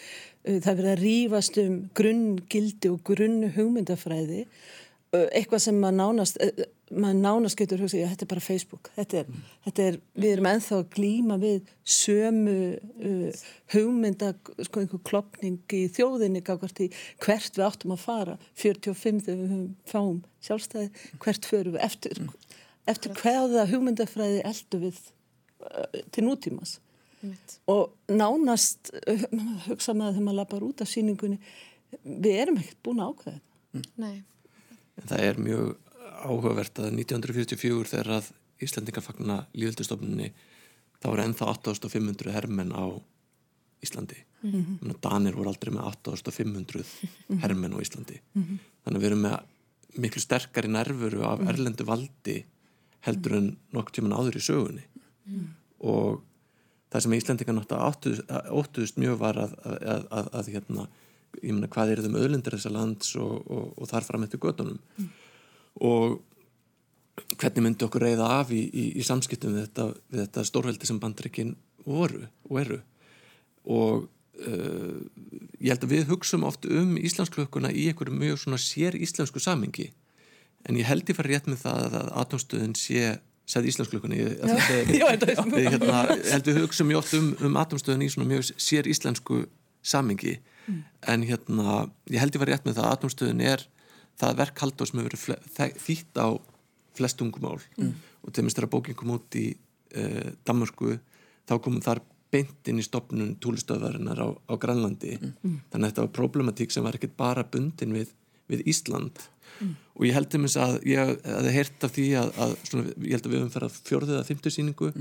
Uh, 0.40 0.56
það 0.56 0.70
er 0.70 0.78
verið 0.78 0.90
að 0.90 1.02
rífast 1.04 1.58
um 1.60 1.74
grunngildi 1.96 2.92
og 2.92 3.00
grunn 3.04 3.50
hugmyndafræði. 3.56 4.46
Uh, 5.10 5.26
eitthvað 5.36 5.64
sem 5.66 5.80
maður 5.80 5.98
nánast 5.98 6.40
uh, 6.40 6.62
maður 6.90 7.18
nánast 7.22 7.58
getur 7.58 7.82
hugsað, 7.84 8.02
já 8.02 8.08
þetta 8.10 8.24
er 8.24 8.30
bara 8.32 8.42
Facebook. 8.42 8.90
Þetta 8.96 9.20
er, 9.20 9.28
þetta 9.66 9.84
er 9.86 9.98
við 10.18 10.32
erum 10.34 10.48
ennþá 10.50 10.76
að 10.80 10.88
glíma 10.96 11.36
við 11.40 11.70
sömu 11.96 12.56
uh, 12.80 13.42
hugmynda 13.74 14.32
sko 14.66 14.82
einhver 14.82 15.02
klopning 15.06 15.76
í 15.76 15.84
þjóðinni 15.94 16.42
í 16.42 16.90
hvert 17.22 17.58
við 17.58 17.64
áttum 17.66 17.94
að 17.94 18.04
fara. 18.04 18.36
45 18.58 19.22
þegar 19.26 19.52
við 19.54 19.64
fáum 19.90 20.22
sjálfstæði, 20.46 20.90
hvert 21.22 21.50
förum 21.50 21.76
við 21.76 21.86
eftir, 21.86 22.22
eftir 22.90 23.14
hvaða 23.20 23.66
hugmyndafræði 23.70 24.40
eldu 24.50 24.84
við 24.86 25.02
uh, 25.66 26.00
til 26.10 26.26
nútímas 26.26 26.78
Einmitt. 27.20 27.60
og 27.70 27.94
nánast 28.10 28.90
uh, 29.04 29.28
hugsa 29.68 29.94
maður 29.94 30.18
þegar 30.18 30.26
maður 30.26 30.40
lapar 30.40 30.66
út 30.66 30.82
af 30.82 30.90
síningunni 30.90 31.38
við 32.00 32.34
erum 32.46 32.58
ekkert 32.62 32.82
búin 32.86 33.04
að 33.04 33.14
ákveða 33.14 33.38
þetta. 33.38 33.46
Nei, 34.00 34.16
En 35.00 35.06
það 35.08 35.24
er 35.28 35.38
mjög 35.40 35.89
áhugavert 36.24 36.80
að 36.82 36.92
1944 36.98 37.90
þegar 37.92 38.12
að 38.18 38.30
Íslandingar 38.60 39.04
fagna 39.04 39.36
líföldustofnunni 39.56 40.30
þá 41.00 41.06
voru 41.08 41.24
ennþá 41.24 41.48
8500 41.54 42.34
hermenn 42.34 42.74
á 42.76 42.84
Íslandi. 43.80 44.18
Mm 44.42 44.52
-hmm. 44.52 44.96
Danir 45.00 45.36
voru 45.36 45.48
aldrei 45.48 45.72
með 45.72 45.86
8500 45.88 46.84
hermenn 47.40 47.76
á 47.76 47.78
Íslandi. 47.80 48.20
Þannig 48.84 48.98
að 48.98 49.02
við 49.02 49.10
erum 49.10 49.22
með 49.24 49.38
miklu 49.96 50.20
sterkari 50.20 50.68
nervuru 50.68 51.22
af 51.24 51.40
erlendu 51.40 51.84
valdi 51.84 52.44
heldur 53.00 53.36
en 53.36 53.56
nokk 53.72 53.92
tíman 53.92 54.12
áður 54.12 54.36
í 54.36 54.44
sögunni. 54.44 54.84
Og 55.80 56.20
það 56.90 57.02
sem 57.02 57.12
Íslandingar 57.16 57.54
náttúrulega 57.54 58.42
óttuðust 58.50 58.98
mjög 58.98 59.18
var 59.18 59.38
að, 59.38 59.54
að, 59.64 60.06
að, 60.10 60.28
að, 60.32 60.50
hérna, 60.54 60.86
ég 61.42 61.52
meina 61.54 61.68
hvað 61.68 61.90
er 61.90 62.02
þeim 62.04 62.20
öðlindir 62.20 62.56
þessa 62.56 62.72
lands 62.74 63.16
og, 63.16 63.34
og, 63.50 63.66
og 63.78 63.88
þar 63.88 64.04
fram 64.04 64.26
eftir 64.26 64.42
gödunum 64.42 64.80
og 65.80 66.20
hvernig 67.40 67.64
myndi 67.64 67.86
okkur 67.86 68.04
reyða 68.04 68.28
af 68.40 68.52
í, 68.54 68.62
í, 68.68 68.86
í 69.00 69.04
samskiptum 69.06 69.56
við 69.56 69.68
þetta, 69.68 69.86
við 70.12 70.24
þetta 70.24 70.46
stórveldi 70.48 70.88
sem 70.88 71.00
bandreikin 71.02 71.54
voru 71.86 72.26
og 72.48 72.60
eru? 72.62 72.80
Og 73.70 74.06
uh, 74.46 75.00
ég 75.60 75.72
held 75.72 75.86
að 75.86 75.94
við 75.94 76.06
hugsum 76.12 76.46
oft 76.48 76.68
um 76.68 76.96
íslensklukkuna 77.00 77.72
í 77.72 77.88
einhverju 77.90 78.16
mjög 78.16 78.44
svona 78.44 78.60
sér 78.60 78.96
íslensku 78.98 79.42
samingi 79.42 79.90
en 80.68 80.76
ég 80.76 80.88
held 80.88 81.08
ég 81.08 81.16
fara 81.16 81.32
rétt 81.32 81.48
með 81.48 81.64
það 81.64 81.98
að 82.00 82.14
atomstöðin 82.24 82.76
sé 82.76 83.18
segði 83.50 83.72
íslensklukkuna. 83.72 84.18
Ég, 84.18 84.36
hérna, 85.74 86.02
held 86.30 86.46
við 86.46 86.60
hugsum 86.62 86.90
mjög 86.90 87.02
oft 87.02 87.16
um, 87.18 87.30
um 87.48 87.58
atomstöðin 87.60 88.06
í 88.06 88.10
svona 88.12 88.28
mjög 88.30 88.52
sér 88.54 88.88
íslensku 88.90 89.42
samingi 89.80 90.36
en 91.08 91.24
hérna, 91.26 91.86
ég 92.12 92.20
held 92.22 92.36
ég 92.36 92.42
var 92.42 92.52
rétt 92.52 92.66
með 92.68 92.78
það 92.78 92.86
að 92.86 92.96
atomstöðin 92.98 93.44
er 93.48 93.64
það 94.20 94.38
verk 94.42 94.62
haldur 94.64 94.90
sem 94.90 95.00
hefur 95.02 95.18
verið 95.18 95.80
þýtt 95.86 96.20
á 96.20 96.28
flest 96.98 97.18
tungumál. 97.20 97.58
Og 98.20 98.32
til 98.32 98.44
minnst 98.44 98.58
þegar 98.58 98.72
bókin 98.74 98.98
kom 98.98 99.14
út 99.16 99.36
í 99.40 99.46
uh, 99.96 100.30
Danmörku 100.44 100.98
þá 101.48 101.54
komum 101.58 101.82
þar 101.84 102.02
beint 102.30 102.68
inn 102.70 102.78
í 102.78 102.86
stopnun 102.86 103.34
túlistöðvarinnar 103.42 104.20
á, 104.22 104.28
á 104.30 104.54
Grænlandi. 104.60 105.16
Þannig 105.72 105.82
að 105.82 105.88
þetta 105.88 106.04
var 106.06 106.16
problematík 106.20 106.70
sem 106.70 106.84
var 106.86 106.94
ekkert 106.94 107.16
bara 107.18 107.42
bundin 107.42 107.96
við, 107.96 108.12
við 108.46 108.66
Ísland. 108.70 109.18
Og 109.98 110.06
ég 110.06 110.14
held 110.14 110.34
um 110.38 110.46
þess 110.46 110.56
að 110.62 110.76
ég 110.88 111.10
hefði 111.26 111.50
heyrt 111.52 111.84
af 111.84 111.90
því 111.92 112.04
að, 112.16 112.30
að 112.40 112.52
svona, 112.68 112.92
ég 113.02 113.16
held 113.16 113.26
að 113.26 113.32
við 113.32 113.40
höfum 113.40 113.50
farað 113.52 113.80
fjórðið 113.88 114.20
að 114.20 114.28
fymtu 114.30 114.52
síningu 114.54 114.92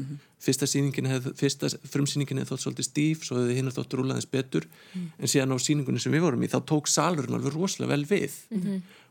fyrsta 0.43 0.67
síningin 0.67 1.07
hefði, 1.07 1.33
fyrsta 1.39 1.69
frumsýningin 1.91 2.41
hefði 2.41 2.49
þótt 2.49 2.63
svolítið 2.65 2.87
stíf, 2.87 3.23
svo 3.27 3.37
hefði 3.39 3.55
hinn 3.57 3.71
þótt 3.75 3.95
rúlaðins 3.99 4.27
betur. 4.31 4.67
En 4.95 5.31
síðan 5.31 5.55
á 5.55 5.57
síningunni 5.59 6.01
sem 6.03 6.11
við 6.15 6.25
vorum 6.25 6.43
í 6.43 6.51
þá 6.51 6.59
tók 6.67 6.89
salurinn 6.91 7.37
alveg 7.37 7.55
rosalega 7.55 7.93
vel 7.93 8.05
við 8.09 8.35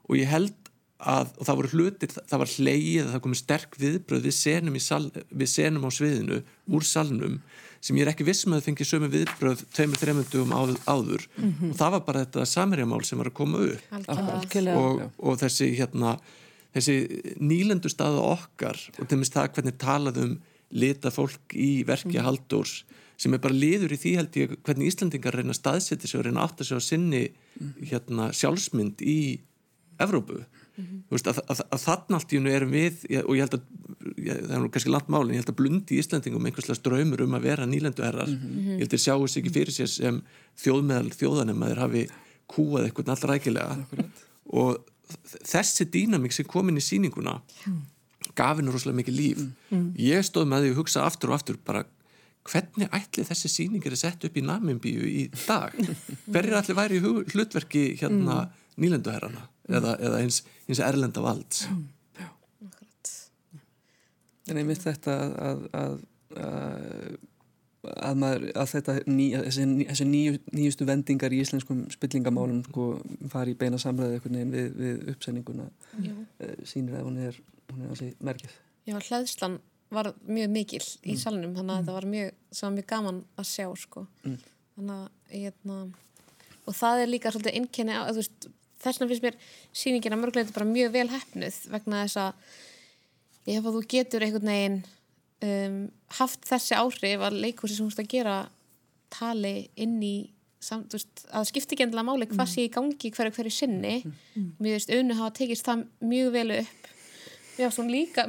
og 0.09 0.19
ég 0.19 0.31
held 0.31 0.57
að 0.99 1.31
og 1.39 1.47
það 1.47 1.59
voru 1.61 1.71
hlutir, 1.77 2.13
það 2.27 2.41
var 2.43 2.53
hlegið 2.57 3.11
það 3.13 3.23
komið 3.23 3.39
sterk 3.39 3.77
viðbröð 3.79 4.25
við 4.27 4.35
senum, 4.35 4.75
í 4.75 4.83
sal, 4.83 5.05
við 5.31 5.51
senum 5.53 5.87
á 5.87 5.91
sviðinu 5.95 6.41
úr 6.75 6.87
salnum 6.87 7.37
sem 7.79 7.95
ég 7.95 8.03
er 8.03 8.11
ekki 8.11 8.27
vissum 8.27 8.57
að 8.57 8.59
það 8.59 8.67
fengi 8.67 8.87
sömu 8.89 9.11
viðbröð 9.13 9.63
tveimur, 9.77 10.01
þreimundum 10.03 10.55
áður, 10.57 10.81
áður. 10.91 11.29
og 11.71 11.77
það 11.79 11.95
var 11.95 12.05
bara 12.09 12.25
þetta 12.25 12.47
samerjamál 12.51 13.05
sem 13.07 13.23
var 13.23 13.31
að 13.31 13.37
koma 13.39 13.61
upp. 13.69 13.85
Algjörlega. 14.11 14.83
og, 14.83 15.05
og 15.23 15.39
þessi 15.39 15.71
hérna 15.79 16.17
þessi 16.75 16.97
nýlendu 17.39 17.91
staða 17.93 18.25
okkar 18.35 18.81
og 18.99 19.07
til 19.09 19.21
minnst 19.21 19.37
það 19.37 19.53
hvernig 19.55 19.79
talað 19.81 20.23
um 20.25 20.39
lita 20.69 21.13
fólk 21.15 21.55
í 21.57 21.85
verki 21.89 22.21
Halldórs 22.21 22.83
sem 23.19 23.35
er 23.35 23.43
bara 23.43 23.57
liður 23.57 23.95
í 23.95 23.99
því 23.99 24.15
held 24.19 24.37
ég 24.39 24.53
hvernig 24.67 24.93
Íslandingar 24.93 25.39
reyna 25.39 25.55
að 25.55 25.61
staðsetja 25.63 26.11
sig 26.11 26.21
og 26.21 26.27
reyna 26.27 26.43
að 26.43 26.51
átta 26.51 26.67
sig 26.67 26.79
á 26.79 26.83
sinni 26.85 27.23
hérna, 27.89 28.29
sjálfsmynd 28.37 29.03
í 29.03 29.19
Evrópu. 30.05 30.41
Þú 30.79 31.17
veist, 31.17 31.29
að, 31.31 31.41
að, 31.51 31.61
að 31.75 31.81
þarna 31.83 32.19
allt 32.19 32.33
í 32.33 32.39
hennu 32.39 32.53
erum 32.55 32.75
við 32.75 33.01
og 33.25 33.33
ég 33.35 33.43
held 33.43 33.57
að, 33.57 33.65
ég, 34.15 34.43
það 34.45 34.53
er 34.55 34.63
nú 34.63 34.71
kannski 34.75 34.93
langt 34.95 35.09
málin 35.11 35.35
ég 35.35 35.43
held 35.43 35.51
að 35.51 35.59
blundi 35.59 35.99
Íslandingum 35.99 36.47
einhverslega 36.47 36.79
ströymur 36.79 37.25
um 37.25 37.35
að 37.35 37.49
vera 37.49 37.67
nýlendu 37.67 38.05
herrar. 38.07 38.31
Ég 38.31 38.85
held 38.85 38.95
að 38.95 39.03
sjáu 39.03 39.27
sig 39.27 39.43
ekki 39.43 39.55
fyrir 39.57 39.75
sér 39.75 39.91
sem 39.91 40.21
þjóðmeðal 40.63 41.11
þjóðanum 41.19 41.65
að 41.65 41.73
þeir 41.73 41.83
hafi 41.83 42.05
kúað 42.55 42.87
eitthvað 42.87 43.13
allra 43.17 43.35
rækilega. 43.35 44.07
Og 44.55 44.79
þessi 45.43 45.89
dýnamík 45.91 46.37
sem 46.37 46.47
kom 46.49 46.71
inn 46.71 46.79
í 46.79 46.85
sýninguna 46.85 47.41
gaf 48.39 48.59
henni 48.61 48.71
rosalega 48.71 49.01
mikið 49.01 49.19
líf. 49.19 49.45
Ég 49.99 50.27
stóð 50.27 50.51
með 50.53 50.69
því 50.69 50.75
að 50.75 50.83
hugsa 50.83 51.07
aftur 51.09 51.33
og 51.33 51.41
aftur 51.41 51.59
bara 51.67 51.85
hvernig 52.49 52.89
ætli 52.97 53.27
þessi 53.29 53.51
sýning 53.53 53.85
er 53.85 53.97
sett 53.99 54.25
upp 54.25 54.37
í 54.39 54.45
Namibíu 54.45 55.05
í 55.05 55.27
dag? 55.45 55.75
Hverjir 56.33 56.57
ætli 56.61 56.77
væri 56.79 57.01
hlutverki 57.03 57.85
hérna 58.01 58.47
nýlenduherrana 58.79 59.47
eða, 59.69 59.95
eða 59.99 60.21
eins, 60.23 60.43
eins 60.69 60.83
erlenda 60.85 61.25
valds 61.25 61.67
En 64.49 64.61
einmitt 64.61 64.85
þetta 64.85 65.15
að, 65.15 65.33
að, 65.45 65.65
að, 65.79 65.97
að, 66.41 67.17
að, 67.93 68.21
maður, 68.23 68.47
að 68.63 68.71
þetta 68.73 68.95
ný, 69.11 69.27
þessi, 69.35 69.67
þessi 69.91 70.07
nýju, 70.09 70.37
nýjustu 70.57 70.89
vendingar 70.89 71.35
í 71.37 71.41
íslenskum 71.45 71.83
spillingamálum 71.93 72.63
sko, 72.69 72.89
fari 73.33 73.55
í 73.55 73.59
beina 73.61 73.81
samræði 73.81 74.23
við, 74.25 74.71
við 74.79 75.13
uppsendinguna 75.13 75.69
Jú. 76.05 76.15
uh, 76.41 76.55
sýnir 76.69 77.01
að 77.01 77.09
hún 77.11 77.21
er, 77.29 77.41
hún 77.73 77.85
er 77.85 77.93
ansi 77.93 78.11
merkið. 78.25 78.57
Já, 78.89 78.97
hlæðslan 78.97 79.59
var 79.93 80.13
mjög 80.25 80.53
mikil 80.53 80.85
í 81.09 81.17
salnum, 81.21 81.55
þannig 81.57 81.75
að 81.75 81.83
þetta 81.83 81.97
var 81.99 82.09
mjög, 82.15 82.35
var 82.63 82.77
mjög 82.77 82.91
gaman 82.93 83.23
að 83.41 83.51
sjá, 83.53 83.67
sko. 83.85 84.05
Þannig 84.25 84.95
að, 84.97 85.07
hérna, 85.33 85.79
og 86.65 86.77
það 86.77 87.03
er 87.03 87.13
líka 87.13 87.33
svolítið 87.33 87.61
innkenni 87.61 87.97
á, 87.97 88.05
þú 88.09 88.21
veist, 88.21 88.49
þess 88.83 89.01
vegna 89.01 89.11
finnst 89.11 89.27
mér 89.27 89.39
sýningin 89.83 90.17
að 90.17 90.23
mörguleiti 90.23 90.55
bara 90.57 90.69
mjög 90.69 90.95
vel 90.95 91.09
hefnuð 91.13 91.59
vegna 91.73 92.05
þess 92.05 92.21
að 92.23 92.33
ef 93.49 93.65
að 93.65 93.77
þú 93.77 93.83
getur 93.95 94.25
einhvern 94.25 94.53
veginn 94.53 94.81
um, 95.49 95.79
haft 96.19 96.49
þessi 96.49 96.77
áhrif 96.79 97.25
að 97.25 97.39
leikursi 97.45 97.79
sem 97.79 97.87
þú 97.87 97.93
veist 97.93 98.03
að 98.05 98.13
gera 98.15 98.37
tali 99.13 99.55
inn 99.81 99.97
í 100.05 100.17
samt, 100.61 100.93
veist, 100.95 101.25
að 101.31 101.49
skipti 101.49 101.77
ekki 101.77 101.87
endilega 101.87 102.09
máli 102.09 102.29
hvað 102.31 102.51
sé 102.53 102.67
í 102.67 102.73
gangi 102.75 103.13
hverju 103.15 103.35
hverju 103.37 103.55
sinni. 103.55 103.97
Mér 104.59 104.77
veist, 104.77 104.93
unnu 104.95 105.17
hafa 105.19 105.35
tekist 105.39 105.67
það 105.69 105.85
mjög 106.03 106.31
vel 106.35 106.49
upp. 106.59 106.89
Mér 107.59 107.65
finnst 107.65 107.83
hún 107.83 107.93
líka 107.93 108.27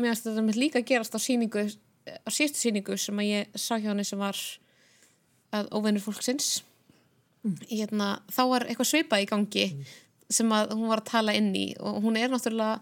líka 0.57 0.83
gerast 0.85 1.17
á 1.17 1.19
síningu 1.21 1.65
á 2.09 2.29
síðustu 2.33 2.63
síningu 2.63 2.97
sem 2.97 3.21
að 3.21 3.29
ég 3.29 3.57
sá 3.59 3.77
hjá 3.77 3.91
henni 3.91 4.05
sem 4.07 4.19
var 4.19 4.37
að 5.53 5.69
óvinnur 5.73 6.05
fólksins. 6.05 6.63
Hérna, 7.69 8.19
þá 8.29 8.41
var 8.51 8.65
eitthvað 8.67 8.89
svipað 8.89 9.23
í 9.23 9.27
gangi 9.29 9.65
sem 10.30 10.51
að 10.53 10.75
hún 10.75 10.91
var 10.91 11.01
að 11.01 11.11
tala 11.11 11.36
inn 11.38 11.49
í 11.57 11.71
og 11.82 12.03
hún 12.03 12.19
er 12.19 12.30
náttúrulega 12.32 12.80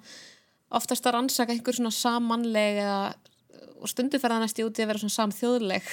oftast 0.78 1.06
að 1.08 1.16
rannsaka 1.16 1.54
einhver 1.56 1.78
svona 1.78 1.93
samanleg 1.95 2.82
eða 2.84 3.00
og 3.78 3.91
stundu 3.91 4.20
fer 4.20 4.34
það 4.34 4.43
næst 4.43 4.60
í 4.60 4.66
úti 4.66 4.84
að 4.84 4.91
vera 4.91 5.02
svona 5.04 5.16
samþjóðleg 5.16 5.89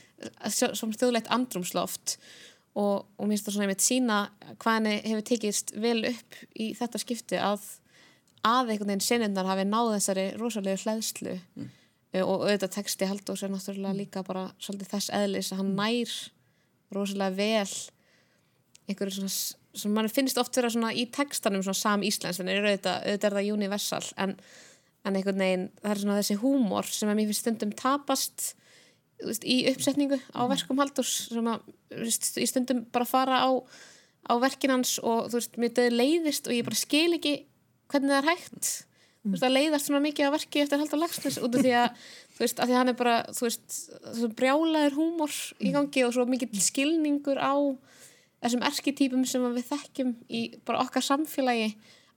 svona 0.56 0.98
þjóðlegt 1.00 1.32
andrumsloft 1.34 2.16
og, 2.76 3.06
og 3.16 3.24
mér 3.24 3.36
finnst 3.36 3.48
það 3.48 3.56
svona 3.56 3.66
einmitt 3.66 3.84
sína 3.84 4.20
hvað 4.62 4.78
henni 4.78 4.94
hefur 5.04 5.26
tekist 5.30 5.74
vel 5.80 5.98
upp 6.10 6.38
í 6.54 6.70
þetta 6.78 7.02
skipti 7.02 7.40
að 7.40 7.66
að 8.46 8.72
einhvern 8.72 8.92
veginn 8.92 9.04
sinninnar 9.04 9.48
hafi 9.48 9.66
náð 9.66 9.92
þessari 9.96 10.26
rosalegu 10.38 10.82
hlæðslu 10.84 11.34
mm. 11.34 11.68
og 12.22 12.46
auðvitað 12.46 12.74
texti 12.78 13.08
Halldórs 13.10 13.42
er 13.42 13.52
náttúrulega 13.52 13.98
líka 13.98 14.22
bara 14.26 14.48
svolítið 14.62 14.92
þess 14.92 15.12
eðlis 15.18 15.52
að 15.52 15.62
hann 15.62 15.72
nær 15.78 16.16
rosalega 16.94 17.36
vel 17.40 17.76
einhverju 18.86 19.16
svona 19.16 19.32
mann 19.92 20.08
finnst 20.12 20.38
oft 20.40 20.56
vera 20.56 20.70
svona 20.72 20.92
í 20.96 21.06
textanum 21.12 21.64
svona 21.64 21.78
sam 21.78 22.04
íslensk 22.06 22.42
en 22.42 22.52
auðvitað, 22.52 23.02
auðvitað 23.02 23.28
er 23.30 23.38
það 23.38 23.50
universal 23.56 24.04
en, 24.22 24.36
en 25.04 25.18
einhvern 25.18 25.42
veginn 25.44 25.66
það 25.82 25.90
er 25.92 26.02
svona 26.02 26.20
þessi 26.20 26.38
húmor 26.42 26.88
sem 26.90 27.10
að 27.10 27.20
mér 27.20 27.30
finnst 27.30 27.44
stundum 27.44 27.74
tapast 27.76 28.46
veist, 29.24 29.44
í 29.44 29.64
uppsetningu 29.70 30.18
á 30.36 30.42
verkum 30.50 30.80
Halldórs 30.82 31.14
sem 31.30 31.50
að 31.50 31.68
veist, 31.92 32.32
í 32.40 32.46
stundum 32.48 32.84
bara 32.92 33.08
fara 33.08 33.40
á, 33.44 33.50
á 34.28 34.32
verkin 34.42 34.74
hans 34.74 34.96
og 35.02 35.30
þú 35.30 35.40
veist, 35.40 35.56
mér 35.60 35.74
döði 35.76 35.94
leiðist 35.96 36.50
og 36.50 36.56
ég 36.56 36.66
bara 36.66 36.78
skil 36.78 37.16
ekki 37.16 37.38
hvernig 37.92 38.12
það 38.12 38.20
er 38.20 38.30
hægt. 38.32 38.70
Þú 39.26 39.32
veist, 39.32 39.46
að 39.46 39.56
leiðast 39.56 39.88
svona 39.88 40.02
mikið 40.04 40.28
að 40.28 40.36
verki 40.36 40.62
eftir 40.62 40.82
Halldór 40.82 41.02
Lagsnes 41.02 41.38
út 41.42 41.56
af 41.58 41.64
því 41.64 41.74
að 41.80 41.86
þú 42.36 42.44
veist, 42.44 42.60
að 42.60 42.68
því 42.68 42.74
að 42.74 42.80
hann 42.80 42.92
er 42.92 42.98
bara, 43.00 43.16
þú 43.34 43.46
veist 43.48 44.32
brjálaður 44.38 44.98
húmor 45.00 45.36
í 45.58 45.72
gangi 45.74 46.04
og 46.06 46.14
svo 46.14 46.26
mikið 46.30 46.60
skilningur 46.62 47.40
á 47.42 47.54
þessum 48.46 48.64
erketýpum 48.66 49.26
sem 49.28 49.44
við 49.56 49.68
þekkjum 49.72 50.14
í 50.30 50.42
bara 50.66 50.82
okkar 50.86 51.04
samfélagi 51.04 51.68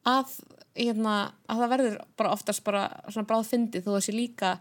að, 0.10 0.34
hérna, 0.78 1.16
að 1.50 1.64
það 1.64 1.74
verður 1.74 2.00
bara 2.20 2.34
oftast 2.36 2.64
bara 2.66 2.86
svona 3.10 3.30
bráð 3.30 3.52
fyndið 3.52 3.86
þó 3.88 3.92
þessi 3.98 4.16
líka 4.16 4.56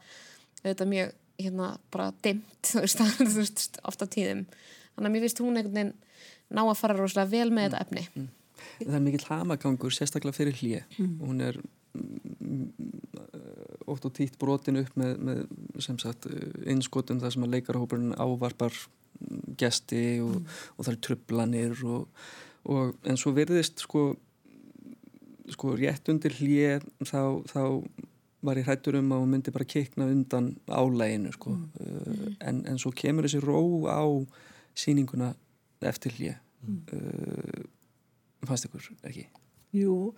auðvitað 0.64 0.93
mjög 0.93 1.14
hérna 1.39 1.71
bara 1.95 2.11
veist, 3.39 3.79
ofta 3.87 4.09
tíðum. 4.11 4.45
Þannig 4.97 5.09
að 5.09 5.14
mér 5.14 5.27
finnst 5.27 5.43
hún 5.45 5.61
einhvern 5.61 5.77
veginn 5.77 5.95
ná 6.49 6.64
að 6.64 6.79
fara 6.81 6.97
rosalega 6.99 7.31
vel 7.31 7.53
með 7.55 7.69
þetta 7.69 7.85
efni. 7.85 8.29
Það 8.79 8.97
er 8.99 9.05
mikill 9.05 9.27
hamagangur, 9.29 9.95
sérstaklega 9.95 10.35
fyrir 10.35 10.57
hlje. 10.59 10.81
Hún 10.99 11.45
er 11.45 11.61
mm, 11.95 12.73
oft 13.93 14.07
og 14.09 14.14
títt 14.16 14.39
brotin 14.41 14.80
upp 14.82 14.95
með, 14.99 15.16
með 15.24 15.43
sem 15.84 15.99
sagt 16.01 16.28
einskotum 16.66 17.20
þar 17.22 17.34
sem 17.34 17.47
að 17.47 17.57
leikarahópurinn 17.57 18.16
ávarpar 18.18 18.74
mm, 18.74 19.57
gesti 19.61 20.05
og, 20.24 20.43
og 20.76 20.84
það 20.84 20.93
er 20.95 21.01
trublanir 21.07 21.84
og, 21.89 22.28
og 22.68 23.09
en 23.09 23.20
svo 23.20 23.34
verðist 23.36 23.84
sko, 23.84 24.11
sko 25.55 25.74
rétt 25.78 26.12
undir 26.12 26.36
hlje 26.41 26.78
þá, 27.03 27.43
þá 27.49 27.62
var 28.45 28.61
ég 28.61 28.68
hrættur 28.68 29.01
um 29.01 29.11
að 29.14 29.24
hún 29.24 29.32
myndi 29.34 29.55
bara 29.55 29.66
kikna 29.66 30.07
undan 30.12 30.53
álæginu 30.70 31.32
sko 31.34 31.57
mm. 31.57 32.39
en, 32.39 32.62
en 32.70 32.78
svo 32.78 32.95
kemur 32.95 33.26
þessi 33.26 33.43
ró 33.43 33.62
á 33.91 34.03
síninguna 34.78 35.32
eftir 35.82 36.14
hlje 36.14 36.36
mm. 36.62 36.80
uh, 36.95 37.66
fannst 38.47 38.68
ykkur 38.68 38.91
ekki? 39.09 39.26
Jú, 39.76 40.14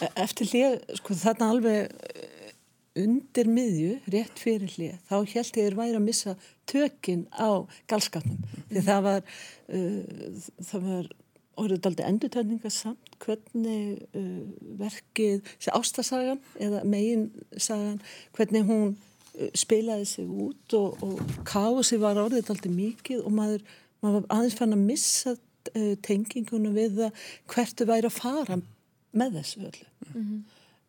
e- 0.00 0.12
eftir 0.22 0.48
hlið, 0.48 0.78
sko 1.00 1.16
þarna 1.20 1.50
alveg 1.52 1.90
eh, 1.90 2.35
undir 3.00 3.50
miðju, 3.50 3.92
rétt 4.12 4.40
fyrir 4.40 4.72
hlið, 4.72 4.96
þá 5.08 5.14
held 5.18 5.36
ég 5.36 5.52
þér 5.54 5.78
væri 5.78 5.98
að 5.98 6.04
missa 6.06 6.34
tökin 6.70 7.24
á 7.32 7.66
galskapnum. 7.90 8.42
Því 8.70 8.82
það 8.88 9.06
var, 9.06 9.30
uh, 9.76 10.42
það 10.70 10.90
var 10.90 11.08
orðið 11.56 11.88
aldrei 11.88 12.06
endurtöninga 12.10 12.72
samt 12.72 13.18
hvernig 13.22 14.04
uh, 14.16 14.44
verkið, 14.82 15.42
ástasagan 15.72 16.40
eða 16.60 16.84
meginsagan, 16.88 17.98
hvernig 18.36 18.68
hún 18.68 18.94
uh, 18.94 19.50
spilaði 19.56 20.08
sig 20.12 20.28
út 20.28 20.78
og, 20.78 21.02
og 21.04 21.42
kási 21.48 22.00
var 22.02 22.20
orðið 22.20 22.54
aldrei 22.54 22.72
mikið 22.74 23.24
og 23.24 23.36
maður, 23.40 23.66
maður 24.04 24.22
var 24.22 24.38
aðeins 24.38 24.58
fann 24.60 24.76
að 24.76 24.88
missa 24.92 25.36
tengingunum 26.06 26.76
við 26.76 27.00
það 27.00 27.24
hvert 27.50 27.80
þau 27.80 27.88
væri 27.88 28.06
að 28.06 28.14
fara 28.14 28.58
með 29.16 29.38
þessu 29.40 29.62
öllu 29.64 29.86
mm 29.86 30.22
-hmm. 30.22 30.40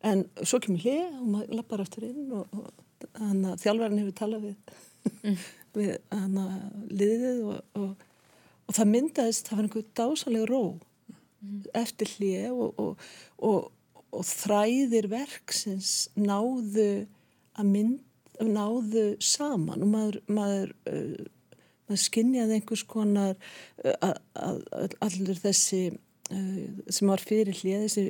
En 0.06 0.26
svo 0.42 0.60
kemur 0.62 0.84
hlið 0.84 1.06
og 1.06 1.30
maður 1.32 1.56
lappar 1.58 1.82
eftir 1.84 2.08
inn 2.10 2.34
og, 2.38 2.52
og 2.54 3.08
hana, 3.18 3.54
þjálfverðin 3.58 4.02
hefur 4.02 4.18
talað 4.18 4.44
við, 4.48 4.76
mm. 5.22 5.38
við 5.78 5.94
hana, 6.14 6.46
liðið 6.90 7.40
og, 7.52 7.80
og, 7.82 8.04
og 8.68 8.78
það 8.78 8.92
myndaðist, 8.94 9.48
það 9.48 9.58
var 9.58 9.68
einhver 9.68 9.88
dásalega 10.02 10.50
ró 10.50 10.62
mm. 10.74 11.62
eftir 11.82 12.14
hlið 12.16 12.62
og 13.38 14.24
þræðir 14.24 15.10
verksins 15.12 15.96
náðu 16.16 16.90
að 17.58 17.72
mynd 17.74 18.04
náðu 18.38 19.16
saman 19.24 19.82
og 19.82 19.90
maður, 19.90 20.18
maður 20.30 20.74
uh, 20.86 21.26
maður 21.88 22.02
skinnjaði 22.04 22.58
einhvers 22.58 22.84
konar 22.88 23.34
uh, 23.82 24.12
allur 25.04 25.40
þessi 25.40 25.80
uh, 25.90 26.60
sem 26.86 27.10
var 27.10 27.24
fyrir 27.24 27.56
hlið 27.58 27.86
þessi 27.86 28.04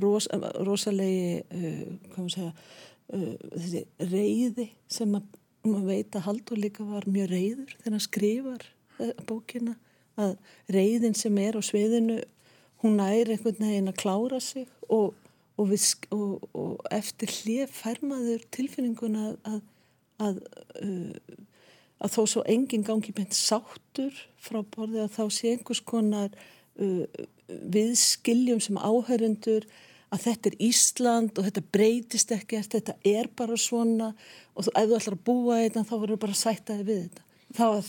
ros, 0.00 0.28
rosalegi 0.66 1.40
uh, 1.54 2.28
segja, 2.32 2.52
þessi 3.08 3.84
reyði 4.10 4.68
sem 4.90 5.16
að, 5.18 5.26
maður 5.64 5.88
veit 5.90 6.16
að 6.16 6.26
Haldur 6.28 6.60
líka 6.60 6.86
var 6.88 7.08
mjög 7.08 7.30
reyður 7.32 7.74
þegar 7.78 7.96
hann 7.96 8.06
skrifar 8.06 8.66
bókina 9.28 9.76
að 10.20 10.36
reyðin 10.70 11.16
sem 11.18 11.38
er 11.42 11.58
á 11.58 11.62
sviðinu 11.64 12.20
hún 12.84 12.98
næri 13.00 13.34
einhvern 13.34 13.60
veginn 13.60 13.90
að 13.90 14.00
klára 14.00 14.40
sig 14.44 14.68
og, 14.88 15.14
og, 15.56 15.70
við, 15.70 15.86
og, 16.14 16.44
og 16.54 16.92
eftir 16.94 17.32
hlið 17.40 17.72
færmaður 17.74 18.44
tilfinninguna 18.54 19.32
að, 19.32 19.64
að, 20.20 20.40
að 20.84 21.10
að 22.04 22.12
þó 22.12 22.22
svo 22.28 22.42
engin 22.50 22.84
gangi 22.84 23.14
beint 23.16 23.36
sáttur 23.36 24.16
frá 24.42 24.60
borði 24.74 25.04
að 25.04 25.14
þá 25.16 25.24
sé 25.32 25.54
einhvers 25.54 25.80
konar 25.86 26.34
uh, 26.82 27.26
viðskiljum 27.48 28.62
sem 28.64 28.78
áhörundur 28.80 29.66
að 30.14 30.24
þetta 30.28 30.50
er 30.50 30.56
Ísland 30.62 31.38
og 31.38 31.46
þetta 31.48 31.62
breytist 31.74 32.32
ekkert, 32.34 32.74
þetta 32.74 32.96
er 33.08 33.30
bara 33.36 33.58
svona 33.58 34.12
og 34.54 34.66
þú, 34.66 34.74
ef 34.74 34.90
þú 34.90 34.98
ætlar 34.98 35.16
að 35.16 35.24
búa 35.26 35.60
þetta 35.62 35.86
þá 35.88 35.94
verður 35.96 36.20
bara 36.24 36.36
að 36.36 36.42
sætta 36.42 36.78
þig 36.78 36.88
við 36.90 37.00
þetta 37.04 37.70
var, 37.72 37.88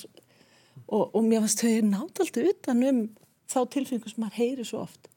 og, 0.86 1.04
og 1.04 1.22
mér 1.28 1.44
fannst 1.46 1.64
þau 1.64 1.76
náttúrulega 1.92 2.56
utan 2.56 2.88
um 2.90 3.04
þá 3.46 3.60
tilfengur 3.76 4.14
sem 4.14 4.24
maður 4.24 4.40
heyri 4.42 4.66
svo 4.68 4.82
oft 4.86 5.10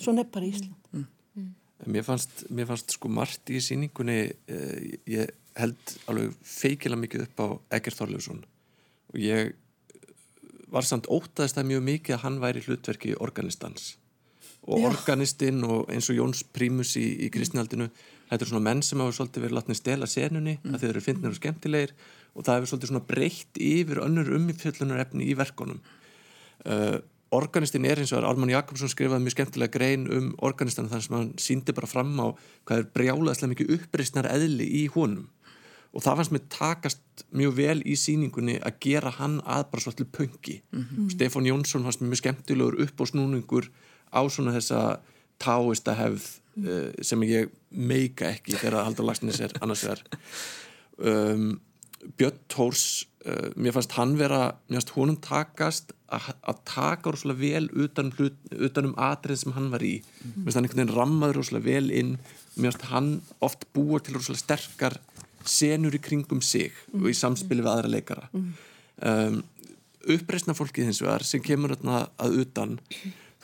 svo 0.00 0.14
nefnbar 0.14 0.46
Ísland 0.46 0.74
mm. 0.92 1.06
Mm. 1.34 1.50
Mér 1.94 2.06
fannst, 2.06 2.46
mér 2.54 2.68
fannst 2.70 2.94
sko 2.96 3.10
margt 3.12 3.50
í 3.50 3.60
síningunni 3.62 4.20
eh, 4.30 4.94
ég 5.10 5.34
held 5.58 5.96
alveg 6.10 6.34
feikila 6.46 6.98
mikið 6.98 7.26
upp 7.28 7.42
á 7.42 7.46
Egert 7.78 7.98
Þorljósson 7.98 8.42
og 8.44 9.20
ég 9.22 9.54
var 10.74 10.86
samt 10.86 11.06
ótaðist 11.06 11.58
það 11.58 11.70
mjög 11.70 11.84
mikið 11.88 12.16
að 12.16 12.24
hann 12.24 12.40
væri 12.42 12.64
hlutverki 12.66 13.14
organistans 13.22 13.94
og 14.64 14.80
Já. 14.80 14.88
organistinn 14.88 15.64
og 15.66 15.90
eins 15.92 16.08
og 16.10 16.18
Jóns 16.18 16.42
Prímus 16.56 16.94
í, 16.96 17.04
í 17.26 17.30
kristnihaldinu 17.32 17.90
þetta 18.30 18.40
er 18.40 18.50
svona 18.50 18.64
menn 18.64 18.82
sem 18.84 19.00
hafa 19.02 19.14
svolítið 19.18 19.46
verið 19.46 19.58
látnið 19.58 19.80
stela 19.80 20.08
senunni 20.10 20.56
mm. 20.56 20.72
að 20.72 20.84
þeir 20.84 20.92
eru 20.92 21.04
fyndnir 21.04 21.34
og 21.34 21.38
skemmtilegir 21.38 21.92
og 22.34 22.46
það 22.46 22.56
hefur 22.56 22.72
svolítið 22.72 22.92
svona 22.92 23.08
breytt 23.10 23.60
yfir 23.60 24.00
önnur 24.04 24.32
umfjöllunar 24.38 25.02
efni 25.04 25.28
í 25.28 25.36
verkonum 25.38 25.82
uh, 26.64 26.96
organistinn 27.34 27.86
er 27.88 28.00
eins 28.00 28.14
og 28.14 28.24
Alman 28.26 28.52
Jakobsson 28.52 28.90
skrifaði 28.90 29.26
mjög 29.26 29.36
skemmtilega 29.36 29.76
grein 29.76 30.08
um 30.08 30.32
organistan 30.46 30.90
þar 30.90 31.04
sem 31.04 31.16
hann 31.18 31.30
síndi 31.40 31.76
bara 31.76 31.90
fram 31.90 32.14
á 32.22 32.26
hvað 32.64 32.80
er 32.80 32.90
brjálaðslega 32.96 33.52
mikið 33.52 33.72
uppreysnar 33.78 34.30
eðli 34.32 34.68
í 34.80 34.84
honum 34.96 35.28
og 35.94 36.02
það 36.02 36.18
fannst 36.18 36.34
mér 36.34 36.44
takast 36.50 37.24
mjög 37.36 37.56
vel 37.58 37.80
í 37.86 37.96
síningunni 37.98 38.56
að 38.58 38.78
gera 38.82 39.12
hann 39.18 39.38
að 39.46 39.66
bara 39.72 39.84
svolítið 39.84 40.08
pöngi 40.16 40.56
mm 40.60 40.84
-hmm. 40.84 41.10
Stefán 41.14 41.46
Jónsson 41.46 41.84
fannst 41.86 42.00
mér 42.00 42.10
mjög 42.10 42.22
skemmtilegur 42.22 42.80
upp 42.82 43.00
á 43.00 43.04
snúningur 43.06 43.70
á 44.10 44.20
svona 44.28 44.54
þessa 44.54 44.98
táist 45.38 45.88
að 45.88 46.00
hefð 46.02 46.26
mm. 46.56 46.66
uh, 46.66 46.90
sem 47.02 47.22
ég 47.22 47.50
meika 47.70 48.30
ekki 48.30 48.56
þegar 48.56 48.84
Haldur 48.84 49.06
Lagsnes 49.06 49.40
er 49.40 49.52
annars 49.60 49.84
vegar 49.84 50.02
um, 50.98 51.60
Björn 52.18 52.38
Tórs 52.52 53.06
uh, 53.26 53.50
mér 53.56 53.72
fannst 53.72 53.92
hann 53.98 54.16
vera 54.18 54.54
mér 54.68 54.80
fannst 54.80 54.94
honum 54.96 55.16
takast 55.16 55.92
að, 56.12 56.30
að 56.42 56.62
taka 56.64 57.10
rosalega 57.10 57.40
vel 57.40 57.70
utan, 57.72 58.12
hlut, 58.18 58.36
utan 58.52 58.90
um 58.90 58.94
atrið 59.00 59.42
sem 59.42 59.52
hann 59.56 59.70
var 59.70 59.82
í 59.82 59.96
mm. 60.02 60.36
mér 60.36 60.44
fannst 60.44 60.56
hann 60.56 60.64
einhvern 60.64 60.82
veginn 60.82 60.96
rammaður 60.98 61.40
rosalega 61.40 61.70
vel 61.70 61.90
inn 61.90 62.16
mér 62.54 62.70
fannst 62.72 62.90
hann 62.92 63.10
oft 63.40 63.66
búa 63.74 64.00
til 64.00 64.18
rosalega 64.18 64.44
sterkar 64.44 65.00
senur 65.50 65.94
í 65.94 66.00
kringum 66.02 66.42
sig 66.44 66.72
mm. 66.92 67.02
og 67.02 67.10
í 67.10 67.16
samspili 67.18 67.64
við 67.64 67.72
aðra 67.72 67.92
leikara 67.92 68.28
mm. 68.32 68.46
um, 69.10 69.42
uppreysna 70.14 70.56
fólkið 70.56 70.90
hins 70.90 71.02
vegar 71.02 71.24
sem 71.26 71.42
kemur 71.44 71.76
að 71.76 72.38
utan 72.42 72.78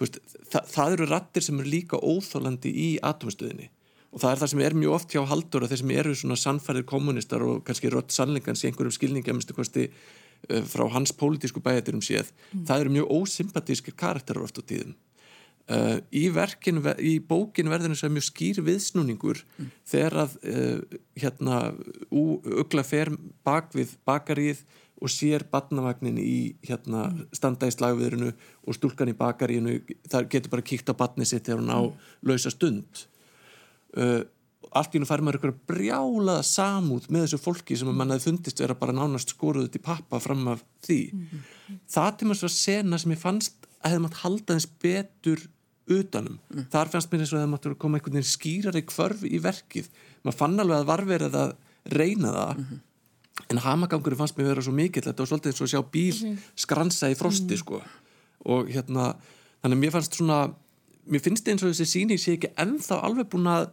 veist, 0.00 0.20
þa 0.52 0.64
það 0.70 0.96
eru 0.96 1.10
rattir 1.10 1.46
sem 1.46 1.60
eru 1.60 1.74
líka 1.74 2.00
óþólandi 2.00 2.72
í 2.72 2.88
atomstöðinni 3.10 3.70
og 4.10 4.22
það 4.22 4.32
er 4.32 4.40
það 4.40 4.52
sem 4.52 4.64
er 4.66 4.78
mjög 4.82 4.96
oft 4.96 5.14
hjá 5.14 5.20
haldur 5.30 5.64
og 5.64 5.70
þeir 5.70 5.82
sem 5.82 5.92
eru 5.94 6.16
svona 6.18 6.40
sannfærið 6.40 6.88
kommunistar 6.90 7.44
og 7.46 7.60
kannski 7.66 7.92
rött 7.92 8.14
sannleikans 8.14 8.64
í 8.64 8.70
einhverjum 8.70 9.20
minnstu 9.30 9.56
kosti 9.56 9.86
uh, 9.90 10.64
frá 10.66 10.86
hans 10.94 11.14
pólitísku 11.14 11.62
bæjaturum 11.62 12.02
séð 12.04 12.32
mm. 12.32 12.66
það 12.66 12.84
eru 12.84 12.96
mjög 12.96 13.14
ósympatískir 13.20 13.96
karakterar 13.96 14.48
oft 14.48 14.58
á 14.58 14.62
tíðum 14.62 14.96
Uh, 15.70 16.00
í 16.10 16.24
verkin, 16.34 16.80
í 16.98 17.20
bókin 17.22 17.68
verður 17.70 17.92
þess 17.92 18.06
að 18.08 18.14
mjög 18.16 18.24
skýr 18.26 18.58
viðsnúningur 18.66 19.38
mm. 19.38 19.66
þegar 19.86 20.16
að 20.24 20.32
uh, 20.50 20.96
hérna 21.14 21.58
ugla 22.10 22.82
fer 22.82 23.12
bak 23.46 23.68
við 23.78 23.92
bakaríð 24.08 24.64
og 24.98 25.12
sér 25.14 25.44
badnavagnin 25.52 26.18
í 26.18 26.56
hérna 26.66 27.04
mm. 27.12 27.20
standa 27.38 27.68
í 27.70 27.74
slagviðrunu 27.76 28.32
og 28.32 28.76
stúlkan 28.76 29.12
í 29.12 29.14
bakaríðinu 29.20 29.76
það 30.10 30.26
getur 30.32 30.54
bara 30.56 30.66
kíkt 30.72 30.90
á 30.90 30.94
badni 30.98 31.28
sitt 31.28 31.46
þegar 31.46 31.62
hún 31.62 31.70
á 31.70 31.80
mm. 31.84 32.10
lausa 32.32 32.52
stund 32.56 33.04
uh, 33.94 34.26
allt 34.74 34.90
í 34.90 34.98
húnu 34.98 35.08
fær 35.08 35.22
maður 35.22 35.38
eitthvað 35.38 35.62
brjálaða 35.70 36.48
samúð 36.50 37.06
með 37.14 37.28
þessu 37.28 37.42
fólki 37.44 37.78
sem 37.78 37.94
mann 37.94 38.10
hefði 38.10 38.26
fundist 38.26 38.64
vera 38.64 38.78
bara 38.82 38.96
nánast 38.96 39.36
skoruð 39.36 39.70
til 39.70 39.84
pappa 39.86 40.18
fram 40.18 40.50
af 40.50 40.66
því 40.82 41.00
-hmm. 41.14 41.80
það 41.94 42.12
til 42.16 42.28
maður 42.28 42.42
svo 42.42 42.52
sena 42.58 42.98
sem 42.98 43.14
ég 43.14 43.22
fannst 43.22 43.70
að 43.80 43.90
hefði 43.94 44.02
maður 44.04 44.22
halda 44.24 44.58
þess 44.58 44.70
betur 44.82 45.48
utanum. 45.90 46.38
Mm. 46.54 46.68
Þar 46.70 46.92
fannst 46.92 47.10
mér 47.12 47.24
eins 47.24 47.32
og 47.32 47.40
það 47.40 47.50
máttur 47.52 47.74
koma 47.78 47.98
einhvern 47.98 48.18
veginn 48.18 48.30
skýrari 48.30 48.82
kvörf 48.86 49.24
í 49.24 49.38
verkið. 49.42 49.90
Maður 50.22 50.38
fann 50.38 50.60
alveg 50.60 50.78
að 50.78 50.90
var 50.90 51.04
verið 51.08 51.36
að 51.40 51.56
reyna 51.84 52.32
það 52.32 52.56
mm 52.56 52.64
-hmm. 52.64 52.78
en 53.48 53.58
hamagangur 53.58 54.16
fannst 54.16 54.36
mér 54.36 54.46
vera 54.46 54.62
svo 54.62 54.72
mikill 54.72 55.02
þetta 55.02 55.22
var 55.22 55.26
svolítið 55.26 55.50
eins 55.50 55.60
og 55.60 55.66
að 55.66 55.72
sjá 55.72 55.90
bíl 55.90 56.14
mm 56.14 56.28
-hmm. 56.28 56.38
skransa 56.54 57.10
í 57.10 57.14
frosti 57.14 57.54
-hmm. 57.54 57.58
sko 57.58 57.82
og 58.44 58.68
hérna 58.68 59.16
þannig 59.62 59.76
að 59.76 59.82
mér 59.84 59.90
fannst 59.90 60.14
svona 60.14 60.54
mér 61.06 61.20
finnst 61.20 61.48
eins 61.48 61.62
og 61.62 61.70
þessi 61.70 61.84
síning 61.86 62.18
sé 62.18 62.32
ekki 62.32 62.52
ennþá 62.56 63.00
alveg 63.02 63.28
búin 63.28 63.46
að 63.46 63.70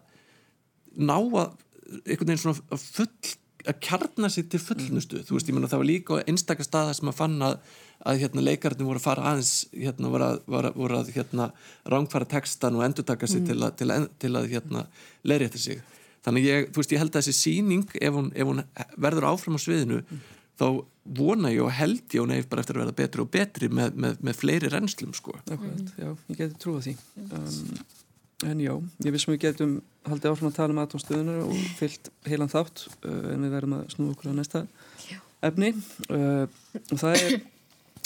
ná 0.96 1.18
að 1.18 1.52
einhvern 2.06 2.28
veginn 2.28 2.38
svona 2.38 2.60
að 2.72 2.80
full 2.80 3.08
að 3.68 3.82
kjarna 3.88 4.30
sig 4.32 4.48
til 4.52 4.62
fullnustu. 4.64 5.22
Þú 5.28 5.38
veist, 5.38 5.50
ég 5.50 5.58
menna 5.58 5.70
það 5.72 5.84
var 5.84 5.90
líka 5.90 6.22
einstakar 6.24 6.68
staða 6.68 6.96
sem 6.98 7.12
að 7.12 7.18
fann 7.20 7.36
að, 7.46 7.58
að 8.08 8.24
hérna, 8.24 8.46
leikarnir 8.48 8.88
voru 8.88 9.02
að 9.02 9.08
fara 9.08 9.28
aðeins 9.32 9.54
hérna, 9.74 10.12
voru 10.14 10.28
að, 10.30 10.40
voru, 10.56 10.72
voru 10.78 11.00
að 11.02 11.12
hérna, 11.16 11.50
rángfara 11.94 12.30
textan 12.32 12.80
og 12.80 12.86
endurtaka 12.88 13.30
sig 13.30 13.46
til 13.48 13.60
að, 13.60 13.76
til 13.80 13.92
að, 13.94 14.10
til 14.24 14.34
að 14.38 14.50
hérna, 14.54 14.88
leiri 15.28 15.50
eftir 15.50 15.66
sig. 15.66 15.86
Þannig 16.28 16.48
ég, 16.48 16.72
þú 16.72 16.82
veist, 16.82 16.96
ég 16.96 17.04
held 17.04 17.14
að 17.14 17.22
þessi 17.22 17.38
síning 17.38 17.86
ef 18.02 18.18
hún, 18.18 18.32
ef 18.36 18.50
hún 18.50 18.64
verður 19.00 19.30
áfram 19.30 19.56
á 19.56 19.62
sviðinu 19.64 20.02
þá 20.58 20.66
vona 21.18 21.52
ég 21.54 21.64
og 21.64 21.72
held 21.78 22.16
ég 22.16 22.24
og 22.24 22.28
nefn 22.32 22.50
bara 22.52 22.64
eftir 22.64 22.78
að 22.78 22.84
verða 22.84 22.98
betri 22.98 23.24
og 23.24 23.30
betri 23.32 23.70
með, 23.72 23.96
með, 23.96 24.18
með 24.26 24.40
fleiri 24.42 24.72
reynslum 24.74 25.14
sko. 25.16 25.38
Akkurat, 25.46 25.94
já, 25.96 26.10
ég 26.34 26.42
geti 26.42 26.60
trúið 26.64 26.90
því. 26.90 26.96
Um, 27.30 27.78
en 28.46 28.60
já, 28.62 28.74
ég 29.06 29.14
vissum 29.16 29.34
við 29.34 29.48
getum 29.48 29.78
haldið 30.06 30.32
áfram 30.32 30.52
að 30.52 30.58
tala 30.60 30.76
um 30.76 30.82
atomstöðunar 30.84 31.46
og 31.48 31.62
fyllt 31.80 32.12
heilan 32.28 32.52
þátt 32.52 32.86
uh, 33.02 33.32
en 33.34 33.46
við 33.48 33.56
verðum 33.56 33.78
að 33.80 33.88
snúa 33.96 34.14
okkur 34.14 34.30
á 34.30 34.38
næsta 34.38 34.66
Já. 35.08 35.18
efni. 35.50 35.72
Uh, 36.12 36.46
og 36.92 37.02
það 37.02 37.24
er 37.24 37.40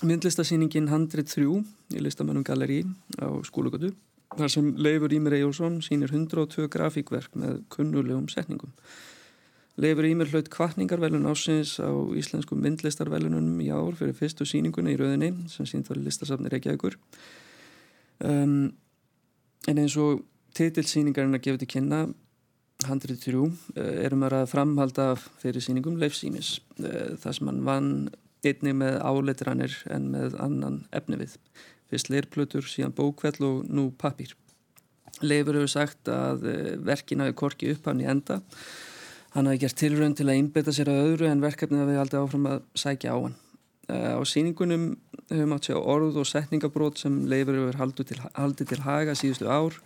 myndlistasýningin 0.07 0.87
103 0.87 1.43
í 1.91 2.05
listamönnum 2.05 2.45
galleri 2.47 2.83
á 3.19 3.27
skólugötu 3.45 3.91
þar 4.37 4.51
sem 4.51 4.69
Leifur 4.79 5.13
Ímir 5.13 5.35
Ejjólfsson 5.35 5.81
sýnir 5.83 6.11
102 6.13 6.69
grafíkverk 6.71 7.35
með 7.35 7.61
kunnulegum 7.73 8.29
setningum. 8.31 8.71
Leifur 9.81 10.07
Ímir 10.07 10.29
hlaut 10.31 10.49
kvartningarvelun 10.51 11.27
ásins 11.31 11.77
á 11.79 11.91
íslensku 12.17 12.55
myndlistarvelunum 12.59 13.59
í 13.63 13.67
ár 13.71 13.95
fyrir 13.99 14.15
fyrstu 14.15 14.47
sýninguna 14.47 14.93
í 14.93 14.97
rauðinni 14.99 15.33
sem 15.51 15.67
sínt 15.67 15.91
var 15.91 15.99
í 15.99 16.05
listasafni 16.05 16.51
Reykjavíkur. 16.51 16.97
Um, 18.23 18.71
en 19.69 19.81
eins 19.81 19.97
og 20.01 20.23
titilsýningarinn 20.57 21.37
að 21.37 21.45
gefa 21.45 21.61
til 21.61 21.71
kynna 21.75 22.01
103 22.87 23.43
erum 24.07 24.25
að 24.25 24.47
framhalda 24.49 25.11
fyrir 25.41 25.61
sýningum 25.61 25.99
Leifsýmis 26.01 26.55
þar 26.81 27.35
sem 27.37 27.51
hann 27.51 27.61
vann 27.67 27.91
einni 28.41 28.73
með 28.73 28.97
áleitranir 29.05 29.75
en 29.93 30.09
með 30.13 30.37
annan 30.41 30.81
efni 30.89 31.19
við. 31.21 31.37
Fyrst 31.91 32.09
leirplötur, 32.09 32.65
síðan 32.65 32.95
bókvell 32.97 33.37
og 33.45 33.67
nú 33.69 33.91
pappir 34.01 34.33
Leifur 35.21 35.59
hefur 35.59 35.69
sagt 35.69 36.09
að 36.09 36.47
eh, 36.49 36.73
verkin 36.81 37.21
hafi 37.21 37.35
korki 37.37 37.71
upp 37.75 37.89
hann 37.89 38.01
í 38.01 38.07
enda. 38.09 38.39
Hann 39.35 39.47
hafi 39.47 39.61
gert 39.63 39.77
tilrönd 39.79 40.17
til 40.17 40.27
að 40.27 40.39
einbeta 40.39 40.73
sér 40.75 40.89
að 40.91 41.03
öðru 41.11 41.29
en 41.29 41.43
verkefnið 41.43 41.83
hafi 41.83 41.99
aldrei 42.01 42.21
áfram 42.21 42.47
að 42.49 42.63
sækja 42.81 43.13
á 43.13 43.17
hann. 43.19 43.35
eh, 43.35 43.50
á 43.91 44.21
síningunum 44.23 44.95
hefur 45.29 45.49
mátt 45.51 45.67
sjá 45.67 45.75
orð 45.77 46.21
og 46.21 46.27
setningabrót 46.27 47.01
sem 47.01 47.21
Leifur 47.27 47.75
haldið 47.79 48.11
til, 48.11 48.19
haldið 48.35 48.71
til 48.71 48.81
haga 48.85 49.15
síðustu 49.17 49.47
ár. 49.51 49.77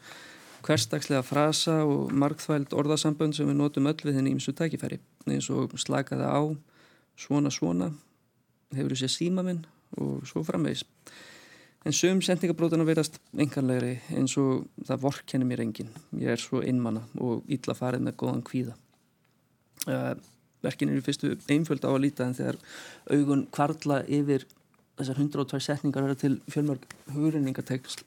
Hverstagslega 0.65 1.21
frasa 1.25 1.83
og 1.85 2.13
markþvæld 2.13 2.73
orðasambönd 2.73 3.37
sem 3.37 3.49
við 3.49 3.59
notum 3.59 3.89
öll 3.89 4.01
við 4.01 4.17
þenni 4.17 4.33
ímsu 4.33 4.53
tækifæri. 4.57 4.97
Eins 5.29 5.49
og 5.53 5.75
slakaða 5.77 6.31
á 6.33 6.41
svona 7.17 7.51
svona 7.53 7.91
hefur 8.75 8.97
séð 8.97 9.13
síma 9.13 9.45
minn 9.45 9.63
og 10.01 10.25
svo 10.27 10.43
framvegis. 10.45 10.83
En 11.85 11.93
sögum 11.93 12.23
sendingabrótana 12.25 12.85
verðast 12.87 13.19
enganlegri 13.37 13.99
eins 14.17 14.33
og 14.41 14.65
það 14.87 15.03
vorkenni 15.03 15.45
mér 15.45 15.61
engin 15.61 15.91
ég 16.17 16.33
er 16.33 16.41
svo 16.41 16.63
einmanna 16.65 17.03
og 17.21 17.45
ítla 17.45 17.77
farið 17.77 18.07
með 18.07 18.17
góðan 18.23 18.41
kvíða. 18.47 18.73
Uh, 19.85 20.15
verkin 20.65 20.91
eru 20.91 21.03
fyrstu 21.05 21.33
einföld 21.51 21.87
á 21.87 21.89
að 21.93 22.03
líta 22.03 22.27
en 22.27 22.37
þegar 22.37 22.59
augun 23.11 23.45
kvarla 23.55 24.01
yfir 24.05 24.47
þessar 24.95 25.19
102 25.19 25.59
setningar 25.63 26.05
verða 26.05 26.21
til 26.21 26.37
fjölmörg 26.51 26.85
hugrenningatengsl 27.15 28.05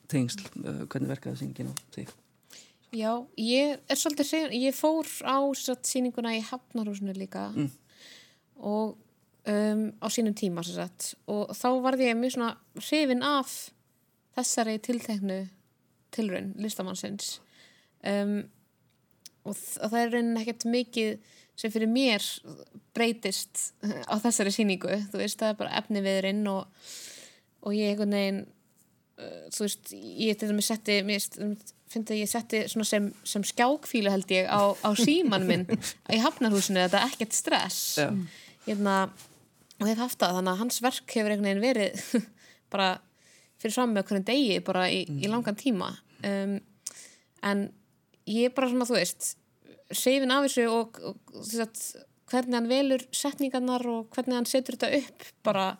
uh, 0.63 0.85
hvernig 0.89 1.11
verkaði 1.11 1.43
syngin 1.43 1.71
á 1.71 1.75
þig? 1.95 2.15
Já, 2.89 3.11
ég 3.37 3.77
er 3.85 3.99
svolítið 4.01 4.25
segin, 4.25 4.55
ég 4.63 4.73
fór 4.73 5.05
á 5.21 5.37
síninguna 5.85 6.33
í 6.33 6.41
Hafnarhúsinu 6.41 7.13
líka 7.13 7.51
Mm. 7.53 7.69
og 8.57 8.97
um, 9.45 9.83
á 10.01 10.07
sínum 10.09 10.33
tíma 10.33 10.63
satt, 10.65 11.13
og 11.27 11.53
þá 11.53 11.69
varði 11.83 12.09
ég 12.09 12.17
mjög 12.17 12.35
svona 12.35 12.57
hrifin 12.81 13.23
af 13.23 13.71
þessari 14.37 14.79
tilteknu 14.79 15.39
tilraun 16.11 16.53
listamannsins 16.57 17.39
um, 18.03 18.43
og, 19.45 19.53
og 19.53 19.91
það 19.91 19.99
er 20.01 20.13
raunin 20.15 20.41
ekkert 20.41 20.65
mikið 20.65 21.37
sem 21.59 21.73
fyrir 21.73 21.91
mér 21.91 22.23
breytist 22.95 23.73
á 24.07 24.15
þessari 24.21 24.53
sýningu. 24.55 25.01
Þú 25.11 25.21
veist, 25.21 25.39
það 25.41 25.53
er 25.53 25.59
bara 25.59 25.81
efni 25.81 26.03
viðurinn 26.05 26.45
og, 26.51 26.87
og 27.65 27.75
ég 27.75 27.93
einhvern 27.93 28.15
veginn 28.15 28.39
uh, 28.45 29.41
þú 29.55 29.65
veist, 29.65 29.91
ég 29.93 30.39
til 30.39 30.51
dæmis 30.51 30.71
setti 30.71 31.01
mér 31.07 31.27
finnst 31.89 32.13
að 32.13 32.21
ég 32.21 32.29
setti 32.29 32.63
sem, 32.69 33.09
sem 33.25 33.45
skjákfílu 33.49 34.11
held 34.13 34.31
ég 34.31 34.45
á, 34.45 34.61
á 34.77 34.89
síman 34.97 35.47
minn 35.49 35.65
í 36.13 36.19
hafnarhúsinu, 36.21 36.83
þetta 36.85 37.01
er 37.01 37.09
ekkert 37.09 37.35
stress. 37.35 37.81
Já. 37.97 38.09
hérna 38.67 39.01
og 39.79 39.87
hef 39.87 40.01
haft 40.01 40.19
það, 40.19 40.35
þannig 40.37 40.53
að 40.53 40.61
hans 40.63 40.81
verk 40.83 41.15
hefur 41.15 41.33
einhvern 41.33 41.47
veginn 41.47 41.63
verið 41.63 42.25
bara 42.73 42.89
fyrir 43.59 43.75
fram 43.75 43.95
með 43.95 44.07
hvernig 44.09 44.27
degi 44.27 44.59
bara 44.65 44.87
í, 44.91 45.03
í 45.07 45.31
langan 45.31 45.57
tíma. 45.59 45.91
Um, 46.27 46.57
en 47.47 47.69
ég 48.29 48.49
er 48.49 48.55
bara 48.55 48.69
svona, 48.71 48.87
þú 48.87 48.99
veist 48.99 49.33
seifin 49.95 50.33
af 50.33 50.45
þessu 50.47 50.65
og, 50.71 50.99
og, 51.03 51.17
og 51.33 51.45
sagt, 51.47 51.85
hvernig 52.29 52.59
hann 52.59 52.69
velur 52.69 53.05
setningarnar 53.15 53.85
og 53.89 54.11
hvernig 54.13 54.37
hann 54.37 54.49
setur 54.49 54.77
þetta 54.77 54.99
upp 54.99 55.25
bara, 55.45 55.71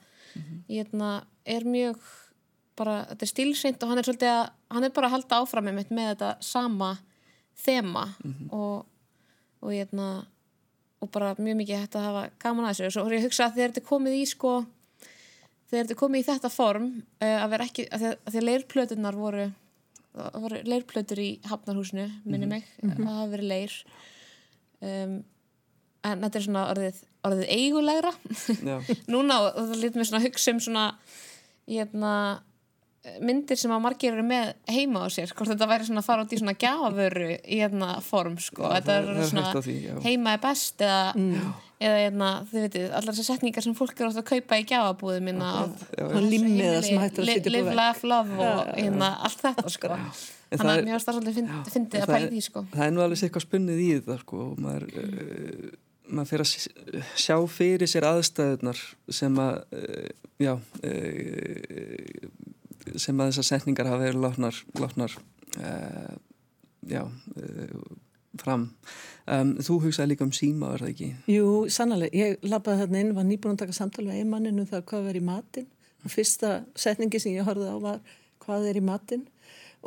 hérna, 0.69 1.11
er 1.45 1.67
mjög 1.67 1.99
bara, 2.79 3.03
þetta 3.11 3.25
er 3.25 3.33
stílseint 3.33 3.83
og 3.83 3.91
hann 3.91 4.01
er 4.01 4.07
svolítið 4.07 4.33
að, 4.33 4.43
hann 4.73 4.87
er 4.87 4.95
bara 4.95 5.09
að 5.09 5.15
halda 5.17 5.39
áfram 5.43 5.69
með, 5.69 5.93
með 5.93 6.11
þetta 6.13 6.33
sama 6.45 6.93
þema 7.59 8.05
og, 8.55 8.85
og 9.59 9.71
hérna 9.73 10.09
og 10.99 11.11
bara 11.13 11.31
mjög 11.39 11.61
mikið 11.61 11.79
hægt 11.79 11.95
að 11.95 12.07
hafa 12.09 12.25
gaman 12.43 12.67
að 12.67 12.73
þessu. 12.73 12.87
Og 12.89 12.93
svo 12.93 13.05
voru 13.05 13.15
ég 13.15 13.21
að 13.23 13.29
hugsa 13.29 13.45
að 13.45 13.57
þegar 13.57 13.73
þetta 13.73 13.87
komið 13.87 14.17
í 14.17 14.23
sko 14.27 14.53
þegar 15.69 15.83
þetta 15.85 15.99
komið 16.01 16.21
í 16.21 16.27
þetta 16.27 16.51
form 16.51 16.87
uh, 16.99 17.37
að 17.39 17.49
vera 17.53 17.67
ekki, 17.69 17.85
að 17.93 18.05
að 18.09 18.39
leirplötunar 18.43 19.19
voru 19.19 19.45
það 20.15 20.39
voru 20.45 20.61
leirplötur 20.67 21.21
í 21.23 21.29
Hafnarhúsinu 21.49 22.07
minni 22.25 22.49
mig, 22.49 22.67
að 22.83 22.97
það 22.97 23.13
hafa 23.13 23.29
verið 23.35 23.51
leir. 23.53 23.77
Um, 24.79 25.15
en 26.07 26.21
þetta 26.23 26.39
er 26.39 26.45
svona 26.45 26.67
orðið, 26.73 27.01
orðið 27.27 27.55
eigulegra. 27.55 28.13
Núna 29.13 29.41
og 29.45 29.57
það 29.57 29.81
lítið 29.83 30.01
mér 30.01 30.11
svona 30.11 30.25
hugsa 30.25 30.55
um 30.55 30.61
svona 30.63 30.85
hérna 31.69 32.13
myndir 33.23 33.59
sem 33.59 33.71
að 33.71 33.83
margir 33.83 34.15
eru 34.15 34.25
með 34.27 34.51
heima 34.69 35.05
á 35.05 35.07
sér 35.13 35.31
hvort 35.31 35.53
þetta 35.53 35.67
væri 35.69 35.87
svona 35.87 36.01
að 36.03 36.07
fara 36.09 36.25
út 36.25 36.33
í 36.35 36.39
svona 36.39 36.55
gjafavöru 36.59 37.29
í 37.37 37.59
hérna 37.61 37.91
form 38.03 38.35
sko. 38.43 38.65
Já, 38.67 38.79
þetta 38.79 38.97
er 38.97 39.09
er 39.13 39.29
svona 39.31 39.63
því, 39.63 39.75
heima 40.03 40.35
er 40.35 40.41
best 40.43 40.83
eða, 40.83 41.13
eða 41.79 41.99
hérna, 42.03 42.29
þið 42.49 42.63
veitir, 42.65 42.87
allar 42.91 43.15
þessar 43.15 43.27
setningar 43.37 43.63
sem 43.63 43.75
fólk 43.77 43.95
eru 44.01 44.09
ofta 44.09 44.19
að 44.23 44.29
kaupa 44.33 44.57
í 44.59 44.65
gjafabúðu 44.67 45.19
mína 45.23 45.47
Og 45.63 46.17
limmiða 46.25 46.81
sem 46.83 46.99
hægt 46.99 47.19
er 47.21 47.23
að 47.23 47.29
á 47.29 47.51
live, 47.55 47.75
laugh, 47.77 48.01
love 48.03 48.33
og 48.43 48.59
hérna, 48.75 49.09
allt 49.27 49.43
þetta 49.45 49.67
sko. 49.75 49.91
En 50.49 50.57
þannig 50.59 50.65
það 50.65 50.73
að 50.73 50.85
mér 50.89 50.95
varst 50.97 51.07
það 51.07 51.15
svolítið 51.19 51.37
fynd- 51.39 51.69
fyndið 51.75 51.99
að 51.99 52.03
það 52.09 52.15
pæla 52.17 52.31
því 52.33 52.41
sko. 52.49 52.59
það 52.73 52.85
er 52.87 52.91
nú 52.95 53.01
alveg 53.05 53.23
eitthvað 53.27 53.45
spunnið 53.45 53.79
í 53.79 53.87
þetta 53.99 54.15
sko. 54.23 54.35
Og 54.49 54.59
maður, 54.65 54.83
uh, 54.97 55.69
maður 56.09 56.29
fyrir 56.33 56.43
að 56.45 56.51
sjá 57.23 57.35
fyrir 57.53 57.87
sér 57.93 58.07
aðstæðunar 58.09 58.79
sem 59.21 59.33
að 59.45 59.55
uh, 59.79 60.09
já 60.41 60.53
uh, 60.57 62.27
sem 62.99 63.19
að 63.21 63.29
þessar 63.31 63.47
setningar 63.53 63.87
hafa 63.91 64.03
verið 64.03 64.23
látnar, 64.25 64.55
látnar 64.81 65.13
uh, 65.61 66.13
já 66.89 67.03
uh, 67.05 67.79
fram. 68.37 68.69
Um, 69.29 69.55
þú 69.61 69.79
hugsaði 69.85 70.13
líka 70.13 70.25
um 70.25 70.33
síma 70.33 70.71
var 70.73 70.83
það 70.83 70.93
ekki? 70.93 71.09
Jú, 71.29 71.49
sannlega, 71.73 72.09
ég 72.17 72.45
labbaði 72.45 72.83
þarna 72.83 73.01
inn, 73.03 73.11
var 73.17 73.27
nýbúin 73.27 73.55
að 73.55 73.63
taka 73.63 73.77
samtal 73.77 74.05
við 74.07 74.21
einmanninu 74.21 74.63
um 74.63 74.69
það 74.69 74.85
hvað 74.91 75.09
verið 75.09 75.21
í 75.21 75.27
matinn. 75.29 75.67
Og 76.05 76.13
fyrsta 76.13 76.53
setningi 76.79 77.21
sem 77.21 77.35
ég 77.35 77.47
horfði 77.47 77.73
á 77.73 77.77
var 77.83 77.99
hvað 78.45 78.69
er 78.69 78.79
í 78.79 78.85
matinn. 78.85 79.25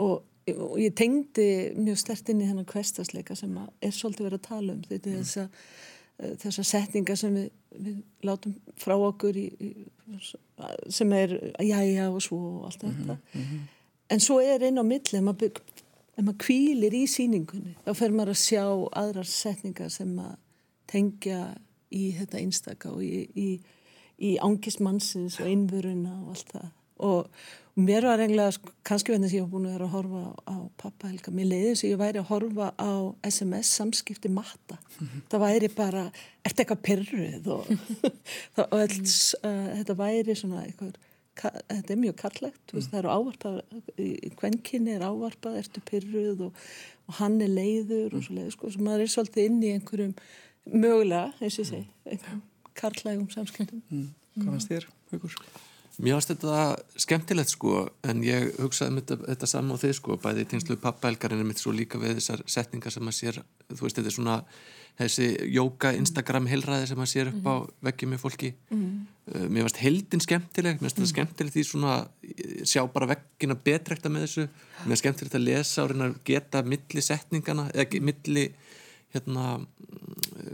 Og, 0.02 0.22
og 0.52 0.76
ég 0.80 0.94
tengdi 0.98 1.46
mjög 1.78 2.02
stert 2.02 2.30
inn 2.32 2.42
í 2.42 2.48
hennan 2.50 2.68
kvestasleika 2.68 3.36
sem 3.38 3.54
að 3.60 3.70
er 3.82 3.96
svolítið 3.96 4.28
verið 4.28 4.40
að 4.40 4.48
tala 4.48 4.76
um. 4.76 4.84
Þetta 4.90 5.10
er 5.10 5.18
þessa, 5.20 5.46
eh, 6.18 6.34
þessa 6.44 6.66
setninga 6.72 7.18
sem 7.18 7.38
við, 7.38 7.50
við 7.78 8.00
látum 8.28 8.56
frá 8.80 8.96
okkur 8.98 9.38
í, 9.38 9.46
í, 9.58 9.72
sem 10.92 11.12
er 11.16 11.38
jæja 11.62 12.10
og 12.10 12.20
svo 12.24 12.40
og 12.58 12.66
allt 12.70 12.84
þetta. 12.86 13.18
En 14.12 14.20
svo 14.20 14.38
er 14.44 14.66
inn 14.66 14.80
á 14.80 14.84
milli 14.84 15.18
ef 15.18 15.24
maður, 15.24 15.62
ef 16.12 16.24
maður 16.24 16.40
kvílir 16.44 16.96
í 16.96 17.04
síningunni 17.10 17.74
þá 17.86 17.92
fer 17.96 18.14
maður 18.14 18.34
að 18.34 18.42
sjá 18.42 18.64
aðrar 19.02 19.28
setningar 19.28 19.92
sem 19.92 20.12
að 20.20 20.34
tengja 20.92 21.40
í 21.92 22.12
þetta 22.18 22.40
einstaka 22.40 22.92
og 22.92 23.02
í, 23.04 23.24
í, 23.36 23.48
í 24.20 24.36
angist 24.44 24.82
mannsins 24.84 25.38
og 25.40 25.50
einvöruna 25.50 26.14
og 26.22 26.32
allt 26.34 26.54
það. 26.54 26.70
Og 27.02 27.82
mér 27.82 28.06
var 28.06 28.20
eiginlega, 28.22 28.52
sko, 28.54 28.72
kannski 28.86 29.14
vegna 29.14 29.30
sem 29.30 29.40
ég 29.40 29.46
var 29.46 29.52
búin 29.54 29.68
að 29.68 29.76
vera 29.76 29.88
að 29.88 29.94
horfa 29.96 30.22
á, 30.46 30.56
pappa 30.78 31.08
Helga, 31.10 31.32
mér 31.34 31.48
leiði 31.50 31.70
þess 31.70 31.84
að 31.84 31.90
ég 31.90 32.02
væri 32.02 32.20
að 32.20 32.28
horfa 32.30 32.68
á 32.76 32.92
SMS 33.28 33.72
samskipti 33.78 34.32
matta. 34.32 34.78
Það 35.32 35.44
væri 35.46 35.70
bara, 35.74 36.04
ertu 36.44 36.64
eitthvað 36.64 36.84
pyrruð 36.88 37.48
og, 37.56 37.72
og 38.60 38.76
alls, 38.78 39.16
uh, 39.40 39.72
þetta 39.80 39.98
væri 39.98 40.36
svona 40.38 40.66
eitthvað 40.66 41.00
þetta 41.40 41.94
er 41.94 42.00
mjög 42.00 42.16
karlægt, 42.20 42.62
mm. 42.72 42.86
það 42.90 42.98
eru 43.00 43.12
ávarpað 43.16 43.58
í 44.02 44.30
kvenkinni 44.38 44.96
er 44.96 45.04
ávarpað 45.06 45.58
ertu 45.62 45.82
pyrruð 45.88 46.46
og, 46.48 46.62
og 47.08 47.18
hann 47.20 47.40
er 47.44 47.52
leiður 47.52 48.18
og 48.18 48.24
svo 48.26 48.38
leiður 48.38 48.56
sko, 48.56 48.72
svo 48.74 48.86
maður 48.86 49.06
er 49.06 49.12
svolítið 49.14 49.48
inn 49.48 49.60
í 49.62 49.74
einhverjum 49.76 50.14
mögulega, 50.72 51.32
eins 51.40 51.58
og 51.58 51.64
ég 51.64 51.70
segi 51.72 51.84
einhverjum 52.06 52.42
karlægum 52.78 53.30
samskiptum 53.32 53.84
Mm. 53.92 54.10
Hvað 54.32 54.48
fannst 54.48 54.70
þér, 54.70 54.84
Haukur? 55.10 55.34
Mér 56.00 56.14
finnst 56.16 56.30
þetta 56.32 56.60
skemmtilegt 57.04 57.50
sko 57.52 57.82
en 58.08 58.22
ég 58.24 58.54
hugsaði 58.56 58.94
um 58.94 59.00
þetta, 59.02 59.16
þetta 59.26 59.48
saman 59.50 59.76
á 59.76 59.82
þið 59.82 59.92
sko 59.98 60.16
bæði 60.22 60.44
í 60.46 60.48
tengslu 60.48 60.76
pappaelgarinn 60.80 61.44
mitt 61.44 61.60
svo 61.60 61.74
líka 61.76 62.00
við 62.00 62.16
þessar 62.16 62.44
setningar 62.48 62.94
sem 62.94 63.04
maður 63.04 63.18
sér 63.18 63.40
þú 63.68 63.80
veist 63.82 63.98
þetta 63.98 64.08
er 64.08 64.16
svona 64.16 64.38
þessi 65.00 65.26
jóka 65.54 65.94
Instagram 65.96 66.46
heilræði 66.50 66.86
sem 66.90 66.98
maður 67.00 67.12
sér 67.14 67.30
upp 67.32 67.46
á 67.48 67.54
veggjum 67.88 68.12
með 68.14 68.20
fólki. 68.22 68.50
Mm. 68.70 68.92
mér 69.54 69.64
finnst 69.68 69.80
heldin 69.82 70.20
skemmtileg 70.22 70.80
mér 70.82 70.90
finnst 70.90 70.98
þetta 70.98 71.10
skemmtilegt 71.12 71.54
því 71.56 71.62
svona 71.68 71.94
sjá 72.68 72.82
bara 72.92 73.08
veggina 73.14 73.54
betrekta 73.56 74.10
með 74.12 74.26
þessu. 74.26 74.44
Mér 74.82 74.90
finnst 74.92 75.04
skemmtilegt 75.04 75.38
að 75.38 75.46
lesa 75.46 75.84
og 75.84 75.92
reyna 75.92 76.10
að 76.10 76.18
geta 76.28 76.62
milli 76.66 77.04
setningana 77.06 77.68
eða 77.72 78.02
milli 78.10 78.46
hérna 79.12 79.46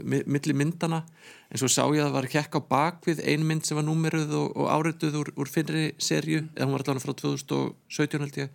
mi- 0.03 0.23
milli 0.27 0.53
myndana 0.53 1.01
en 1.49 1.57
svo 1.57 1.67
sá 1.71 1.83
ég 1.95 2.01
að 2.03 2.09
það 2.09 2.15
var 2.17 2.27
kekk 2.33 2.57
á 2.59 2.61
bakvið 2.69 3.21
ein 3.31 3.45
mynd 3.47 3.65
sem 3.65 3.77
var 3.79 3.85
númeruð 3.87 4.33
og, 4.35 4.49
og 4.59 4.67
árituð 4.75 5.15
úr, 5.21 5.31
úr 5.39 5.49
finnri 5.49 5.85
serju 5.97 6.43
eða 6.55 6.67
hún 6.67 6.75
var 6.75 6.83
allavega 6.83 7.05
frá 7.05 7.15
2017 7.23 8.19
held 8.25 8.37
ég. 8.43 8.49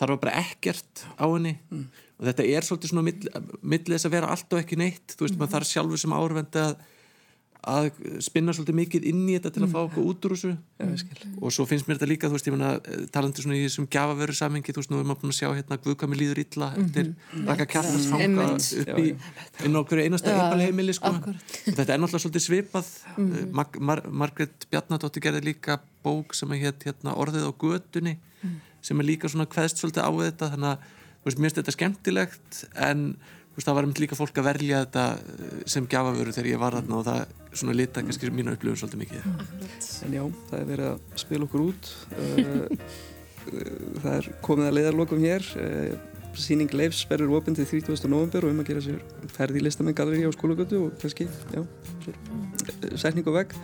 Þar 0.00 0.10
var 0.16 0.20
bara 0.24 0.38
ekkert 0.40 1.04
á 1.20 1.24
henni 1.30 1.52
og 2.18 2.26
þetta 2.28 2.46
er 2.46 2.66
svolítið 2.66 2.92
svona 2.92 3.06
milli, 3.06 3.30
milli 3.62 3.96
þess 3.96 4.08
að 4.08 4.16
vera 4.16 4.32
allt 4.34 4.52
og 4.54 4.60
ekki 4.62 4.78
neitt. 4.80 5.16
Þú 5.16 5.26
veist 5.26 5.38
maður 5.40 5.54
þarf 5.56 5.70
sjálfur 5.70 6.02
sem 6.04 6.14
áhörvendi 6.14 6.62
að 6.62 6.76
að 7.64 7.86
spinna 8.24 8.52
svolítið 8.54 8.76
mikið 8.76 9.06
inn 9.08 9.22
í 9.24 9.36
þetta 9.38 9.52
til 9.54 9.62
að 9.64 9.72
fá 9.72 9.78
okkur 9.80 10.08
út 10.10 10.26
úr 10.28 10.34
þessu. 10.34 10.50
Og 11.40 11.54
svo 11.54 11.64
finnst 11.68 11.88
mér 11.88 11.98
þetta 11.98 12.08
líka, 12.10 12.28
þú 12.28 12.36
veist, 12.36 12.48
ég 12.48 12.56
meina 12.56 13.06
talandi 13.14 13.44
svona 13.44 13.56
í 13.56 13.62
þessum 13.64 13.86
gjafaveru 13.92 14.36
samingi, 14.36 14.74
þú 14.74 14.82
veist, 14.82 14.92
nú 14.92 15.00
er 15.00 15.08
maður 15.08 15.22
búin 15.22 15.32
að 15.32 15.38
sjá 15.38 15.48
hérna 15.48 15.78
Guðkami 15.84 16.18
líður 16.20 16.42
illa 16.44 16.70
eftir 16.82 17.10
Raka 17.48 17.66
Kjartans 17.72 18.08
fanga 18.10 18.26
Einmitt. 18.26 18.68
upp 18.82 19.00
í 19.00 19.06
inn 19.64 19.78
á 19.78 19.80
okkur 19.80 20.02
einasta 20.04 20.34
Já, 20.34 20.36
einbalheimili 20.42 20.96
sko. 20.98 21.14
þetta 21.70 21.86
er 21.86 22.02
náttúrulega 22.02 22.24
svolítið 22.26 22.46
svipað. 22.48 22.92
Mar 23.56 23.80
Mar 23.80 24.04
Margrét 24.24 24.68
Bjarnadóttir 24.68 25.24
gerði 25.24 25.46
líka 25.48 25.78
bók 26.04 26.36
sem 26.36 26.52
hétt 26.60 26.84
hérna, 26.84 27.16
orðið 27.16 27.48
á 27.48 27.52
götunni 27.56 28.18
sem 28.84 29.00
er 29.00 29.08
líka 29.08 29.30
svona 29.32 29.48
kveðst 29.48 29.80
svolítið 29.80 30.04
á 30.04 30.12
þetta. 30.20 30.52
Þannig 30.52 30.74
að, 30.74 30.92
veist, 31.24 31.38
mér 31.38 31.48
finnst 31.48 31.62
þetta 31.62 31.76
skemmtilegt 31.76 32.60
en 32.88 33.06
þú 33.14 33.58
veist, 33.58 33.68
það 33.68 33.78
var 33.78 33.86
einmitt 33.86 34.02
líka 34.02 34.18
fólk 34.18 34.42
að 34.42 34.48
verja 34.50 34.82
þetta 34.84 35.06
eh, 35.14 35.56
sem 35.76 35.88
gjafavöru 35.90 36.34
þegar 36.36 36.50
ég 36.50 36.62
var 36.62 36.78
þarna 36.78 37.00
og 37.00 37.08
það 37.08 37.40
svona 37.54 37.78
lita 37.78 38.02
kannski 38.02 38.30
mínu 38.34 38.54
upplifun 38.56 38.80
svolítið 38.82 39.02
mikið. 39.04 39.26
En 40.06 40.16
já, 40.18 40.24
það 40.50 40.60
er 40.60 40.70
verið 40.72 40.88
að 40.90 41.18
spila 41.22 41.46
okkur 41.48 41.66
út. 41.68 41.92
Uh, 42.18 42.88
Það 43.44 44.14
er 44.14 44.28
komið 44.44 44.68
að 44.68 44.76
leiðarlokum 44.78 45.20
hér 45.20 45.46
Sýning 46.38 46.72
Leifs 46.74 47.04
verður 47.08 47.36
opinn 47.38 47.56
til 47.56 47.66
30. 47.68 48.08
november 48.10 48.44
og 48.46 48.52
um 48.54 48.62
að 48.62 48.70
gera 48.70 48.82
sér 48.84 49.00
ferð 49.34 49.58
í 49.60 49.62
listamenn 49.64 49.96
galleri 49.96 50.26
á 50.26 50.32
skólagötu 50.34 50.80
og 50.86 50.96
kannski, 51.00 51.26
já, 51.54 51.62
uh, 51.62 52.96
setning 52.98 53.26
og 53.30 53.36
vegg. 53.38 53.54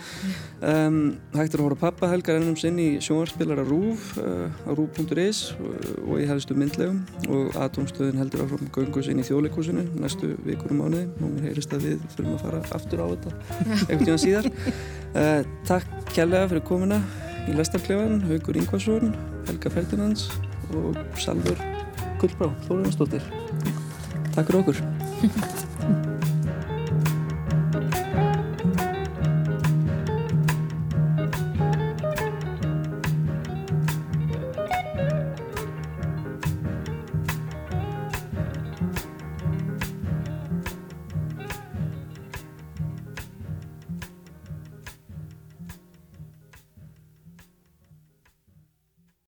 Um, 0.62 1.18
Hægt 1.34 1.54
er 1.54 1.62
að 1.62 1.66
hóra 1.66 1.78
pappa 1.80 2.10
helgar 2.12 2.38
ennum 2.38 2.56
sinn 2.58 2.78
í 2.82 2.88
sjónvarspilara 3.02 3.64
RÚV 3.68 4.04
uh, 4.22 4.46
á 4.66 4.70
RÚV.is 4.74 5.42
uh, 5.56 5.72
og 6.06 6.22
í 6.22 6.28
helstu 6.30 6.56
myndlegum. 6.58 7.02
Og 7.30 7.56
atomstöðin 7.60 8.20
heldur 8.20 8.46
áfram 8.46 8.70
göngus 8.74 9.10
inn 9.10 9.22
í 9.22 9.26
þjóðleikúsinu 9.26 9.86
næstu 10.00 10.34
vikur 10.46 10.74
og 10.74 10.82
mánuði. 10.84 11.08
Og 11.18 11.34
mér 11.34 11.50
heyrist 11.50 11.74
að 11.74 11.88
við 11.88 12.06
þurfum 12.14 12.36
að 12.36 12.46
fara 12.46 12.62
aftur 12.78 13.02
á 13.02 13.06
þetta 13.10 13.34
einhvern 13.88 14.06
tíðan 14.06 14.24
síðar. 14.26 14.50
Uh, 15.10 15.40
Takk 15.66 15.88
kærlega 16.14 16.46
fyrir 16.52 16.62
komuna 16.68 17.00
í 17.50 17.56
Lestarklefan, 17.58 18.20
Haugur 18.28 18.60
Ingvarsson 18.60 19.10
Helga 19.48 19.74
Ferdinands 19.74 20.30
og 20.70 20.94
Salver 21.18 21.79
Gullbrá 22.20 22.52
Þórunarsdóttir 22.68 23.24
Takk 24.34 24.46
fyrir 24.52 24.60
okkur 24.62 25.66